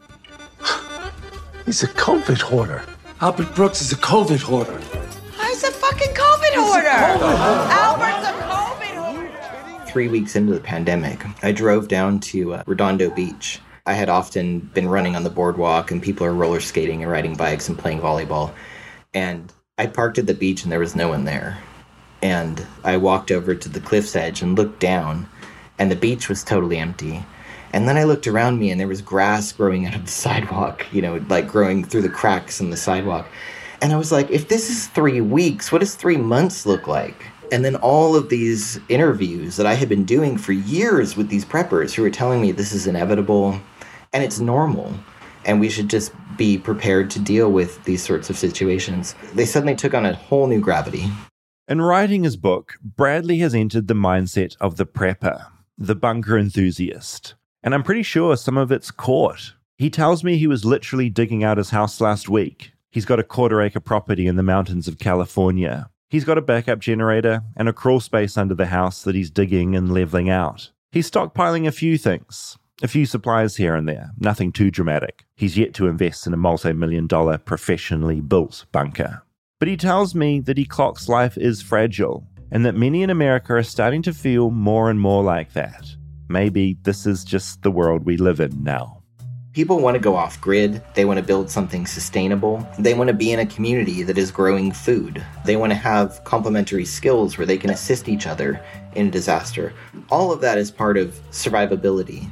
He's 1.66 1.82
a 1.82 1.88
COVID 1.88 2.40
hoarder. 2.40 2.84
Albert 3.20 3.54
Brooks 3.54 3.82
is 3.82 3.92
a 3.92 3.96
COVID 3.96 4.40
hoarder. 4.40 4.78
He's 5.46 5.64
a 5.64 5.70
fucking 5.70 6.14
COVID 6.14 6.54
hoarder. 6.54 6.88
Albert's 6.88 8.28
a 8.28 8.32
COVID 8.32 8.94
hoarder. 8.94 9.86
Three 9.90 10.08
weeks 10.08 10.36
into 10.36 10.52
the 10.54 10.60
pandemic, 10.60 11.24
I 11.42 11.52
drove 11.52 11.88
down 11.88 12.20
to 12.20 12.54
uh, 12.54 12.62
Redondo 12.66 13.10
Beach 13.10 13.60
I 13.86 13.94
had 13.94 14.08
often 14.08 14.60
been 14.74 14.88
running 14.88 15.16
on 15.16 15.24
the 15.24 15.30
boardwalk 15.30 15.90
and 15.90 16.02
people 16.02 16.26
are 16.26 16.34
roller 16.34 16.60
skating 16.60 17.02
and 17.02 17.10
riding 17.10 17.34
bikes 17.34 17.68
and 17.68 17.78
playing 17.78 18.00
volleyball. 18.00 18.52
And 19.14 19.52
I 19.78 19.86
parked 19.86 20.18
at 20.18 20.26
the 20.26 20.34
beach 20.34 20.62
and 20.62 20.70
there 20.70 20.78
was 20.78 20.94
no 20.94 21.08
one 21.08 21.24
there. 21.24 21.58
And 22.22 22.66
I 22.84 22.98
walked 22.98 23.30
over 23.30 23.54
to 23.54 23.68
the 23.68 23.80
cliff's 23.80 24.14
edge 24.14 24.42
and 24.42 24.56
looked 24.56 24.78
down, 24.78 25.26
and 25.78 25.90
the 25.90 25.96
beach 25.96 26.28
was 26.28 26.44
totally 26.44 26.76
empty. 26.76 27.24
And 27.72 27.88
then 27.88 27.96
I 27.96 28.04
looked 28.04 28.26
around 28.26 28.58
me 28.58 28.70
and 28.70 28.78
there 28.78 28.88
was 28.88 29.00
grass 29.00 29.52
growing 29.52 29.86
out 29.86 29.94
of 29.94 30.04
the 30.04 30.10
sidewalk, 30.10 30.86
you 30.92 31.00
know, 31.00 31.24
like 31.28 31.48
growing 31.48 31.82
through 31.82 32.02
the 32.02 32.10
cracks 32.10 32.60
in 32.60 32.68
the 32.68 32.76
sidewalk. 32.76 33.26
And 33.80 33.92
I 33.92 33.96
was 33.96 34.12
like, 34.12 34.30
if 34.30 34.48
this 34.48 34.68
is 34.68 34.88
three 34.88 35.22
weeks, 35.22 35.72
what 35.72 35.78
does 35.78 35.94
three 35.94 36.18
months 36.18 36.66
look 36.66 36.86
like? 36.86 37.24
And 37.50 37.64
then 37.64 37.76
all 37.76 38.14
of 38.14 38.28
these 38.28 38.78
interviews 38.90 39.56
that 39.56 39.66
I 39.66 39.74
had 39.74 39.88
been 39.88 40.04
doing 40.04 40.36
for 40.36 40.52
years 40.52 41.16
with 41.16 41.30
these 41.30 41.44
preppers 41.44 41.94
who 41.94 42.02
were 42.02 42.10
telling 42.10 42.42
me 42.42 42.52
this 42.52 42.72
is 42.72 42.86
inevitable 42.86 43.58
and 44.12 44.24
it's 44.24 44.40
normal. 44.40 44.92
And 45.44 45.60
we 45.60 45.68
should 45.68 45.88
just 45.88 46.12
be 46.36 46.58
prepared 46.58 47.10
to 47.10 47.18
deal 47.18 47.50
with 47.50 47.82
these 47.84 48.02
sorts 48.02 48.30
of 48.30 48.38
situations. 48.38 49.14
They 49.34 49.46
suddenly 49.46 49.74
took 49.74 49.94
on 49.94 50.06
a 50.06 50.14
whole 50.14 50.46
new 50.46 50.60
gravity. 50.60 51.06
In 51.68 51.80
writing 51.80 52.24
his 52.24 52.36
book, 52.36 52.74
Bradley 52.82 53.38
has 53.38 53.54
entered 53.54 53.88
the 53.88 53.94
mindset 53.94 54.56
of 54.60 54.76
the 54.76 54.86
prepper, 54.86 55.46
the 55.78 55.94
bunker 55.94 56.36
enthusiast. 56.36 57.34
And 57.62 57.74
I'm 57.74 57.82
pretty 57.82 58.02
sure 58.02 58.36
some 58.36 58.56
of 58.56 58.72
it's 58.72 58.90
caught. 58.90 59.54
He 59.78 59.88
tells 59.88 60.24
me 60.24 60.36
he 60.36 60.46
was 60.46 60.64
literally 60.64 61.08
digging 61.08 61.44
out 61.44 61.58
his 61.58 61.70
house 61.70 62.00
last 62.00 62.28
week. 62.28 62.72
He's 62.90 63.04
got 63.04 63.20
a 63.20 63.24
quarter 63.24 63.62
acre 63.62 63.80
property 63.80 64.26
in 64.26 64.36
the 64.36 64.42
mountains 64.42 64.88
of 64.88 64.98
California. 64.98 65.88
He's 66.08 66.24
got 66.24 66.38
a 66.38 66.42
backup 66.42 66.80
generator 66.80 67.42
and 67.56 67.68
a 67.68 67.72
crawl 67.72 68.00
space 68.00 68.36
under 68.36 68.54
the 68.54 68.66
house 68.66 69.04
that 69.04 69.14
he's 69.14 69.30
digging 69.30 69.76
and 69.76 69.92
leveling 69.92 70.28
out. 70.28 70.72
He's 70.90 71.08
stockpiling 71.08 71.68
a 71.68 71.72
few 71.72 71.96
things 71.96 72.58
a 72.82 72.88
few 72.88 73.06
supplies 73.06 73.56
here 73.56 73.74
and 73.74 73.88
there, 73.88 74.10
nothing 74.18 74.52
too 74.52 74.70
dramatic. 74.70 75.24
He's 75.36 75.58
yet 75.58 75.74
to 75.74 75.86
invest 75.86 76.26
in 76.26 76.32
a 76.32 76.38
multi 76.38 76.72
million 76.72 77.06
dollar 77.06 77.38
professionally 77.38 78.20
built 78.20 78.64
bunker. 78.72 79.22
But 79.58 79.68
he 79.68 79.76
tells 79.76 80.14
me 80.14 80.40
that 80.40 80.56
he 80.56 80.64
clocks 80.64 81.08
life 81.08 81.36
is 81.36 81.60
fragile 81.60 82.26
and 82.50 82.64
that 82.64 82.74
many 82.74 83.02
in 83.02 83.10
America 83.10 83.54
are 83.54 83.62
starting 83.62 84.02
to 84.02 84.14
feel 84.14 84.50
more 84.50 84.90
and 84.90 85.00
more 85.00 85.22
like 85.22 85.52
that. 85.52 85.86
Maybe 86.28 86.78
this 86.82 87.06
is 87.06 87.24
just 87.24 87.62
the 87.62 87.70
world 87.70 88.04
we 88.04 88.16
live 88.16 88.40
in 88.40 88.62
now. 88.64 89.02
People 89.52 89.80
want 89.80 89.96
to 89.96 90.00
go 90.00 90.14
off 90.14 90.40
grid. 90.40 90.80
They 90.94 91.04
want 91.04 91.18
to 91.18 91.24
build 91.24 91.50
something 91.50 91.84
sustainable. 91.84 92.64
They 92.78 92.94
want 92.94 93.08
to 93.08 93.14
be 93.14 93.32
in 93.32 93.40
a 93.40 93.46
community 93.46 94.04
that 94.04 94.16
is 94.16 94.30
growing 94.30 94.70
food. 94.70 95.26
They 95.44 95.56
want 95.56 95.72
to 95.72 95.76
have 95.76 96.22
complementary 96.22 96.84
skills 96.84 97.36
where 97.36 97.46
they 97.46 97.58
can 97.58 97.70
assist 97.70 98.08
each 98.08 98.28
other 98.28 98.64
in 98.94 99.08
a 99.08 99.10
disaster. 99.10 99.72
All 100.08 100.30
of 100.30 100.40
that 100.40 100.56
is 100.56 100.70
part 100.70 100.96
of 100.96 101.20
survivability. 101.32 102.30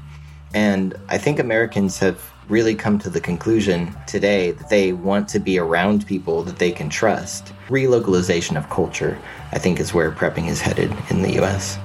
And 0.54 0.94
I 1.08 1.18
think 1.18 1.38
Americans 1.38 1.98
have 1.98 2.32
really 2.48 2.74
come 2.74 2.98
to 2.98 3.10
the 3.10 3.20
conclusion 3.20 3.94
today 4.06 4.52
that 4.52 4.70
they 4.70 4.92
want 4.92 5.28
to 5.28 5.38
be 5.38 5.58
around 5.58 6.06
people 6.06 6.42
that 6.44 6.58
they 6.58 6.72
can 6.72 6.88
trust. 6.88 7.52
Relocalization 7.68 8.56
of 8.56 8.68
culture, 8.70 9.18
I 9.52 9.58
think, 9.58 9.80
is 9.80 9.92
where 9.92 10.10
prepping 10.10 10.48
is 10.48 10.60
headed 10.60 10.94
in 11.10 11.22
the 11.22 11.38
US. 11.42 11.78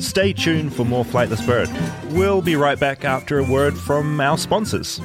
Stay 0.00 0.32
tuned 0.32 0.74
for 0.74 0.84
more 0.84 1.04
Flightless 1.04 1.46
Bird. 1.46 1.68
We'll 2.14 2.40
be 2.40 2.56
right 2.56 2.80
back 2.80 3.04
after 3.04 3.38
a 3.38 3.44
word 3.44 3.76
from 3.76 4.18
our 4.20 4.38
sponsors. 4.38 5.00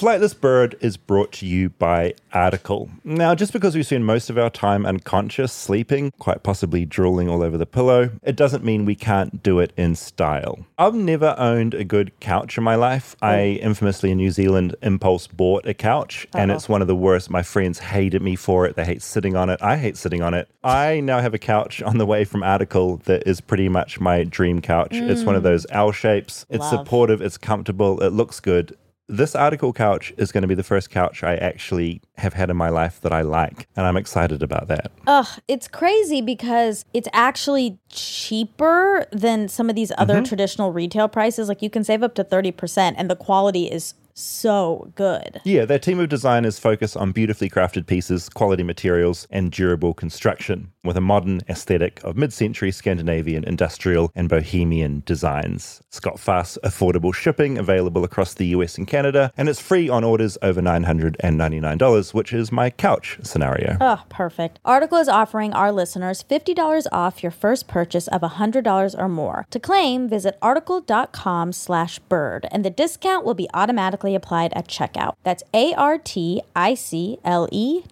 Flightless 0.00 0.38
Bird 0.40 0.76
is 0.80 0.96
brought 0.96 1.30
to 1.32 1.46
you 1.46 1.68
by 1.68 2.14
Article. 2.32 2.88
Now, 3.04 3.34
just 3.34 3.52
because 3.52 3.76
we 3.76 3.82
spend 3.82 4.06
most 4.06 4.30
of 4.30 4.38
our 4.38 4.48
time 4.48 4.86
unconscious, 4.86 5.52
sleeping, 5.52 6.10
quite 6.18 6.42
possibly 6.42 6.86
drooling 6.86 7.28
all 7.28 7.42
over 7.42 7.58
the 7.58 7.66
pillow, 7.66 8.08
it 8.22 8.34
doesn't 8.34 8.64
mean 8.64 8.86
we 8.86 8.94
can't 8.94 9.42
do 9.42 9.58
it 9.58 9.74
in 9.76 9.94
style. 9.94 10.60
I've 10.78 10.94
never 10.94 11.34
owned 11.36 11.74
a 11.74 11.84
good 11.84 12.18
couch 12.18 12.56
in 12.56 12.64
my 12.64 12.76
life. 12.76 13.14
I 13.20 13.58
infamously 13.60 14.10
in 14.10 14.16
New 14.16 14.30
Zealand 14.30 14.74
impulse 14.80 15.26
bought 15.26 15.66
a 15.66 15.74
couch, 15.74 16.26
and 16.34 16.50
Uh-oh. 16.50 16.56
it's 16.56 16.66
one 16.66 16.80
of 16.80 16.88
the 16.88 16.96
worst. 16.96 17.28
My 17.28 17.42
friends 17.42 17.78
hated 17.80 18.22
me 18.22 18.36
for 18.36 18.64
it. 18.64 18.76
They 18.76 18.86
hate 18.86 19.02
sitting 19.02 19.36
on 19.36 19.50
it. 19.50 19.60
I 19.60 19.76
hate 19.76 19.98
sitting 19.98 20.22
on 20.22 20.32
it. 20.32 20.48
I 20.64 21.00
now 21.00 21.20
have 21.20 21.34
a 21.34 21.38
couch 21.38 21.82
on 21.82 21.98
the 21.98 22.06
way 22.06 22.24
from 22.24 22.42
Article 22.42 23.02
that 23.04 23.24
is 23.26 23.42
pretty 23.42 23.68
much 23.68 24.00
my 24.00 24.24
dream 24.24 24.62
couch. 24.62 24.92
It's 24.94 25.24
one 25.24 25.34
of 25.34 25.42
Mm. 25.42 25.44
those 25.44 25.66
L 25.68 25.92
shapes. 25.92 26.46
It's 26.48 26.60
Love. 26.60 26.70
supportive, 26.86 27.20
it's 27.20 27.36
comfortable, 27.36 28.00
it 28.02 28.14
looks 28.14 28.40
good. 28.40 28.74
This 29.12 29.34
article 29.34 29.72
couch 29.72 30.12
is 30.18 30.30
going 30.30 30.42
to 30.42 30.48
be 30.48 30.54
the 30.54 30.62
first 30.62 30.88
couch 30.88 31.24
I 31.24 31.34
actually 31.34 32.00
have 32.16 32.32
had 32.32 32.48
in 32.48 32.56
my 32.56 32.68
life 32.68 33.00
that 33.00 33.12
I 33.12 33.22
like, 33.22 33.66
and 33.76 33.84
I'm 33.84 33.96
excited 33.96 34.40
about 34.40 34.68
that. 34.68 34.92
Ugh, 35.08 35.26
it's 35.48 35.66
crazy 35.66 36.20
because 36.20 36.84
it's 36.94 37.08
actually 37.12 37.78
cheaper 37.88 39.06
than 39.10 39.48
some 39.48 39.68
of 39.68 39.74
these 39.74 39.90
other 39.98 40.20
Mhm. 40.20 40.28
traditional 40.28 40.70
retail 40.72 41.08
prices. 41.08 41.48
Like 41.48 41.60
you 41.60 41.70
can 41.70 41.82
save 41.82 42.04
up 42.04 42.14
to 42.14 42.22
30%, 42.24 42.94
and 42.98 43.10
the 43.10 43.16
quality 43.16 43.64
is 43.64 43.94
so 44.14 44.92
good. 44.96 45.40
Yeah, 45.44 45.64
their 45.64 45.78
team 45.78 45.98
of 45.98 46.08
designers 46.08 46.58
focus 46.58 46.94
on 46.94 47.10
beautifully 47.12 47.48
crafted 47.48 47.86
pieces, 47.86 48.28
quality 48.28 48.62
materials, 48.62 49.26
and 49.30 49.50
durable 49.50 49.94
construction, 49.94 50.68
with 50.82 50.96
a 50.96 51.00
modern 51.00 51.40
aesthetic 51.48 52.02
of 52.04 52.16
mid 52.16 52.32
century 52.32 52.70
Scandinavian 52.70 53.44
industrial 53.44 54.10
and 54.14 54.28
bohemian 54.28 55.02
designs. 55.04 55.82
It's 55.88 56.00
got 56.00 56.18
fast, 56.18 56.58
affordable 56.64 57.14
shipping 57.14 57.58
available 57.58 58.04
across 58.04 58.34
the 58.34 58.46
US 58.48 58.78
and 58.78 58.86
Canada, 58.86 59.32
and 59.36 59.48
it's 59.48 59.60
free 59.60 59.88
on 59.88 60.04
orders 60.04 60.38
over 60.42 60.60
$999, 60.62 62.14
which 62.14 62.32
is 62.32 62.50
my 62.50 62.70
couch 62.70 63.18
scenario. 63.22 63.76
Oh, 63.80 64.02
perfect. 64.08 64.58
Article 64.64 64.98
is 64.98 65.08
offering 65.08 65.52
our 65.52 65.72
listeners 65.72 66.24
$50 66.28 66.86
off 66.92 67.22
your 67.22 67.32
first 67.32 67.68
purchase 67.68 68.08
of 68.08 68.22
$100 68.22 68.98
or 68.98 69.08
more. 69.08 69.46
To 69.50 69.60
claim, 69.60 70.08
visit 70.08 70.38
article.com 70.40 71.52
slash 71.52 71.98
bird, 71.98 72.46
and 72.50 72.64
the 72.64 72.70
discount 72.70 73.24
will 73.26 73.34
be 73.34 73.48
automatically 73.52 74.14
applied 74.14 74.52
at 74.54 74.68
checkout. 74.68 75.14
That's 75.24 75.42
A-R-T-I-C-L-E 75.52 76.00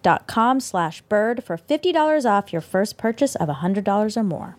dot 0.01 0.27
com 0.27 0.59
slash 0.59 1.01
bird 1.03 1.43
for 1.43 1.57
$50 1.57 2.25
off 2.25 2.51
your 2.53 2.61
first 2.61 2.78
purchase 2.93 3.35
of 3.35 3.49
$100 3.49 4.17
or 4.17 4.23
more. 4.23 4.55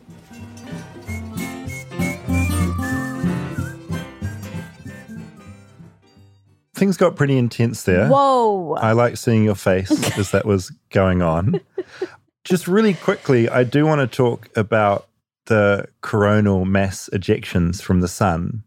Things 6.74 6.96
got 6.96 7.16
pretty 7.16 7.36
intense 7.36 7.82
there. 7.82 8.08
Whoa. 8.08 8.74
I 8.80 8.92
like 8.92 9.16
seeing 9.16 9.44
your 9.44 9.54
face 9.54 9.90
as 10.18 10.30
that 10.30 10.46
was 10.46 10.70
going 10.90 11.20
on. 11.20 11.60
Just 12.44 12.66
really 12.66 12.94
quickly, 12.94 13.48
I 13.48 13.64
do 13.64 13.84
want 13.84 14.00
to 14.00 14.06
talk 14.16 14.48
about 14.56 15.06
the 15.46 15.86
coronal 16.00 16.64
mass 16.64 17.10
ejections 17.12 17.82
from 17.82 18.00
the 18.00 18.08
sun 18.08 18.62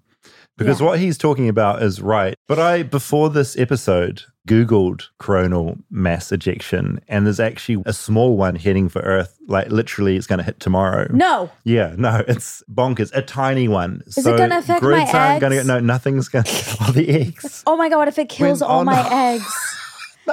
because 0.57 0.79
Yeah. 0.79 0.87
what 0.87 0.99
he's 0.99 1.17
talking 1.17 1.49
about 1.49 1.81
is 1.81 2.01
right. 2.01 2.35
But 2.47 2.59
I, 2.59 2.83
before 2.83 3.29
this 3.29 3.57
episode, 3.57 4.23
Googled 4.47 5.03
coronal 5.19 5.77
mass 5.89 6.31
ejection, 6.31 6.99
and 7.07 7.25
there's 7.25 7.39
actually 7.39 7.81
a 7.85 7.93
small 7.93 8.35
one 8.35 8.55
heading 8.55 8.89
for 8.89 9.01
Earth. 9.01 9.37
Like 9.47 9.69
literally, 9.69 10.17
it's 10.17 10.27
going 10.27 10.39
to 10.39 10.43
hit 10.43 10.59
tomorrow. 10.59 11.07
No. 11.11 11.49
Yeah, 11.63 11.95
no, 11.97 12.23
it's 12.27 12.61
bonkers. 12.71 13.11
A 13.13 13.21
tiny 13.21 13.67
one. 13.67 14.01
Is 14.05 14.17
it 14.25 14.37
gonna 14.37 14.57
affect 14.57 14.81
my 14.83 15.05
aren't 15.05 15.41
Gonna, 15.41 15.55
eggs? 15.55 15.67
no, 15.67 15.79
nothing's 15.79 16.27
going 16.27 16.43
to. 16.45 16.77
Oh, 16.81 16.91
the 16.91 17.09
eggs. 17.09 17.63
Oh 17.65 17.77
my 17.77 17.87
God, 17.89 17.97
what 17.97 18.07
if 18.09 18.19
it 18.19 18.27
kills 18.29 18.61
When- 18.61 18.69
all 18.69 18.81
oh, 18.81 18.83
my 18.83 19.01
no. 19.01 19.07
eggs? 19.11 19.45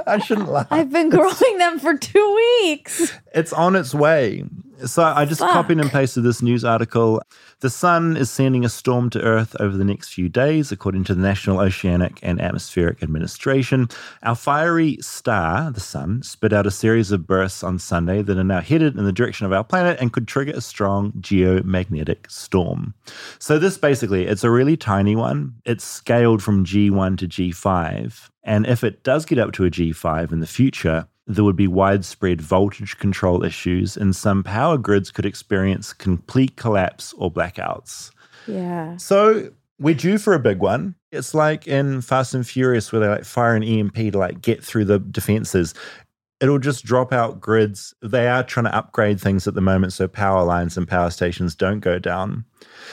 I 0.06 0.18
shouldn't 0.18 0.50
laugh. 0.50 0.68
I've 0.70 0.90
been 0.90 1.10
growing 1.10 1.58
them 1.58 1.78
for 1.78 1.96
two 1.96 2.34
weeks. 2.62 3.12
It's 3.34 3.52
on 3.52 3.76
its 3.76 3.94
way. 3.94 4.44
So 4.86 5.02
I 5.02 5.26
just 5.26 5.40
Fuck. 5.40 5.52
copied 5.52 5.78
and 5.78 5.90
pasted 5.90 6.22
this 6.22 6.40
news 6.40 6.64
article. 6.64 7.20
The 7.60 7.68
sun 7.68 8.16
is 8.16 8.30
sending 8.30 8.64
a 8.64 8.70
storm 8.70 9.10
to 9.10 9.20
Earth 9.20 9.54
over 9.60 9.76
the 9.76 9.84
next 9.84 10.14
few 10.14 10.30
days, 10.30 10.72
according 10.72 11.04
to 11.04 11.14
the 11.14 11.20
National 11.20 11.60
Oceanic 11.60 12.18
and 12.22 12.40
Atmospheric 12.40 13.02
Administration. 13.02 13.88
Our 14.22 14.34
fiery 14.34 14.96
star, 15.02 15.70
the 15.70 15.80
sun, 15.80 16.22
spit 16.22 16.54
out 16.54 16.66
a 16.66 16.70
series 16.70 17.12
of 17.12 17.26
bursts 17.26 17.62
on 17.62 17.78
Sunday 17.78 18.22
that 18.22 18.38
are 18.38 18.44
now 18.44 18.62
headed 18.62 18.96
in 18.96 19.04
the 19.04 19.12
direction 19.12 19.44
of 19.44 19.52
our 19.52 19.64
planet 19.64 19.98
and 20.00 20.12
could 20.12 20.26
trigger 20.26 20.52
a 20.52 20.62
strong 20.62 21.12
geomagnetic 21.20 22.30
storm. 22.30 22.94
So 23.38 23.58
this 23.58 23.76
basically, 23.76 24.26
it's 24.26 24.44
a 24.44 24.50
really 24.50 24.78
tiny 24.78 25.14
one. 25.14 25.56
It's 25.66 25.84
scaled 25.84 26.42
from 26.42 26.64
G1 26.64 27.18
to 27.18 27.28
G5. 27.28 28.29
And 28.42 28.66
if 28.66 28.82
it 28.82 29.02
does 29.02 29.26
get 29.26 29.38
up 29.38 29.52
to 29.52 29.64
a 29.64 29.70
G5 29.70 30.32
in 30.32 30.40
the 30.40 30.46
future, 30.46 31.06
there 31.26 31.44
would 31.44 31.56
be 31.56 31.68
widespread 31.68 32.40
voltage 32.40 32.98
control 32.98 33.44
issues, 33.44 33.96
and 33.96 34.16
some 34.16 34.42
power 34.42 34.76
grids 34.76 35.10
could 35.10 35.26
experience 35.26 35.92
complete 35.92 36.56
collapse 36.56 37.12
or 37.18 37.30
blackouts. 37.30 38.10
Yeah. 38.46 38.96
So 38.96 39.50
we're 39.78 39.94
due 39.94 40.18
for 40.18 40.34
a 40.34 40.38
big 40.38 40.58
one. 40.58 40.94
It's 41.12 41.34
like 41.34 41.66
in 41.66 42.02
Fast 42.02 42.34
and 42.34 42.46
Furious 42.46 42.92
where 42.92 43.00
they 43.00 43.08
like 43.08 43.24
fire 43.24 43.54
an 43.54 43.62
EMP 43.62 43.94
to 43.94 44.18
like 44.18 44.42
get 44.42 44.62
through 44.62 44.84
the 44.86 44.98
defenses. 44.98 45.74
It'll 46.40 46.58
just 46.58 46.84
drop 46.84 47.12
out 47.12 47.40
grids. 47.40 47.94
They 48.00 48.26
are 48.28 48.42
trying 48.42 48.64
to 48.64 48.74
upgrade 48.74 49.20
things 49.20 49.46
at 49.46 49.54
the 49.54 49.60
moment 49.60 49.92
so 49.92 50.08
power 50.08 50.42
lines 50.42 50.76
and 50.76 50.88
power 50.88 51.10
stations 51.10 51.54
don't 51.54 51.80
go 51.80 51.98
down. 51.98 52.44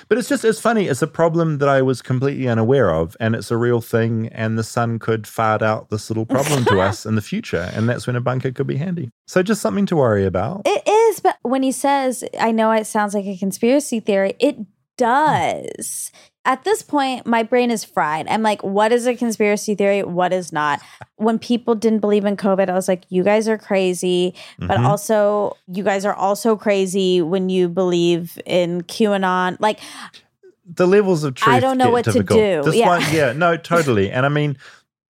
But 0.10 0.18
it's 0.18 0.30
just 0.30 0.44
it's 0.44 0.60
funny. 0.60 0.88
It's 0.88 1.02
a 1.02 1.08
problem 1.08 1.60
that 1.60 1.70
I 1.70 1.82
was 1.82 2.02
completely 2.02 2.48
unaware 2.48 2.94
of, 2.94 3.16
and 3.20 3.36
it's 3.36 3.52
a 3.52 3.58
real 3.58 3.82
thing. 3.82 4.28
And 4.28 4.58
the 4.58 4.64
sun 4.64 5.00
could 5.00 5.26
fart 5.26 5.62
out 5.62 5.90
this 5.90 6.10
little 6.10 6.26
problem 6.26 6.66
to 6.66 6.80
us 6.80 7.06
in 7.06 7.16
the 7.16 7.22
future, 7.34 7.70
and 7.74 7.88
that's 7.88 8.06
when 8.06 8.16
a 8.16 8.22
bunker 8.22 8.52
could 8.52 8.68
be 8.68 8.78
handy. 8.78 9.10
So 9.28 9.42
just 9.44 9.62
something 9.62 9.86
to 9.88 9.96
worry 9.96 10.26
about. 10.26 10.64
It 10.66 10.88
is, 10.88 11.20
but 11.20 11.38
when 11.42 11.64
he 11.64 11.72
says, 11.72 12.24
I 12.40 12.52
know 12.52 12.72
it 12.72 12.86
sounds 12.86 13.14
like 13.14 13.26
a 13.26 13.38
conspiracy 13.38 14.00
theory, 14.00 14.34
it 14.40 14.56
hmm. 14.56 14.64
does. 14.98 16.12
At 16.48 16.64
this 16.64 16.82
point, 16.82 17.28
my 17.28 17.44
brain 17.44 17.70
is 17.70 17.84
fried. 17.84 18.26
I'm 18.28 18.42
like, 18.42 18.64
what 18.64 18.92
is 18.94 19.06
a 19.06 19.14
conspiracy 19.16 19.76
theory? 19.76 20.02
What 20.02 20.32
is 20.34 20.52
not? 20.52 20.82
When 21.18 21.40
people 21.40 21.74
didn't 21.76 22.00
believe 22.00 22.26
in 22.26 22.38
COVID, 22.38 22.70
I 22.70 22.74
was 22.74 22.88
like, 22.88 23.04
you 23.10 23.24
guys 23.24 23.48
are 23.50 23.58
crazy. 23.58 24.34
But 24.60 24.78
Mhm. 24.78 24.86
also, 24.86 25.58
you 25.68 25.84
guys 25.84 26.06
are 26.06 26.14
also 26.14 26.56
crazy 26.56 27.22
when 27.24 27.50
you 27.50 27.68
believe 27.70 28.38
in 28.46 28.84
QAnon. 28.84 29.58
Like, 29.60 29.80
the 30.66 30.86
levels 30.88 31.24
of 31.24 31.34
truth. 31.34 31.56
I 31.56 31.60
don't 31.60 31.78
know 31.78 31.90
what 31.90 32.06
to 32.06 32.22
do. 32.24 32.62
This 32.64 32.76
Yeah. 32.76 32.88
one, 32.88 33.02
yeah, 33.12 33.34
no, 33.46 33.58
totally. 33.58 34.12
And 34.12 34.26
I 34.26 34.30
mean, 34.30 34.58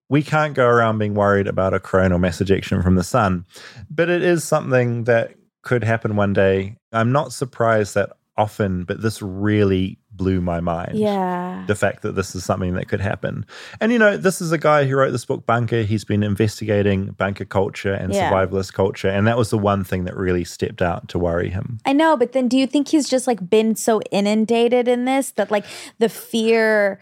we 0.10 0.24
can't 0.24 0.54
go 0.54 0.66
around 0.66 0.98
being 0.98 1.14
worried 1.14 1.48
about 1.48 1.74
a 1.74 1.80
coronal 1.80 2.20
mass 2.20 2.40
ejection 2.40 2.82
from 2.82 2.96
the 2.96 3.04
sun, 3.04 3.46
but 3.92 4.08
it 4.10 4.24
is 4.24 4.44
something 4.46 5.04
that 5.04 5.34
could 5.62 5.84
happen 5.84 6.16
one 6.16 6.32
day. 6.32 6.78
I'm 6.94 7.12
not 7.12 7.34
surprised 7.34 7.96
that 7.96 8.12
often, 8.38 8.86
but 8.86 9.02
this 9.02 9.22
really 9.22 9.98
blew 10.18 10.41
my 10.41 10.59
mind. 10.59 10.97
yeah. 10.97 11.63
The 11.68 11.76
fact 11.76 12.01
that 12.01 12.13
this 12.15 12.36
is 12.36 12.43
something 12.43 12.74
that 12.74 12.88
could 12.88 13.01
happen. 13.01 13.45
And, 13.80 13.91
you 13.91 13.99
know, 13.99 14.18
this 14.18 14.41
is 14.41 14.51
a 14.51 14.57
guy 14.57 14.86
who 14.86 14.95
wrote 14.95 15.11
this 15.11 15.26
book, 15.26 15.45
Bunker. 15.45 15.84
He's 15.84 16.03
been 16.03 16.24
investigating 16.24 17.11
bunker 17.11 17.45
culture 17.45 17.93
and 17.93 18.13
Yeah. 18.13 18.32
survivalist 18.32 18.74
culture. 18.74 19.09
And 19.09 19.28
that 19.28 19.38
was 19.38 19.49
the 19.49 19.57
one 19.57 19.84
thing 19.84 20.05
that 20.05 20.15
really 20.18 20.43
stepped 20.43 20.82
out 20.82 21.07
to 21.09 21.20
worry 21.20 21.49
him. 21.49 21.80
I 21.86 21.93
know, 21.93 22.18
but 22.18 22.32
then 22.34 22.47
do 22.47 22.57
you 22.57 22.68
think 22.68 22.88
he's 22.89 23.07
just 23.07 23.28
like 23.28 23.49
been 23.49 23.76
so 23.76 24.01
inundated 24.11 24.88
in 24.88 25.05
this 25.05 25.32
that 25.32 25.51
like 25.51 25.65
the 25.99 26.09
fear 26.09 26.99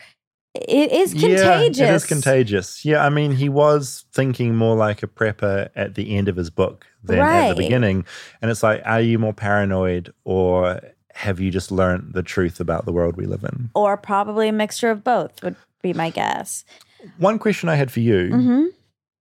it 0.53 0.91
is 0.91 1.11
contagious? 1.13 1.77
Yeah, 1.79 1.91
it 1.91 1.95
is 1.95 2.05
contagious. 2.05 2.85
Yeah, 2.85 3.05
I 3.05 3.09
mean, 3.09 3.31
he 3.31 3.49
was 3.49 4.05
thinking 4.13 4.55
more 4.55 4.75
like 4.77 5.03
a 5.03 5.07
prepper 5.07 5.69
at 5.75 5.95
the 5.95 6.15
end 6.15 6.29
of 6.29 6.37
his 6.37 6.49
book 6.49 6.85
than 7.03 7.19
at 7.19 7.49
the 7.49 7.55
beginning. 7.55 8.05
And 8.41 8.49
it's 8.49 8.63
like, 8.63 8.81
are 8.85 9.01
you 9.01 9.19
more 9.19 9.33
paranoid 9.33 10.13
or 10.23 10.79
have 11.15 11.39
you 11.39 11.49
just 11.49 11.71
learned 11.71 12.13
the 12.13 12.21
truth 12.21 12.59
about 12.59 12.85
the 12.85 12.91
world 12.91 13.15
we 13.15 13.25
live 13.25 13.43
in? 13.43 13.69
Or 13.73 13.95
probably 13.95 14.49
a 14.49 14.53
mixture 14.53 14.91
of 14.91 15.03
both 15.03 15.41
would 15.43 15.55
be 15.81 15.93
my 15.93 16.09
guess. 16.09 16.65
One 17.17 17.39
question 17.39 17.69
I 17.69 17.75
had 17.75 17.91
for 17.91 18.01
you 18.01 18.29
hmm 18.29 18.65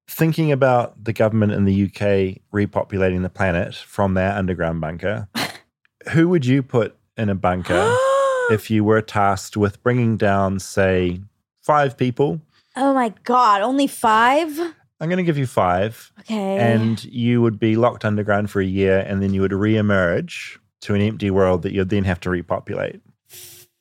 thinking 0.07 0.53
about 0.53 1.03
the 1.03 1.15
government 1.15 1.53
in 1.53 1.65
the 1.65 1.85
UK 1.85 2.39
repopulating 2.53 3.23
the 3.23 3.31
planet 3.31 3.75
from 3.75 4.13
their 4.13 4.33
underground 4.33 4.79
bunker, 4.79 5.29
who 6.13 6.29
would 6.29 6.45
you 6.45 6.63
put 6.63 6.95
in 7.17 7.31
a 7.31 7.35
bunker 7.35 7.97
if 8.51 8.71
you 8.71 8.85
were 8.85 9.01
tasked 9.01 9.57
with 9.57 9.83
bringing 9.83 10.19
down, 10.19 10.59
say, 10.59 11.21
five 11.63 11.97
people? 11.97 12.41
Oh 12.77 12.93
my 12.93 13.15
god, 13.25 13.63
only 13.63 13.87
five? 13.87 14.59
I'm 15.01 15.09
going 15.09 15.17
to 15.17 15.23
give 15.25 15.39
you 15.39 15.47
five. 15.47 16.13
Okay. 16.21 16.57
and 16.57 17.03
you 17.05 17.41
would 17.41 17.59
be 17.59 17.75
locked 17.77 18.05
underground 18.05 18.51
for 18.51 18.61
a 18.61 18.67
year 18.67 18.99
and 19.01 19.23
then 19.23 19.33
you 19.33 19.41
would 19.41 19.53
re-emerge 19.53 20.59
to 20.85 20.95
an 20.95 21.01
empty 21.03 21.31
world 21.31 21.63
that 21.63 21.73
you'd 21.73 21.91
then 21.91 22.05
have 22.05 22.21
to 22.21 22.31
repopulate 22.31 23.01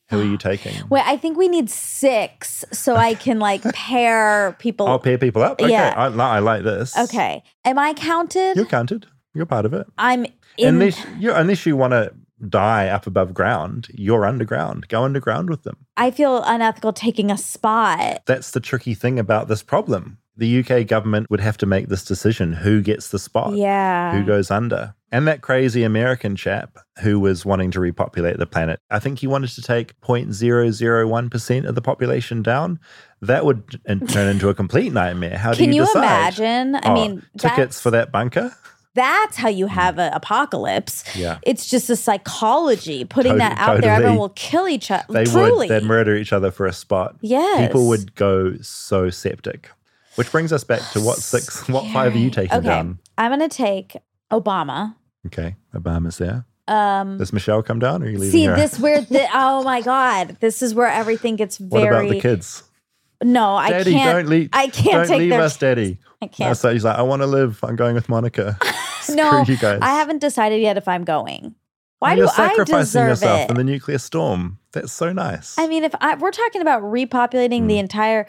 who 0.10 0.20
are 0.20 0.24
you 0.26 0.38
taking 0.50 0.74
Wait, 0.90 1.04
I 1.06 1.18
think 1.18 1.38
we 1.38 1.48
need 1.48 1.70
six 1.70 2.66
so 2.72 2.96
I 2.96 3.14
can 3.16 3.40
like 3.40 3.64
pair 3.74 4.54
people. 4.60 4.88
i'll 4.88 5.00
pair 5.00 5.18
people 5.18 5.42
up 5.44 5.62
okay 5.62 5.72
Yeah. 5.72 5.94
I, 5.96 6.06
I 6.08 6.40
like 6.40 6.64
this 6.64 6.98
Okay. 6.98 7.44
Am 7.66 7.78
I 7.80 7.94
counted? 7.94 8.56
you're 8.56 8.66
counted 8.66 9.06
you're 9.34 9.46
part 9.46 9.66
of 9.66 9.74
it 9.74 9.88
I'm 9.98 10.26
in. 10.58 10.68
unless 10.76 11.04
you 11.20 11.34
unless 11.34 11.66
you 11.66 11.76
want 11.78 11.92
to 11.92 12.14
die 12.50 12.90
up 12.90 13.08
above 13.08 13.34
ground 13.34 13.88
you're 13.94 14.26
underground 14.26 14.88
go 14.90 15.04
underground 15.04 15.50
with 15.50 15.64
them 15.64 15.78
I 15.96 16.12
feel 16.12 16.44
unethical 16.44 16.92
taking 16.94 17.32
a 17.32 17.38
spot. 17.38 18.24
that's 18.26 18.52
the 18.52 18.60
tricky 18.60 18.94
thing 18.94 19.18
about 19.20 19.48
this 19.48 19.64
problem 19.64 20.18
The 20.36 20.60
UK 20.66 20.88
government 20.88 21.30
would 21.30 21.42
have 21.42 21.58
to 21.58 21.66
make 21.66 21.90
this 21.90 22.04
decision 22.04 22.54
who 22.54 22.82
gets 22.82 23.10
the 23.10 23.20
spot, 23.20 23.54
Yeah. 23.56 24.18
who 24.18 24.26
goes 24.26 24.50
under. 24.50 24.96
And 25.12 25.28
that 25.28 25.42
crazy 25.42 25.84
American 25.84 26.36
chap 26.36 26.80
who 27.02 27.20
was 27.20 27.46
wanting 27.46 27.70
to 27.72 27.80
repopulate 27.80 28.38
the 28.40 28.48
planet, 28.48 28.80
I 28.90 28.98
think 28.98 29.20
he 29.20 29.28
wanted 29.28 29.52
to 29.52 29.62
take 29.62 29.94
0.001% 30.02 31.66
of 31.68 31.76
the 31.76 31.82
population 31.82 32.42
down. 32.42 32.80
That 33.22 33.46
would 33.46 33.80
turn 34.10 34.28
into 34.28 34.50
a 34.50 34.54
complete 34.56 34.92
nightmare. 34.92 35.38
How 35.38 35.52
do 35.54 35.58
Can 35.60 35.72
you 35.74 35.86
decide? 35.86 36.00
imagine? 36.40 36.76
I 36.76 36.82
Oh, 36.86 36.94
mean, 36.94 37.24
tickets 37.38 37.80
for 37.80 37.92
that 37.92 38.12
bunker? 38.12 38.56
That's 38.96 39.38
how 39.38 39.50
you 39.50 39.68
hmm. 39.68 39.74
have 39.74 39.98
an 40.00 40.14
apocalypse. 40.14 41.04
Yeah. 41.16 41.40
It's 41.44 41.68
just 41.70 41.90
a 41.90 41.96
psychology 41.96 43.06
putting 43.06 43.34
Tot- 43.34 43.40
that 43.40 43.58
out 43.58 43.82
there. 43.82 43.92
Everyone 43.94 44.18
will 44.18 44.30
kill 44.30 44.68
each 44.68 44.92
other. 44.92 45.06
They 45.10 45.26
Truly. 45.26 45.68
would 45.68 45.70
they'd 45.70 45.88
murder 45.88 46.16
each 46.16 46.34
other 46.34 46.52
for 46.52 46.66
a 46.66 46.74
spot. 46.74 47.16
Yes. 47.22 47.68
People 47.68 47.88
would 47.88 48.14
go 48.16 48.56
so 48.62 49.10
septic. 49.10 49.70
Which 50.16 50.32
brings 50.32 50.54
us 50.54 50.64
back 50.64 50.82
to 50.92 51.02
what 51.02 51.18
six 51.18 51.68
what 51.68 51.92
five 51.92 52.14
are 52.16 52.18
you 52.18 52.30
taking 52.30 52.58
okay. 52.58 52.68
down? 52.68 53.00
I'm 53.18 53.32
going 53.38 53.48
to 53.48 53.56
take 53.56 53.98
Obama. 54.32 54.96
Okay. 55.28 55.56
Obama's 55.74 56.18
there. 56.18 56.46
Um, 56.68 57.18
Does 57.18 57.34
Michelle 57.34 57.62
come 57.62 57.80
down 57.80 58.04
or 58.04 58.06
are 58.06 58.10
you 58.10 58.18
leaving 58.18 58.32
see, 58.32 58.46
her? 58.46 58.56
this 58.56 58.80
where 58.80 59.02
the, 59.10 59.28
oh 59.34 59.64
my 59.64 59.82
God, 59.82 60.38
this 60.40 60.62
is 60.62 60.74
where 60.74 60.88
everything 60.88 61.36
gets 61.36 61.58
very. 61.58 61.84
what 61.84 61.92
about 61.92 62.10
the 62.10 62.20
kids? 62.22 62.64
No, 63.22 63.56
I 63.56 63.70
Daddy, 63.70 63.92
can't. 63.94 64.18
don't 64.18 64.30
leave 64.30 64.50
I 64.54 64.68
can't 64.68 64.92
don't 64.92 65.08
take 65.08 65.20
leave 65.20 65.34
us, 65.34 65.58
Daddy. 65.58 65.98
I 66.22 66.28
can't. 66.28 66.58
So 66.58 66.72
he's 66.72 66.84
like, 66.84 66.98
I 66.98 67.02
want 67.02 67.22
to 67.22 67.26
live. 67.28 67.64
I'm 67.64 67.76
going 67.76 67.96
with 67.96 68.08
Monica. 68.10 68.58
no, 69.10 69.44
you 69.44 69.58
guys. 69.58 69.80
I 69.82 69.92
haven't 69.92 70.20
decided 70.20 70.62
yet 70.62 70.78
if 70.78 70.88
I'm 70.88 71.04
going. 71.04 71.56
Why 72.00 72.16
You're 72.16 72.28
do 72.28 72.32
I 72.38 72.64
deserve 72.66 73.10
yourself 73.10 73.42
it? 73.42 73.50
in 73.50 73.56
the 73.56 73.64
nuclear 73.64 73.98
storm. 73.98 74.60
That's 74.74 74.92
so 74.92 75.14
nice. 75.14 75.58
I 75.58 75.68
mean, 75.68 75.86
if 75.86 75.96
I, 76.02 76.16
we're 76.16 76.32
talking 76.32 76.62
about 76.62 76.82
repopulating 76.84 77.62
Hmm. 77.62 77.68
the 77.68 77.78
entire, 77.80 78.28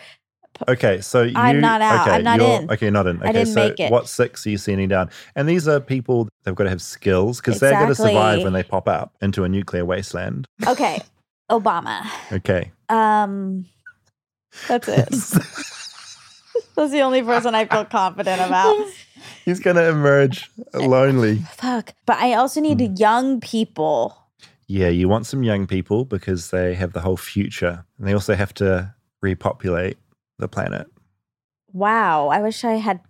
Okay, 0.69 1.01
so 1.01 1.23
you, 1.23 1.33
I'm 1.37 1.61
not 1.61 1.81
out. 1.83 2.07
Okay, 2.07 2.17
I'm 2.17 2.23
not 2.25 2.39
you're- 2.41 2.55
in. 2.55 2.71
Okay, 2.71 2.91
not 2.91 3.07
in. 3.07 3.19
I 3.23 3.25
Okay, 3.25 3.33
didn't 3.33 3.49
so 3.55 3.69
make 3.69 3.81
it. 3.81 3.91
what 3.91 4.09
six 4.09 4.47
are 4.47 4.51
you 4.51 4.59
sending 4.59 4.89
down? 4.89 5.11
And 5.35 5.49
these 5.49 5.67
are 5.67 5.81
people 5.81 6.29
they've 6.45 6.55
got 6.55 6.65
to 6.65 6.71
have 6.71 6.81
skills 6.83 7.41
because 7.41 7.59
they're 7.61 7.73
going 7.73 7.89
to 7.89 7.95
survive 7.95 8.43
when 8.43 8.53
they 8.53 8.63
pop 8.63 8.89
out 8.89 9.11
into 9.21 9.45
a 9.45 9.49
nuclear 9.49 9.85
wasteland. 9.85 10.47
okay, 10.67 11.01
Obama. 11.51 12.07
Okay, 12.33 12.71
Um, 12.89 13.67
that's 14.69 14.87
it. 14.89 15.09
that's 16.77 16.93
the 16.93 17.01
only 17.03 17.23
person 17.23 17.55
I 17.55 17.65
feel 17.67 17.85
confident 17.85 18.41
about. 18.41 18.77
he's 19.45 19.61
going 19.61 19.77
to 19.77 19.89
emerge 19.89 20.51
lonely. 20.73 21.39
Fuck. 21.53 21.95
But 22.07 22.19
I 22.19 22.35
also 22.35 22.61
need 22.61 22.81
Hmm. 22.81 22.95
young 22.97 23.41
people. 23.41 24.17
Yeah, 24.67 24.89
you 24.89 25.09
want 25.09 25.27
some 25.27 25.43
young 25.43 25.67
people 25.67 26.05
because 26.05 26.51
they 26.51 26.75
have 26.75 26.93
the 26.95 27.01
whole 27.01 27.17
future, 27.19 27.85
and 27.99 28.07
they 28.09 28.15
also 28.15 28.35
have 28.35 28.55
to 28.55 28.95
repopulate 29.21 29.99
the 30.45 30.49
planet. 30.49 30.87
Wow. 31.73 32.29
I 32.29 32.41
wish 32.43 32.65
I 32.65 32.75
had 32.75 33.01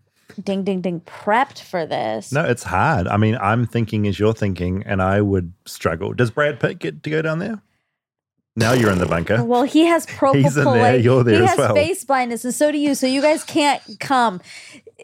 ding 0.43 0.63
ding 0.65 0.81
ding 0.81 1.01
prepped 1.01 1.61
for 1.61 1.85
this. 1.85 2.33
No, 2.33 2.45
it's 2.45 2.63
hard. 2.63 3.07
I 3.09 3.17
mean, 3.17 3.37
I'm 3.41 3.67
thinking 3.67 4.07
as 4.07 4.19
you're 4.19 4.33
thinking, 4.35 4.83
and 4.87 5.03
I 5.03 5.21
would 5.21 5.53
struggle. 5.67 6.13
Does 6.15 6.31
Brad 6.31 6.61
Pitt 6.61 6.79
get 6.79 7.03
to 7.03 7.11
go 7.11 7.23
down 7.23 7.41
there? 7.41 7.61
Now 8.57 8.73
you're 8.73 8.93
in 8.93 8.99
the 8.99 9.07
bunker. 9.07 9.43
Well, 9.45 9.65
he 9.65 9.85
has 9.87 10.07
He's 10.33 10.57
in 10.57 10.65
there, 10.65 10.97
you're 10.97 11.25
there 11.25 11.39
he 11.39 11.43
as 11.43 11.51
has 11.51 11.59
well. 11.59 11.75
face 11.75 12.05
blindness, 12.05 12.45
and 12.45 12.55
so 12.55 12.71
do 12.71 12.79
you. 12.79 12.95
So 12.95 13.07
you 13.07 13.21
guys 13.21 13.43
can't 13.43 13.83
come 13.99 14.41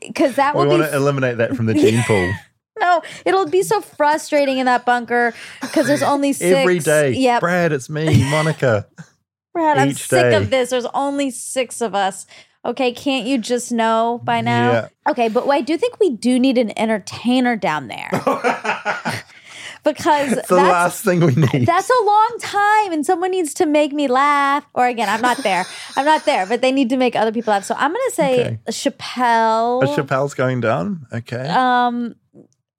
because 0.00 0.36
that 0.36 0.54
we 0.54 0.60
will 0.62 0.68
want 0.68 0.82
be 0.84 0.88
to 0.90 0.94
eliminate 0.96 1.38
that 1.38 1.56
from 1.56 1.66
the 1.66 1.74
gene 1.82 2.02
pool. 2.04 2.32
no. 2.78 3.02
It'll 3.26 3.46
be 3.48 3.62
so 3.64 3.80
frustrating 3.80 4.58
in 4.58 4.66
that 4.66 4.86
bunker 4.86 5.34
because 5.62 5.88
there's 5.88 6.02
only 6.02 6.32
six 6.32 6.58
Every 6.58 6.78
day. 6.78 7.12
yeah. 7.12 7.40
Brad, 7.40 7.72
it's 7.72 7.90
me, 7.90 8.22
Monica. 8.30 8.86
Brad, 9.52 9.78
I'm 9.78 9.92
sick 9.92 10.30
day. 10.30 10.34
of 10.36 10.50
this. 10.50 10.70
There's 10.70 10.86
only 10.94 11.30
six 11.30 11.80
of 11.80 11.94
us. 11.94 12.26
Okay, 12.64 12.92
can't 12.92 13.26
you 13.26 13.38
just 13.38 13.72
know 13.72 14.20
by 14.22 14.40
now? 14.42 14.72
Yeah. 14.72 14.88
Okay, 15.08 15.28
but 15.28 15.48
I 15.48 15.60
do 15.62 15.76
think 15.78 15.98
we 15.98 16.10
do 16.10 16.38
need 16.38 16.58
an 16.58 16.78
entertainer 16.78 17.56
down 17.56 17.88
there. 17.88 18.10
because 19.82 20.32
It's 20.32 20.48
the 20.48 20.56
that's, 20.56 20.68
last 20.68 21.04
thing 21.04 21.20
we 21.20 21.34
need. 21.34 21.66
that's 21.66 21.88
a 21.90 22.04
long 22.04 22.36
time 22.40 22.92
and 22.92 23.04
someone 23.06 23.30
needs 23.30 23.54
to 23.54 23.66
make 23.66 23.92
me 23.92 24.08
laugh. 24.08 24.66
Or 24.74 24.86
again, 24.86 25.08
I'm 25.08 25.22
not 25.22 25.38
there. 25.38 25.64
I'm 25.96 26.04
not 26.04 26.24
there, 26.26 26.44
but 26.46 26.60
they 26.60 26.70
need 26.70 26.90
to 26.90 26.96
make 26.98 27.16
other 27.16 27.32
people 27.32 27.52
laugh. 27.52 27.64
So 27.64 27.74
I'm 27.78 27.92
gonna 27.92 28.10
say 28.10 28.40
Okay. 28.46 28.58
Chappelle. 28.68 29.82
Chappelle's 29.96 30.34
going 30.34 30.60
down. 30.60 31.06
Okay. 31.12 31.48
um 31.48 32.14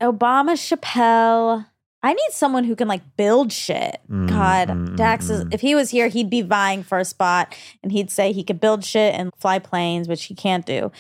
Obama 0.02 0.54
Chappelle. 0.54 1.66
I 2.04 2.14
need 2.14 2.32
someone 2.32 2.64
who 2.64 2.76
can 2.76 2.88
like 2.88 3.02
build 3.16 3.52
shit. 3.52 4.00
Mm, 4.10 4.28
God, 4.28 4.68
mm, 4.70 4.96
Dax 4.96 5.30
is 5.30 5.44
mm. 5.46 5.54
if 5.54 5.62
he 5.62 5.76
was 5.76 5.92
here, 5.92 6.08
he'd 6.08 6.30
be 6.30 6.42
vying 6.42 6.84
for 6.84 6.98
a 6.98 7.06
spot 7.06 7.56
and 7.84 7.92
he'd 7.92 8.10
say 8.10 8.32
he 8.32 8.44
could 8.44 8.60
build 8.60 8.84
shit 8.84 9.14
and 9.14 9.32
fly 9.38 9.60
planes, 9.60 10.08
which 10.08 10.26
he 10.26 10.36
can't 10.36 10.66
do. 10.66 10.92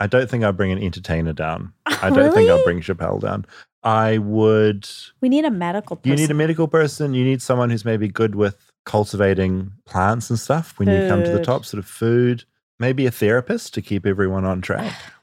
I 0.00 0.06
don't 0.06 0.30
think 0.30 0.44
I'd 0.44 0.56
bring 0.56 0.72
an 0.72 0.78
entertainer 0.78 1.32
down. 1.32 1.72
I 1.86 2.10
don't 2.10 2.32
think 2.32 2.48
I'd 2.48 2.64
bring 2.64 2.80
Chappelle 2.80 3.20
down. 3.20 3.46
I 3.82 4.18
would. 4.18 4.88
We 5.20 5.28
need 5.28 5.44
a 5.44 5.50
medical 5.50 5.96
person. 5.96 6.10
You 6.10 6.16
need 6.16 6.30
a 6.30 6.34
medical 6.34 6.68
person. 6.68 7.14
You 7.14 7.24
need 7.24 7.42
someone 7.42 7.70
who's 7.70 7.84
maybe 7.84 8.08
good 8.08 8.34
with 8.34 8.70
cultivating 8.84 9.72
plants 9.86 10.30
and 10.30 10.38
stuff 10.38 10.78
when 10.78 10.88
you 10.88 11.08
come 11.08 11.22
to 11.24 11.30
the 11.30 11.42
top, 11.42 11.64
sort 11.64 11.78
of 11.78 11.86
food. 11.86 12.44
Maybe 12.80 13.06
a 13.06 13.10
therapist 13.10 13.74
to 13.74 13.82
keep 13.82 14.06
everyone 14.06 14.44
on 14.44 14.60
track. 14.60 14.94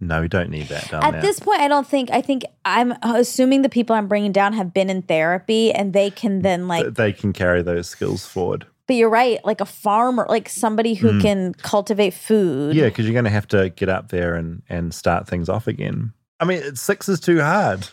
No, 0.00 0.20
we 0.20 0.28
don't 0.28 0.50
need 0.50 0.68
that 0.68 0.90
down 0.90 1.02
At 1.02 1.22
this 1.22 1.40
point, 1.40 1.60
I 1.60 1.66
don't 1.68 1.86
think. 1.86 2.10
I 2.12 2.20
think 2.20 2.44
I'm 2.64 2.92
assuming 3.02 3.62
the 3.62 3.68
people 3.68 3.96
I'm 3.96 4.06
bringing 4.06 4.30
down 4.32 4.52
have 4.52 4.72
been 4.72 4.90
in 4.90 5.02
therapy 5.02 5.72
and 5.72 5.92
they 5.92 6.10
can 6.10 6.42
then 6.42 6.68
like. 6.68 6.94
They 6.94 7.12
can 7.12 7.32
carry 7.32 7.62
those 7.62 7.88
skills 7.88 8.24
forward. 8.24 8.66
But 8.86 8.94
you're 8.96 9.10
right, 9.10 9.44
like 9.44 9.60
a 9.60 9.66
farmer, 9.66 10.24
like 10.28 10.48
somebody 10.48 10.94
who 10.94 11.12
Mm. 11.12 11.20
can 11.22 11.54
cultivate 11.54 12.14
food. 12.14 12.74
Yeah, 12.76 12.84
because 12.86 13.04
you're 13.06 13.12
going 13.12 13.24
to 13.24 13.30
have 13.30 13.48
to 13.48 13.70
get 13.70 13.88
up 13.88 14.08
there 14.10 14.34
and, 14.36 14.62
and 14.68 14.94
start 14.94 15.26
things 15.26 15.48
off 15.48 15.66
again. 15.66 16.12
I 16.40 16.44
mean, 16.44 16.74
six 16.76 17.08
is 17.08 17.18
too 17.20 17.40
hard. 17.40 17.88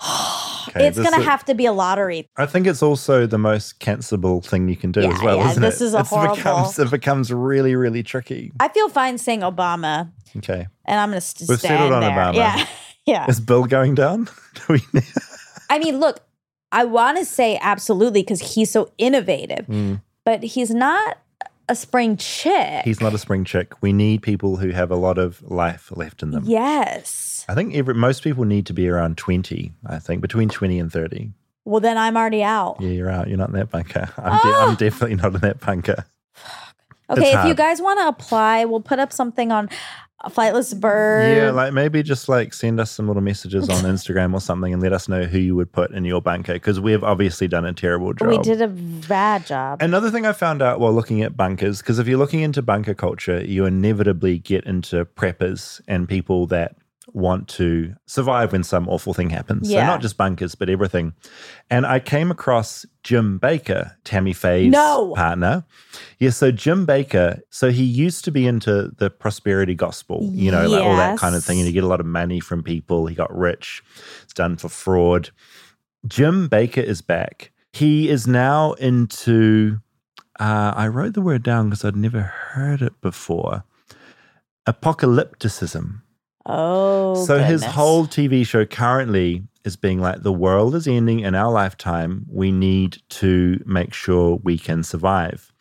Okay, 0.68 0.86
it's 0.86 0.98
gonna 0.98 1.22
have 1.22 1.44
to 1.46 1.54
be 1.54 1.64
a 1.66 1.72
lottery. 1.72 2.26
I 2.36 2.44
think 2.46 2.66
it's 2.66 2.82
also 2.82 3.26
the 3.26 3.38
most 3.38 3.80
cancelable 3.80 4.44
thing 4.44 4.68
you 4.68 4.76
can 4.76 4.92
do 4.92 5.00
Yeah, 5.00 5.08
as 5.12 5.22
well, 5.22 5.38
yeah, 5.38 5.50
isn't 5.50 5.62
this 5.62 5.80
it? 5.80 5.86
is 5.86 5.94
a 5.94 6.00
It's 6.00 6.10
becomes, 6.10 6.38
horrible- 6.42 6.80
it 6.82 6.90
becomes 6.90 7.32
really, 7.32 7.74
really 7.74 8.02
tricky. 8.02 8.52
I 8.60 8.68
feel 8.68 8.88
fine 8.90 9.16
saying 9.18 9.40
Obama, 9.40 10.12
Okay. 10.38 10.66
and 10.84 11.00
I'm 11.00 11.10
gonna 11.10 11.20
st- 11.20 11.48
We've 11.48 11.58
stand 11.58 11.78
settled 11.80 11.92
on 11.92 12.00
there. 12.02 12.10
Obama. 12.10 12.34
Yeah, 12.34 12.66
yeah. 13.06 13.26
Is 13.28 13.40
Bill 13.40 13.64
going 13.64 13.94
down? 13.94 14.24
Do 14.54 14.62
we- 14.74 14.82
I 15.70 15.78
mean, 15.78 15.98
look, 16.00 16.20
I 16.72 16.84
want 16.84 17.18
to 17.18 17.24
say 17.24 17.58
absolutely 17.62 18.22
because 18.22 18.54
he's 18.54 18.70
so 18.70 18.92
innovative, 18.98 19.66
Mm. 19.66 20.02
but 20.24 20.42
he's 20.42 20.70
not 20.70 21.18
a 21.68 21.74
spring 21.76 22.16
chick. 22.16 22.82
He's 22.84 23.00
not 23.00 23.14
a 23.14 23.18
spring 23.18 23.44
chick. 23.44 23.80
We 23.80 23.92
need 23.92 24.22
people 24.22 24.56
who 24.56 24.70
have 24.70 24.90
a 24.90 24.96
lot 24.96 25.18
of 25.18 25.40
life 25.50 25.92
left 25.94 26.22
in 26.22 26.32
them. 26.32 26.42
yes. 26.46 27.44
I 27.48 27.54
think 27.54 27.74
every, 27.74 27.94
most 27.94 28.22
people 28.22 28.44
need 28.44 28.66
to 28.66 28.72
be 28.72 28.88
around 28.88 29.16
20, 29.18 29.72
I 29.86 29.98
think, 29.98 30.20
between 30.20 30.48
20 30.48 30.78
and 30.78 30.92
30. 30.92 31.30
Well, 31.64 31.80
then 31.80 31.96
I'm 31.98 32.16
already 32.16 32.42
out. 32.42 32.76
Yeah, 32.80 32.90
you're 32.90 33.10
out. 33.10 33.28
You're 33.28 33.38
not 33.38 33.48
in 33.50 33.54
that 33.56 33.70
bunker. 33.70 34.08
I'm, 34.18 34.32
de- 34.38 34.38
Ah! 34.44 34.66
I'm 34.68 34.74
definitely 34.76 35.16
not 35.16 35.34
in 35.34 35.40
that 35.40 35.60
bunker. 35.60 36.04
Okay, 37.10 37.32
It's 37.32 37.40
if 37.40 37.46
you 37.46 37.54
guys 37.54 37.82
want 37.82 37.98
to 38.00 38.08
apply, 38.08 38.64
we'll 38.64 38.80
put 38.80 38.98
up 38.98 39.12
something 39.12 39.50
on 39.50 39.68
Flightless 40.26 40.78
Bird. 40.78 41.36
Yeah, 41.36 41.50
like 41.50 41.72
maybe 41.72 42.02
just 42.02 42.28
like 42.28 42.52
send 42.52 42.78
us 42.78 42.90
some 42.90 43.06
little 43.06 43.22
messages 43.22 43.68
on 43.70 43.76
Instagram 43.84 44.34
or 44.34 44.40
something 44.40 44.72
and 44.72 44.82
let 44.82 44.92
us 44.92 45.08
know 45.08 45.24
who 45.24 45.38
you 45.38 45.56
would 45.56 45.72
put 45.72 45.92
in 45.92 46.04
your 46.04 46.20
bunker 46.20 46.52
because 46.52 46.78
we've 46.78 47.02
obviously 47.02 47.48
done 47.48 47.64
a 47.64 47.72
terrible 47.72 48.12
job. 48.12 48.28
we 48.28 48.38
did 48.38 48.60
a 48.60 48.68
bad 48.68 49.46
job. 49.46 49.80
Another 49.82 50.10
thing 50.10 50.26
I 50.26 50.32
found 50.32 50.60
out 50.60 50.78
while 50.78 50.92
looking 50.92 51.22
at 51.22 51.36
bunkers, 51.36 51.78
because 51.78 51.98
if 51.98 52.06
you're 52.06 52.18
looking 52.18 52.40
into 52.40 52.60
bunker 52.60 52.94
culture, 52.94 53.42
you 53.42 53.64
inevitably 53.64 54.38
get 54.38 54.64
into 54.64 55.04
preppers 55.06 55.80
and 55.88 56.06
people 56.08 56.46
that 56.48 56.76
want 57.14 57.48
to 57.48 57.94
survive 58.06 58.52
when 58.52 58.62
some 58.62 58.88
awful 58.88 59.12
thing 59.14 59.30
happens. 59.30 59.70
Yeah. 59.70 59.80
So 59.82 59.86
not 59.86 60.00
just 60.00 60.16
bunkers, 60.16 60.54
but 60.54 60.68
everything. 60.70 61.14
And 61.70 61.86
I 61.86 61.98
came 62.00 62.30
across 62.30 62.84
Jim 63.02 63.38
Bakker, 63.40 63.92
Tammy 64.04 64.32
Faye's 64.32 64.70
No. 64.72 65.14
partner. 65.14 65.64
Yeah, 66.18 66.30
so 66.30 66.50
Jim 66.50 66.86
Bakker, 66.86 67.40
so 67.50 67.70
he 67.70 67.84
used 67.84 68.24
to 68.26 68.30
be 68.30 68.46
into 68.46 68.90
the 68.98 69.10
prosperity 69.10 69.74
gospel, 69.74 70.28
you 70.32 70.50
know, 70.50 70.68
like 70.68 70.82
all 70.82 70.96
that 70.96 71.18
kind 71.18 71.34
of 71.34 71.44
thing. 71.44 71.58
And 71.58 71.66
Yes. 71.66 71.74
you 71.74 71.80
get 71.80 71.84
a 71.84 71.88
lot 71.88 72.00
of 72.00 72.06
money 72.06 72.40
from 72.40 72.62
people. 72.62 73.06
He 73.06 73.14
got 73.14 73.36
rich. 73.36 73.82
It's 74.22 74.34
done 74.34 74.56
for 74.56 74.68
fraud. 74.68 75.30
Jim 76.06 76.48
Bakker 76.48 76.82
is 76.82 77.02
back. 77.02 77.50
He 77.72 78.08
is 78.08 78.26
now 78.26 78.72
into, 78.74 79.80
uh, 80.38 80.72
I 80.76 80.88
wrote 80.88 81.14
the 81.14 81.20
word 81.20 81.42
down 81.42 81.70
because 81.70 81.84
I'd 81.84 81.94
never 81.96 82.20
heard 82.22 82.82
it 82.82 83.00
before 83.00 83.64
apocalypticism. 84.66 86.02
Oh, 86.46 87.24
so 87.26 87.38
his 87.38 87.64
whole 87.64 88.06
TV 88.06 88.46
show 88.46 88.64
currently 88.64 89.44
is 89.64 89.76
being 89.76 90.00
like, 90.00 90.22
the 90.22 90.32
world 90.32 90.74
is 90.74 90.88
ending 90.88 91.20
in 91.20 91.34
our 91.34 91.52
lifetime. 91.52 92.24
We 92.28 92.50
need 92.50 92.98
to 93.10 93.62
make 93.66 93.92
sure 93.92 94.40
we 94.42 94.58
can 94.58 94.82
survive. 94.82 95.52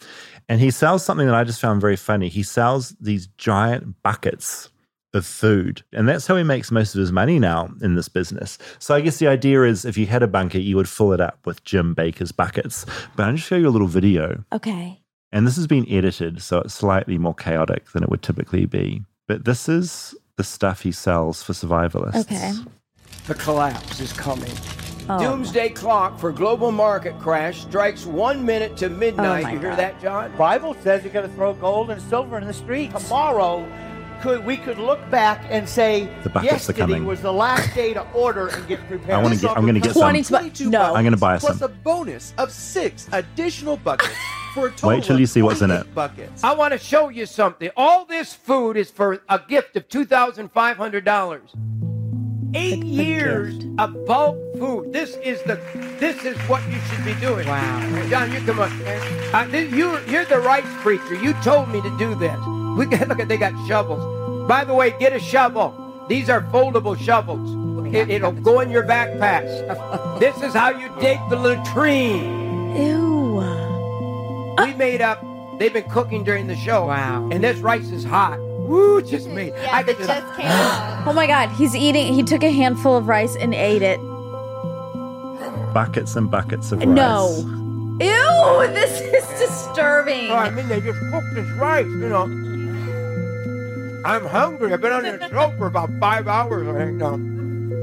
And 0.48 0.60
he 0.62 0.72
sells 0.72 1.04
something 1.04 1.28
that 1.28 1.36
I 1.36 1.44
just 1.44 1.62
found 1.62 1.82
very 1.82 1.96
funny. 1.96 2.30
He 2.30 2.44
sells 2.44 2.96
these 3.00 3.28
giant 3.38 4.02
buckets 4.04 4.70
of 5.14 5.26
food. 5.26 5.84
And 5.92 6.08
that's 6.08 6.28
how 6.28 6.36
he 6.38 6.44
makes 6.44 6.72
most 6.72 6.96
of 6.96 7.00
his 7.00 7.12
money 7.12 7.40
now 7.40 7.70
in 7.82 7.96
this 7.96 8.10
business. 8.10 8.58
So 8.80 8.96
I 8.96 9.02
guess 9.02 9.18
the 9.18 9.28
idea 9.28 9.64
is 9.64 9.86
if 9.86 9.98
you 9.98 10.06
had 10.06 10.24
a 10.24 10.28
bunker, 10.28 10.60
you 10.60 10.76
would 10.76 10.90
fill 10.90 11.14
it 11.14 11.22
up 11.22 11.40
with 11.46 11.64
Jim 11.64 11.96
Bakker's 11.96 12.32
buckets. 12.32 12.86
But 13.16 13.28
I'll 13.28 13.36
just 13.36 13.48
show 13.48 13.56
you 13.56 13.68
a 13.68 13.72
little 13.72 13.88
video. 13.88 14.44
Okay. 14.54 15.02
And 15.32 15.46
this 15.46 15.56
has 15.58 15.68
been 15.68 15.88
edited, 15.90 16.42
so 16.42 16.60
it's 16.62 16.74
slightly 16.74 17.18
more 17.18 17.36
chaotic 17.36 17.92
than 17.92 18.04
it 18.04 18.10
would 18.10 18.24
typically 18.24 18.66
be. 18.66 19.04
But 19.28 19.46
this 19.46 19.70
is 19.70 20.16
the 20.40 20.44
stuff 20.46 20.82
he 20.84 20.94
sells 20.94 21.44
for 21.44 21.52
survivalists. 21.52 22.16
Okay. 22.16 22.54
The 23.28 23.36
collapse 23.36 24.00
is 24.00 24.14
coming. 24.14 24.54
Oh. 25.10 25.20
Doomsday 25.20 25.72
clock 25.72 26.18
for 26.18 26.32
global 26.32 26.72
market 26.72 27.20
crash 27.20 27.64
strikes 27.64 28.06
one 28.06 28.46
minute 28.46 28.78
to 28.78 28.88
midnight. 28.90 29.44
Oh 29.44 29.50
you 29.50 29.60
hear 29.60 29.70
God. 29.72 29.80
that, 29.80 30.02
John? 30.02 30.34
Bible 30.38 30.78
says 30.82 31.04
you're 31.04 31.12
going 31.12 31.28
to 31.28 31.36
throw 31.36 31.54
gold 31.56 31.90
and 31.90 32.02
silver 32.04 32.38
in 32.38 32.48
the 32.48 32.54
streets. 32.54 32.94
Tomorrow, 33.04 33.70
could 34.22 34.46
we 34.46 34.56
could 34.56 34.78
look 34.78 35.02
back 35.10 35.46
and 35.50 35.68
say 35.68 36.06
The 36.24 36.30
buckets 36.30 36.70
are 36.70 36.74
yesterday 36.74 37.02
was 37.02 37.22
the 37.22 37.34
last 37.34 37.76
day 37.76 37.94
to 37.94 38.10
order 38.14 38.48
and 38.48 38.66
get 38.66 38.80
prepared. 38.88 39.20
I 39.20 39.22
want 39.22 39.34
to 39.34 39.42
get. 39.42 39.58
I'm 39.58 39.64
going 39.64 39.76
to 39.76 39.82
get 39.82 39.94
some. 39.94 40.10
20 40.10 40.70
no. 40.70 40.96
I'm 40.96 41.04
going 41.04 41.12
to 41.12 41.18
buy 41.18 41.38
plus 41.38 41.60
some. 41.60 41.70
a 41.70 41.74
bonus 41.76 42.34
of 42.38 42.50
six 42.50 43.10
additional 43.12 43.76
buckets 43.76 44.14
for 44.54 44.68
a 44.68 44.72
total 44.72 44.90
Wait 44.90 45.04
till 45.04 45.16
of 45.16 45.20
you 45.20 45.26
see 45.26 45.42
what's 45.42 45.62
in 45.62 45.72
it. 45.72 45.94
Buckets. 45.94 46.44
I 46.44 46.54
want 46.54 46.74
to 46.74 46.78
show 46.78 47.10
you 47.10 47.26
something. 47.26 47.70
All 47.78 48.06
this 48.06 48.34
food 48.34 48.78
is 48.78 48.90
for 48.92 49.22
a 49.30 49.40
gift 49.48 49.76
of 49.76 49.88
two 49.90 50.06
thousand 50.06 50.52
five 50.52 50.78
hundred 50.78 51.06
dollars. 51.06 51.50
Eight 52.56 52.84
years 52.84 53.64
of 53.78 54.06
bulk 54.08 54.36
food. 54.58 54.92
This 54.92 55.16
is 55.18 55.42
the. 55.44 55.56
This 56.00 56.24
is 56.26 56.38
what 56.50 56.64
you 56.70 56.80
should 56.90 57.06
be 57.06 57.14
doing. 57.16 57.48
Wow, 57.48 58.08
John, 58.10 58.32
you 58.32 58.40
come 58.42 58.60
on. 58.60 58.80
man. 58.80 59.54
Uh, 59.54 59.58
you, 59.58 60.00
you're 60.08 60.26
the 60.26 60.40
rights 60.40 60.70
preacher. 60.78 61.14
You 61.14 61.34
told 61.44 61.70
me 61.70 61.82
to 61.82 61.98
do 62.00 62.16
this. 62.16 62.38
We 62.78 62.86
got, 62.88 63.08
look 63.10 63.20
at 63.20 63.28
they 63.28 63.38
got 63.38 63.54
shovels. 63.68 64.48
By 64.48 64.64
the 64.64 64.74
way, 64.74 64.96
get 65.00 65.14
a 65.14 65.20
shovel. 65.20 66.06
These 66.10 66.30
are 66.30 66.42
foldable 66.42 66.98
shovels. 67.00 67.94
It, 67.94 68.10
it'll 68.10 68.32
go 68.32 68.62
in 68.62 68.72
your 68.72 68.84
backpacks. 68.84 70.20
this 70.20 70.42
is 70.42 70.54
how 70.54 70.70
you 70.72 70.90
dig 71.00 71.20
the 71.30 71.36
latrine. 71.36 72.76
Ew. 72.76 73.69
We 74.66 74.74
made 74.74 75.02
up. 75.02 75.24
They've 75.60 75.74
been 75.74 75.90
cooking 75.90 76.24
during 76.24 76.48
the 76.48 76.56
show. 76.56 76.88
Wow. 76.88 77.30
And 77.32 77.44
this 77.44 77.58
rice 77.60 77.90
is 77.92 78.04
hot. 78.04 78.40
Woo, 78.40 79.02
just 79.02 79.28
me. 79.28 79.52
I 79.72 79.84
could 79.84 79.98
just 79.98 80.10
Oh 81.08 81.14
my 81.14 81.28
god, 81.28 81.50
he's 81.50 81.76
eating. 81.76 82.14
He 82.14 82.24
took 82.24 82.44
a 82.44 82.52
handful 82.52 82.96
of 82.96 83.08
rice 83.08 83.36
and 83.36 83.54
ate 83.54 83.82
it. 83.82 84.00
Buckets 85.74 86.16
and 86.16 86.30
buckets 86.30 86.72
of 86.72 86.80
rice. 86.80 86.88
No. 86.88 87.28
Ew, 88.02 88.68
this 88.74 89.02
is 89.02 89.40
disturbing. 89.40 90.30
Oh, 90.32 90.36
I 90.36 90.50
mean, 90.52 90.68
they 90.70 90.80
just 90.80 91.00
cooked 91.12 91.34
this 91.34 91.50
rice, 91.58 91.86
you 91.86 92.10
know. 92.10 92.24
I'm 94.06 94.26
hungry. 94.26 94.72
I've 94.72 94.82
been 94.82 94.94
on 94.94 95.04
this 95.04 95.30
show 95.30 95.54
for 95.58 95.68
about 95.68 95.90
five 96.00 96.28
hours 96.28 96.66
right 96.68 96.94
now. 96.94 97.16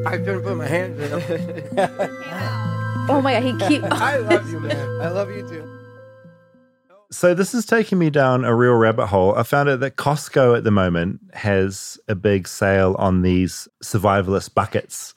I 0.08 0.12
shouldn't 0.12 0.44
put 0.44 0.56
my 0.56 0.66
hands 0.66 1.00
in 1.00 1.10
them. 1.10 2.12
Oh 3.08 3.20
my 3.20 3.34
god, 3.34 3.44
he 3.44 3.56
keep. 3.68 3.84
I 3.92 4.16
love 4.16 4.50
you, 4.50 4.58
man. 4.58 5.00
I 5.00 5.08
love 5.10 5.30
you 5.30 5.46
too. 5.48 5.75
So 7.16 7.32
this 7.32 7.54
is 7.54 7.64
taking 7.64 7.96
me 7.96 8.10
down 8.10 8.44
a 8.44 8.54
real 8.54 8.74
rabbit 8.74 9.06
hole. 9.06 9.34
I 9.36 9.42
found 9.42 9.70
out 9.70 9.80
that 9.80 9.96
Costco 9.96 10.54
at 10.54 10.64
the 10.64 10.70
moment 10.70 11.18
has 11.32 11.98
a 12.08 12.14
big 12.14 12.46
sale 12.46 12.94
on 12.98 13.22
these 13.22 13.66
survivalist 13.82 14.52
buckets. 14.52 15.14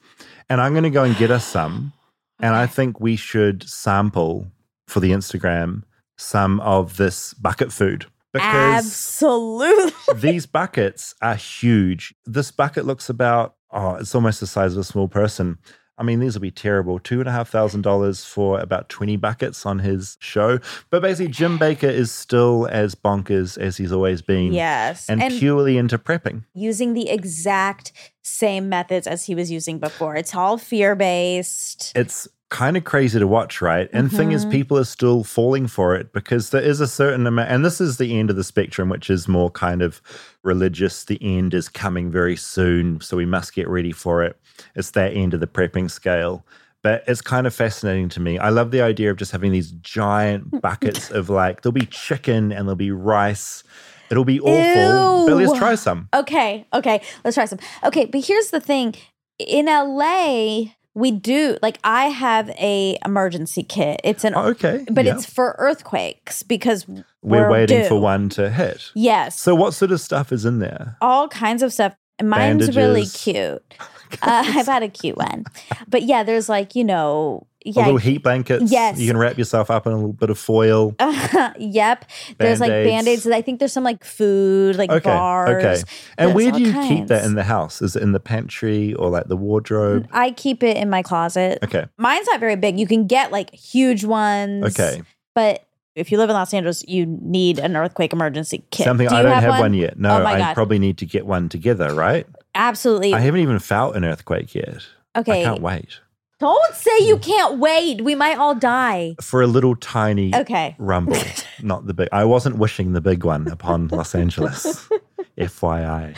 And 0.50 0.62
I'm 0.62 0.72
going 0.72 0.86
to 0.86 0.90
go 0.90 1.04
and 1.04 1.14
get 1.18 1.30
us 1.30 1.46
some. 1.46 1.92
And 2.40 2.56
I 2.56 2.68
think 2.68 3.02
we 3.02 3.18
should 3.18 3.68
sample 3.68 4.48
for 4.88 5.02
the 5.02 5.12
Instagram 5.12 5.84
some 6.18 6.62
of 6.62 6.96
this 6.96 7.34
bucket 7.34 7.70
food 7.70 8.06
because 8.32 8.86
Absolutely. 8.86 9.92
these 10.16 10.46
buckets 10.46 11.16
are 11.22 11.36
huge. 11.36 12.16
This 12.26 12.50
bucket 12.50 12.86
looks 12.86 13.10
about, 13.10 13.56
oh, 13.72 13.96
it's 13.96 14.16
almost 14.16 14.40
the 14.40 14.48
size 14.48 14.72
of 14.72 14.80
a 14.80 14.84
small 14.86 15.10
person. 15.10 15.58
I 16.00 16.04
mean, 16.04 16.20
these 16.20 16.34
will 16.34 16.42
be 16.42 16.50
terrible. 16.50 16.98
Two 16.98 17.20
and 17.20 17.28
a 17.28 17.32
half 17.32 17.50
thousand 17.50 17.82
dollars 17.82 18.24
for 18.26 18.60
about 18.60 18.88
20 18.90 19.18
buckets 19.18 19.66
on 19.66 19.80
his 19.80 20.18
show. 20.22 20.60
But 20.90 21.02
basically, 21.02 21.32
Jim 21.32 21.60
Bakker 21.60 21.84
is 21.92 22.12
still 22.12 22.68
as 22.72 22.96
bonkers 22.96 23.58
as 23.58 23.78
he's 23.78 23.92
always 23.92 24.22
been. 24.22 24.54
Yes. 24.54 25.10
And, 25.10 25.22
And- 25.22 25.38
purely 25.38 25.78
into 25.78 25.98
prepping. 25.98 26.46
using 26.54 26.94
the 26.94 27.10
exact 27.10 27.92
same 28.24 28.70
methods 28.70 29.08
as 29.08 29.26
he 29.26 29.36
was 29.36 29.52
using 29.52 29.78
before. 29.80 30.16
It's 30.16 30.34
all 30.34 30.58
fear 30.58 30.96
based. 30.96 31.92
It's 31.96 32.28
kind 32.50 32.76
of 32.76 32.84
crazy 32.84 33.20
to 33.20 33.28
watch, 33.28 33.62
right? 33.62 33.90
And 33.94 34.12
thing 34.12 34.32
is, 34.32 34.46
Mhm. 34.46 34.52
people 34.52 34.78
are 34.78 34.84
still 34.84 35.24
falling 35.24 35.68
for 35.68 35.96
it 35.96 36.12
because 36.14 36.50
there 36.50 36.62
is 36.62 36.82
a 36.82 36.88
certain 36.88 37.28
amount, 37.28 37.52
and 37.52 37.64
this 37.64 37.80
is 37.80 37.98
the 37.98 38.18
end 38.18 38.30
of 38.32 38.36
the 38.36 38.44
spectrum, 38.44 38.90
which 38.90 39.10
is 39.10 39.28
more 39.28 39.52
kind 39.52 39.82
of 39.84 40.02
religious. 40.44 41.04
The 41.04 41.20
end 41.22 41.54
is 41.54 41.70
coming 41.70 42.10
very 42.12 42.36
soon, 42.36 43.02
so 43.02 43.16
we 43.18 43.26
must 43.26 43.54
get 43.54 43.68
ready 43.68 43.92
for 43.92 44.24
it. 44.24 44.36
It's 44.76 44.92
that 44.92 45.14
end 45.14 45.34
of 45.34 45.40
the 45.42 45.48
prepping 45.48 45.92
scale. 45.92 46.44
But 46.82 47.04
it's 47.08 47.20
kind 47.22 47.46
of 47.46 47.54
fascinating 47.54 48.08
to 48.10 48.22
me. 48.22 48.40
I 48.40 48.50
love 48.50 48.72
the 48.72 48.82
idea 48.82 49.12
of 49.12 49.18
just 49.18 49.34
having 49.34 49.52
these 49.52 49.72
giant 49.72 50.62
buckets 50.62 51.12
of 51.12 51.30
like, 51.30 51.62
there'll 51.62 51.74
be 51.74 51.86
chicken 51.86 52.52
and 52.54 52.62
there'll 52.68 52.76
be 52.78 52.90
rice. 52.92 53.64
It'll 54.10 54.26
be 54.26 54.40
awful, 54.40 55.26
but 55.28 55.36
let's 55.36 55.54
try 55.60 55.76
some. 55.76 56.08
Okay, 56.16 56.66
okay, 56.74 57.02
let's 57.24 57.36
try 57.36 57.46
some. 57.46 57.60
Okay, 57.84 58.06
but 58.06 58.26
here's 58.26 58.50
the 58.50 58.60
thing: 58.62 58.96
in 59.38 59.66
LA, 59.68 60.72
we 60.96 61.12
do 61.12 61.58
like 61.62 61.80
I 61.84 62.06
have 62.06 62.50
a 62.52 62.98
emergency 63.06 63.64
kit. 63.64 64.02
It's 64.04 64.24
an 64.24 64.34
Oh, 64.36 64.48
okay, 64.50 64.86
but 64.92 65.06
yeah. 65.06 65.16
it's 65.16 65.26
for 65.26 65.56
earthquakes 65.60 66.44
because 66.44 66.88
We're, 66.88 67.04
we're, 67.22 67.50
waiting 67.50 67.82
due. 67.84 67.88
for 67.88 68.00
one 68.00 68.30
to 68.30 68.50
hit. 68.50 68.92
Yes, 68.96 69.40
So, 69.40 69.56
what 69.56 69.74
sort 69.74 69.92
of 69.92 70.02
stuff 70.02 70.32
is 70.32 70.46
in 70.46 70.60
there? 70.60 70.98
all 71.02 71.28
kinds 71.28 71.64
of 71.64 71.72
stuff. 71.74 71.96
Mine's 72.22 72.76
really 72.76 73.06
cute. 73.06 73.64
Uh, 74.24 74.44
I've 74.48 74.66
had 74.66 74.82
a 74.82 74.90
cute 74.90 75.18
one, 75.18 75.46
but 75.88 76.02
yeah, 76.02 76.24
there's 76.24 76.50
like 76.50 76.74
you 76.74 76.84
know, 76.84 77.46
yeah, 77.66 77.84
little 77.84 77.98
heat 77.98 78.20
blankets. 78.20 78.72
Yes. 78.72 79.00
You 79.00 79.08
can 79.08 79.18
wrap 79.18 79.38
yourself 79.38 79.70
up 79.70 79.86
in 79.86 79.92
a 79.92 79.96
little 79.96 80.14
bit 80.14 80.30
of 80.30 80.40
foil. 80.40 80.96
yep. 81.60 82.06
There's 82.38 82.60
like 82.60 82.70
Band-Aids. 82.70 83.28
I 83.28 83.42
think 83.42 83.60
there's 83.60 83.74
some 83.74 83.84
like 83.84 84.04
food, 84.04 84.78
like 84.78 84.90
okay. 84.90 85.10
bars. 85.10 85.50
Okay. 85.50 85.84
And 86.18 86.30
There's 86.30 86.36
where 86.36 86.52
do 86.52 86.62
you 86.62 86.74
keep 86.88 87.08
that 87.08 87.26
in 87.26 87.36
the 87.36 87.44
house? 87.44 87.82
Is 87.82 87.96
it 87.96 88.04
in 88.04 88.14
the 88.14 88.20
pantry 88.20 88.94
or 88.94 89.10
like 89.10 89.28
the 89.28 89.36
wardrobe? 89.36 90.08
I 90.12 90.32
keep 90.32 90.64
it 90.64 90.78
in 90.78 90.90
my 90.90 91.02
closet. 91.02 91.60
Okay. 91.64 91.86
Mine's 91.98 92.28
not 92.28 92.40
very 92.40 92.56
big. 92.56 92.80
You 92.80 92.88
can 92.88 93.08
get 93.08 93.32
like 93.32 93.54
huge 93.54 94.06
ones. 94.06 94.66
Okay. 94.66 95.02
But 95.36 95.66
if 95.96 96.12
you 96.12 96.18
live 96.18 96.30
in 96.30 96.36
Los 96.36 96.54
Angeles, 96.54 96.86
you 96.88 97.06
need 97.06 97.60
an 97.60 97.76
earthquake 97.76 98.14
emergency 98.14 98.64
kit. 98.72 98.86
Something 98.86 99.10
Do 99.10 99.16
I 99.16 99.22
don't 99.22 99.44
have, 99.44 99.60
one? 99.60 99.74
yet. 99.74 100.00
No, 100.00 100.22
oh 100.22 100.26
I 100.26 100.38
God. 100.38 100.54
probably 100.54 100.80
need 100.80 100.98
to 101.00 101.06
get 101.06 101.26
one 101.26 101.50
together, 101.50 101.94
right? 101.94 102.26
Absolutely. 102.56 103.14
I 103.14 103.20
haven't 103.20 103.42
even 103.42 103.60
felt 103.60 103.98
an 103.98 104.06
earthquake 104.06 104.56
yet. 104.56 104.86
Okay. 105.16 105.42
I 105.42 105.44
can't 105.44 105.62
wait. 105.62 106.00
Don't 106.40 106.74
say 106.76 106.92
you 107.02 107.18
can't 107.18 107.60
wait. 107.60 108.02
We 108.02 108.16
might 108.16 108.38
all 108.38 108.56
die. 108.56 109.16
For 109.22 109.42
a 109.42 109.48
little 109.48 109.76
tiny 109.76 110.34
Okay. 110.34 110.76
rumble, 110.80 111.18
not 111.62 111.86
the 111.88 111.94
big. 111.94 112.08
I 112.14 112.24
wasn't 112.26 112.58
wishing 112.58 112.94
the 112.94 113.02
big 113.02 113.26
one 113.26 113.48
upon 113.50 113.90
Los 113.90 114.16
Angeles. 114.16 114.88
FYI. 115.38 116.16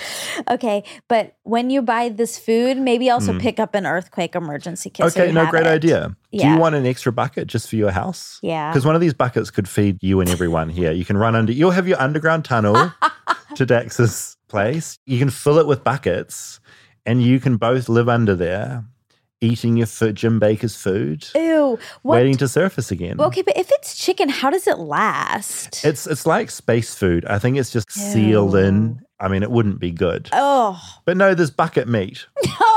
Okay. 0.49 0.83
But 1.07 1.35
when 1.43 1.69
you 1.69 1.81
buy 1.81 2.09
this 2.09 2.37
food, 2.39 2.77
maybe 2.77 3.09
also 3.09 3.33
Mm. 3.33 3.39
pick 3.41 3.59
up 3.59 3.75
an 3.75 3.85
earthquake 3.85 4.35
emergency 4.35 4.89
kit. 4.89 5.05
Okay, 5.07 5.27
you 5.27 5.33
no, 5.33 5.45
great 5.49 5.65
it. 5.67 5.69
idea. 5.69 6.15
Do 6.31 6.47
you 6.47 6.57
want 6.57 6.73
an 6.75 6.85
extra 6.87 7.11
bucket 7.11 7.47
just 7.47 7.69
for 7.69 7.75
your 7.75 7.91
house? 7.91 8.39
Yeah. 8.41 8.71
Because 8.71 8.85
one 8.85 8.95
of 8.95 9.01
these 9.01 9.13
buckets 9.13 9.51
could 9.51 9.67
feed 9.69 9.97
you 10.01 10.21
and 10.21 10.29
everyone 10.29 10.69
here. 10.69 10.91
You 10.91 11.05
can 11.05 11.17
run 11.17 11.35
under, 11.35 11.51
you'll 11.51 11.71
have 11.71 11.87
your 11.87 11.99
underground 12.01 12.45
tunnel 12.45 12.91
to 13.55 13.65
Dax's 13.65 14.37
place. 14.47 14.97
You 15.05 15.19
can 15.19 15.29
fill 15.29 15.59
it 15.59 15.67
with 15.67 15.83
buckets 15.83 16.59
and 17.05 17.21
you 17.21 17.39
can 17.39 17.57
both 17.57 17.89
live 17.89 18.07
under 18.09 18.35
there, 18.35 18.85
eating 19.41 19.75
your 19.75 19.87
food, 19.87 20.15
Jim 20.15 20.39
Bakker's 20.39 20.75
food, 20.75 21.27
Ew. 21.35 21.77
What? 22.03 22.15
waiting 22.15 22.37
to 22.37 22.47
surface 22.47 22.91
again. 22.91 23.19
Okay, 23.19 23.41
but 23.41 23.57
if 23.57 23.67
it's 23.71 23.95
chicken, 23.97 24.29
how 24.29 24.49
does 24.49 24.67
it 24.67 24.77
last? 24.77 25.83
It's 25.83 26.07
it's 26.07 26.25
like 26.25 26.51
space 26.51 26.93
food. 26.95 27.25
I 27.25 27.39
think 27.39 27.57
it's 27.57 27.71
just 27.71 27.91
sealed 27.91 28.55
in. 28.55 29.01
I 29.19 29.27
mean, 29.27 29.43
it 29.43 29.51
wouldn't 29.51 29.79
be 29.79 29.91
good. 29.91 30.29
Oh. 30.31 30.81
But 31.05 31.15
no, 31.15 31.35
there's 31.35 31.51
bucket 31.51 31.87
meat. 31.87 32.25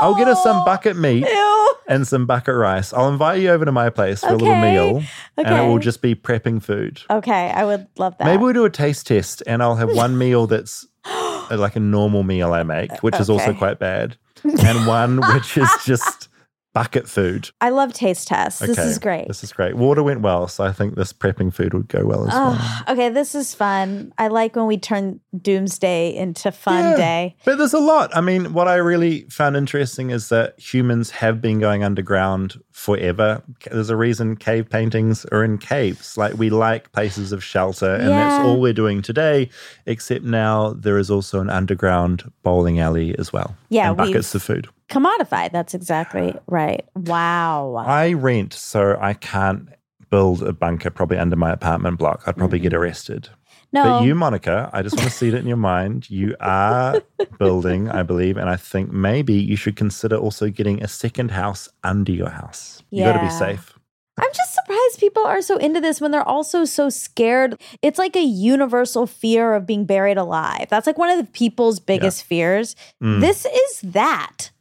I'll 0.01 0.13
get 0.13 0.27
us 0.27 0.43
some 0.43 0.63
bucket 0.63 0.95
meat 0.95 1.25
Ew. 1.27 1.73
and 1.87 2.05
some 2.07 2.27
bucket 2.27 2.53
rice. 2.53 2.93
I'll 2.93 3.09
invite 3.09 3.41
you 3.41 3.49
over 3.49 3.65
to 3.65 3.71
my 3.71 3.89
place 3.89 4.19
for 4.21 4.27
a 4.29 4.31
little 4.33 4.49
Okay. 4.49 4.73
meal, 4.73 5.03
and 5.37 5.47
it 5.47 5.61
will 5.67 5.79
just 5.79 6.01
be 6.03 6.13
prepping 6.13 6.61
food. 6.61 7.01
Okay, 7.09 7.49
I 7.49 7.65
would 7.65 7.87
love 7.97 8.15
that. 8.19 8.25
Maybe 8.25 8.43
we'll 8.43 8.53
do 8.53 8.65
a 8.65 8.69
taste 8.69 9.07
test, 9.07 9.41
and 9.47 9.63
I'll 9.63 9.75
have 9.75 9.89
one 9.95 10.17
meal 10.19 10.45
that's 10.45 10.85
like 11.51 11.75
a 11.75 11.79
normal 11.79 12.21
meal 12.23 12.53
I 12.53 12.61
make, 12.63 12.91
which 13.01 13.19
is 13.19 13.29
also 13.29 13.53
quite 13.53 13.79
bad, 13.79 14.15
and 14.43 14.85
one 14.87 15.21
which 15.33 15.57
is 15.57 15.69
just 15.85 16.29
bucket 16.75 17.07
food. 17.07 17.49
I 17.61 17.69
love 17.69 17.93
taste 17.93 18.27
tests. 18.27 18.59
This 18.59 18.77
is 18.77 18.99
great. 18.99 19.29
This 19.29 19.45
is 19.45 19.53
great. 19.53 19.75
Water 19.77 20.03
went 20.03 20.19
well, 20.19 20.49
so 20.49 20.65
I 20.65 20.73
think 20.73 20.95
this 20.95 21.13
prepping 21.13 21.53
food 21.53 21.73
would 21.73 21.87
go 21.87 22.05
well 22.05 22.27
as 22.27 22.33
well. 22.33 22.57
Oh, 22.59 22.81
okay, 22.89 23.07
this 23.09 23.33
is 23.33 23.55
fun. 23.55 24.11
I 24.17 24.27
like 24.27 24.57
when 24.57 24.65
we 24.67 24.77
turn 24.77 25.21
Doomsday 25.41 26.13
into 26.13 26.51
fun 26.51 26.83
Yeah. 26.83 26.97
day. 26.97 27.35
But 27.45 27.57
there's 27.57 27.73
a 27.73 27.79
lot. 27.79 28.15
I 28.15 28.19
mean, 28.19 28.51
what 28.51 28.67
I 28.67 28.75
really 28.75 29.21
found 29.29 29.55
interesting 29.55 30.09
is 30.09 30.27
that 30.29 30.59
humans 30.59 31.11
have 31.11 31.39
been 31.41 31.59
going 31.61 31.81
underground 31.81 32.59
forever. 32.71 33.41
There's 33.71 33.89
a 33.89 33.95
reason 33.95 34.35
cave 34.35 34.69
paintings 34.69 35.23
are 35.31 35.45
in 35.45 35.57
caves. 35.57 36.17
Like 36.17 36.33
we 36.37 36.49
like 36.49 36.91
places 36.91 37.31
of 37.31 37.41
shelter, 37.41 37.95
and 37.95 38.09
that's 38.09 38.43
all 38.45 38.59
we're 38.59 38.73
doing 38.73 39.01
today. 39.01 39.49
Except 39.85 40.25
now 40.25 40.73
there 40.73 40.97
is 40.97 41.09
also 41.09 41.39
an 41.39 41.49
underground 41.49 42.29
bowling 42.43 42.81
alley 42.81 43.17
as 43.17 43.31
well. 43.31 43.55
Yeah, 43.69 43.87
and 43.87 43.97
buckets 43.97 44.35
of 44.35 44.43
food. 44.43 44.67
Commodified. 44.89 45.51
That's 45.51 45.73
exactly 45.73 46.35
right. 46.47 46.85
Wow. 46.95 47.83
I 47.85 48.13
rent, 48.13 48.53
so 48.53 48.97
I 48.99 49.13
can't 49.13 49.69
build 50.09 50.43
a 50.43 50.53
bunker 50.53 50.89
probably 50.89 51.17
under 51.17 51.35
my 51.35 51.51
apartment 51.51 51.97
block, 51.97 52.23
I'd 52.25 52.37
probably 52.37 52.59
get 52.59 52.73
arrested. 52.73 53.29
No. 53.73 53.83
But 53.83 54.05
you, 54.05 54.15
Monica, 54.15 54.69
I 54.71 54.81
just 54.81 54.95
want 54.95 55.09
to 55.09 55.15
see 55.15 55.27
it 55.27 55.33
in 55.33 55.47
your 55.47 55.57
mind. 55.57 56.09
You 56.09 56.35
are 56.39 57.01
building, 57.39 57.89
I 57.89 58.03
believe, 58.03 58.37
and 58.37 58.49
I 58.49 58.55
think 58.55 58.91
maybe 58.91 59.33
you 59.33 59.57
should 59.57 59.75
consider 59.75 60.15
also 60.15 60.49
getting 60.49 60.81
a 60.81 60.87
second 60.87 61.31
house 61.31 61.67
under 61.83 62.13
your 62.13 62.29
house. 62.29 62.81
You 62.91 63.03
got 63.03 63.13
to 63.13 63.23
be 63.23 63.29
safe. 63.29 63.77
I'm 64.17 64.31
just 64.33 64.53
surprised 64.53 64.99
people 64.99 65.25
are 65.25 65.41
so 65.41 65.57
into 65.57 65.81
this 65.81 65.99
when 65.99 66.11
they're 66.11 66.23
also 66.23 66.63
so 66.63 66.89
scared. 66.89 67.59
It's 67.81 67.99
like 67.99 68.15
a 68.15 68.23
universal 68.23 69.07
fear 69.07 69.53
of 69.53 69.65
being 69.65 69.83
buried 69.83 70.17
alive. 70.17 70.67
That's 70.69 70.87
like 70.87 70.97
one 70.97 71.09
of 71.09 71.17
the 71.17 71.29
people's 71.31 71.81
biggest 71.81 72.23
fears. 72.23 72.77
Mm. 73.03 73.19
This 73.19 73.45
is 73.45 73.81
that. 73.81 74.51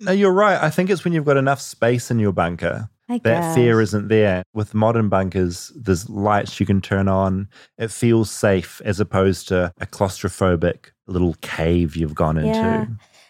No, 0.00 0.12
you're 0.12 0.32
right. 0.32 0.60
I 0.62 0.70
think 0.70 0.90
it's 0.90 1.04
when 1.04 1.12
you've 1.12 1.24
got 1.24 1.36
enough 1.36 1.60
space 1.60 2.10
in 2.10 2.18
your 2.18 2.32
bunker. 2.32 2.88
I 3.08 3.18
That 3.18 3.54
fear 3.54 3.80
isn't 3.80 4.08
there. 4.08 4.42
With 4.54 4.74
modern 4.74 5.08
bunkers, 5.08 5.70
there's 5.76 6.08
lights 6.08 6.58
you 6.58 6.66
can 6.66 6.80
turn 6.80 7.06
on. 7.06 7.48
It 7.78 7.90
feels 7.90 8.30
safe 8.30 8.80
as 8.84 8.98
opposed 8.98 9.48
to 9.48 9.72
a 9.80 9.86
claustrophobic 9.86 10.86
little 11.06 11.34
cave 11.42 11.96
you've 11.96 12.14
gone 12.14 12.38
into. 12.38 12.58
Yeah. 12.58 12.86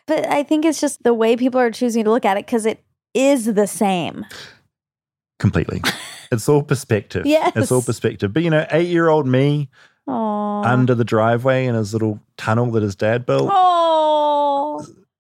But 0.07 0.27
I 0.27 0.43
think 0.43 0.65
it's 0.65 0.81
just 0.81 1.03
the 1.03 1.15
way 1.15 1.37
people 1.37 1.61
are 1.61 1.71
choosing 1.71 2.05
to 2.05 2.11
look 2.11 2.25
at 2.25 2.37
it 2.37 2.47
because 2.47 2.67
it 2.67 2.85
is 3.15 3.47
the 3.53 3.67
same. 3.67 4.25
Completely. 5.39 5.83
it's 6.33 6.49
all 6.49 6.63
perspective. 6.63 7.25
It's 7.27 7.73
all 7.73 7.83
perspective. 7.83 8.33
But 8.33 8.45
you 8.45 8.51
know, 8.51 8.67
eight 8.71 8.89
year 8.89 9.09
old 9.09 9.27
me 9.27 9.71
Aww. 10.09 10.67
under 10.67 10.95
the 10.95 11.05
driveway 11.05 11.67
in 11.67 11.75
his 11.75 11.93
little 11.93 12.21
tunnel 12.37 12.71
that 12.73 12.83
his 12.83 12.95
dad 12.95 13.27
built, 13.27 13.51
Oh. 13.53 14.44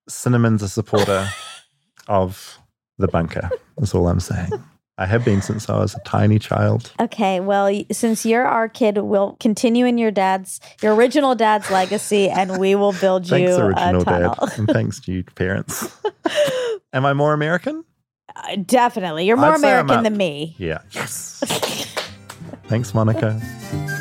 Cinnamon's 0.09 0.63
a 0.63 0.69
supporter 0.69 1.29
of 2.09 2.59
the 2.99 3.09
bunker. 3.09 3.51
That's 3.79 3.95
all 3.95 4.09
I'm 4.09 4.21
saying. 4.21 4.51
I 4.97 5.07
have 5.07 5.25
been 5.25 5.43
since 5.43 5.69
I 5.69 5.77
was 5.79 5.97
a 5.97 6.01
tiny 6.05 6.39
child. 6.39 6.93
Okay, 7.01 7.41
well, 7.41 7.83
since 7.91 8.25
you're 8.25 8.47
our 8.47 8.69
kid, 8.69 8.99
we'll 8.99 9.37
continue 9.41 9.87
in 9.87 9.99
your 9.99 10.13
dad's, 10.13 10.61
your 10.83 10.95
original 10.95 11.35
dad's 11.35 11.69
legacy, 11.69 12.31
and 12.31 12.59
we 12.59 12.77
will 12.77 12.93
build 12.93 13.27
Thanks, 13.27 13.51
you 13.51 13.57
original 13.57 14.03
a 14.03 14.05
tunnel. 14.05 14.35
dad. 14.41 14.59
And 14.59 14.69
thanks 14.69 15.01
to 15.01 15.13
you, 15.13 15.25
parents. 15.25 16.01
Am 16.93 17.05
I 17.05 17.13
more 17.13 17.33
American? 17.33 17.85
Uh, 18.37 18.57
Definitely, 18.65 19.27
you're 19.27 19.37
more 19.37 19.55
I'd 19.55 19.57
American 19.57 20.05
than 20.05 20.17
me. 20.17 20.55
Yeah. 20.59 20.79
Yes. 20.93 21.41
Thanks, 22.69 22.95
Monica. 22.95 23.41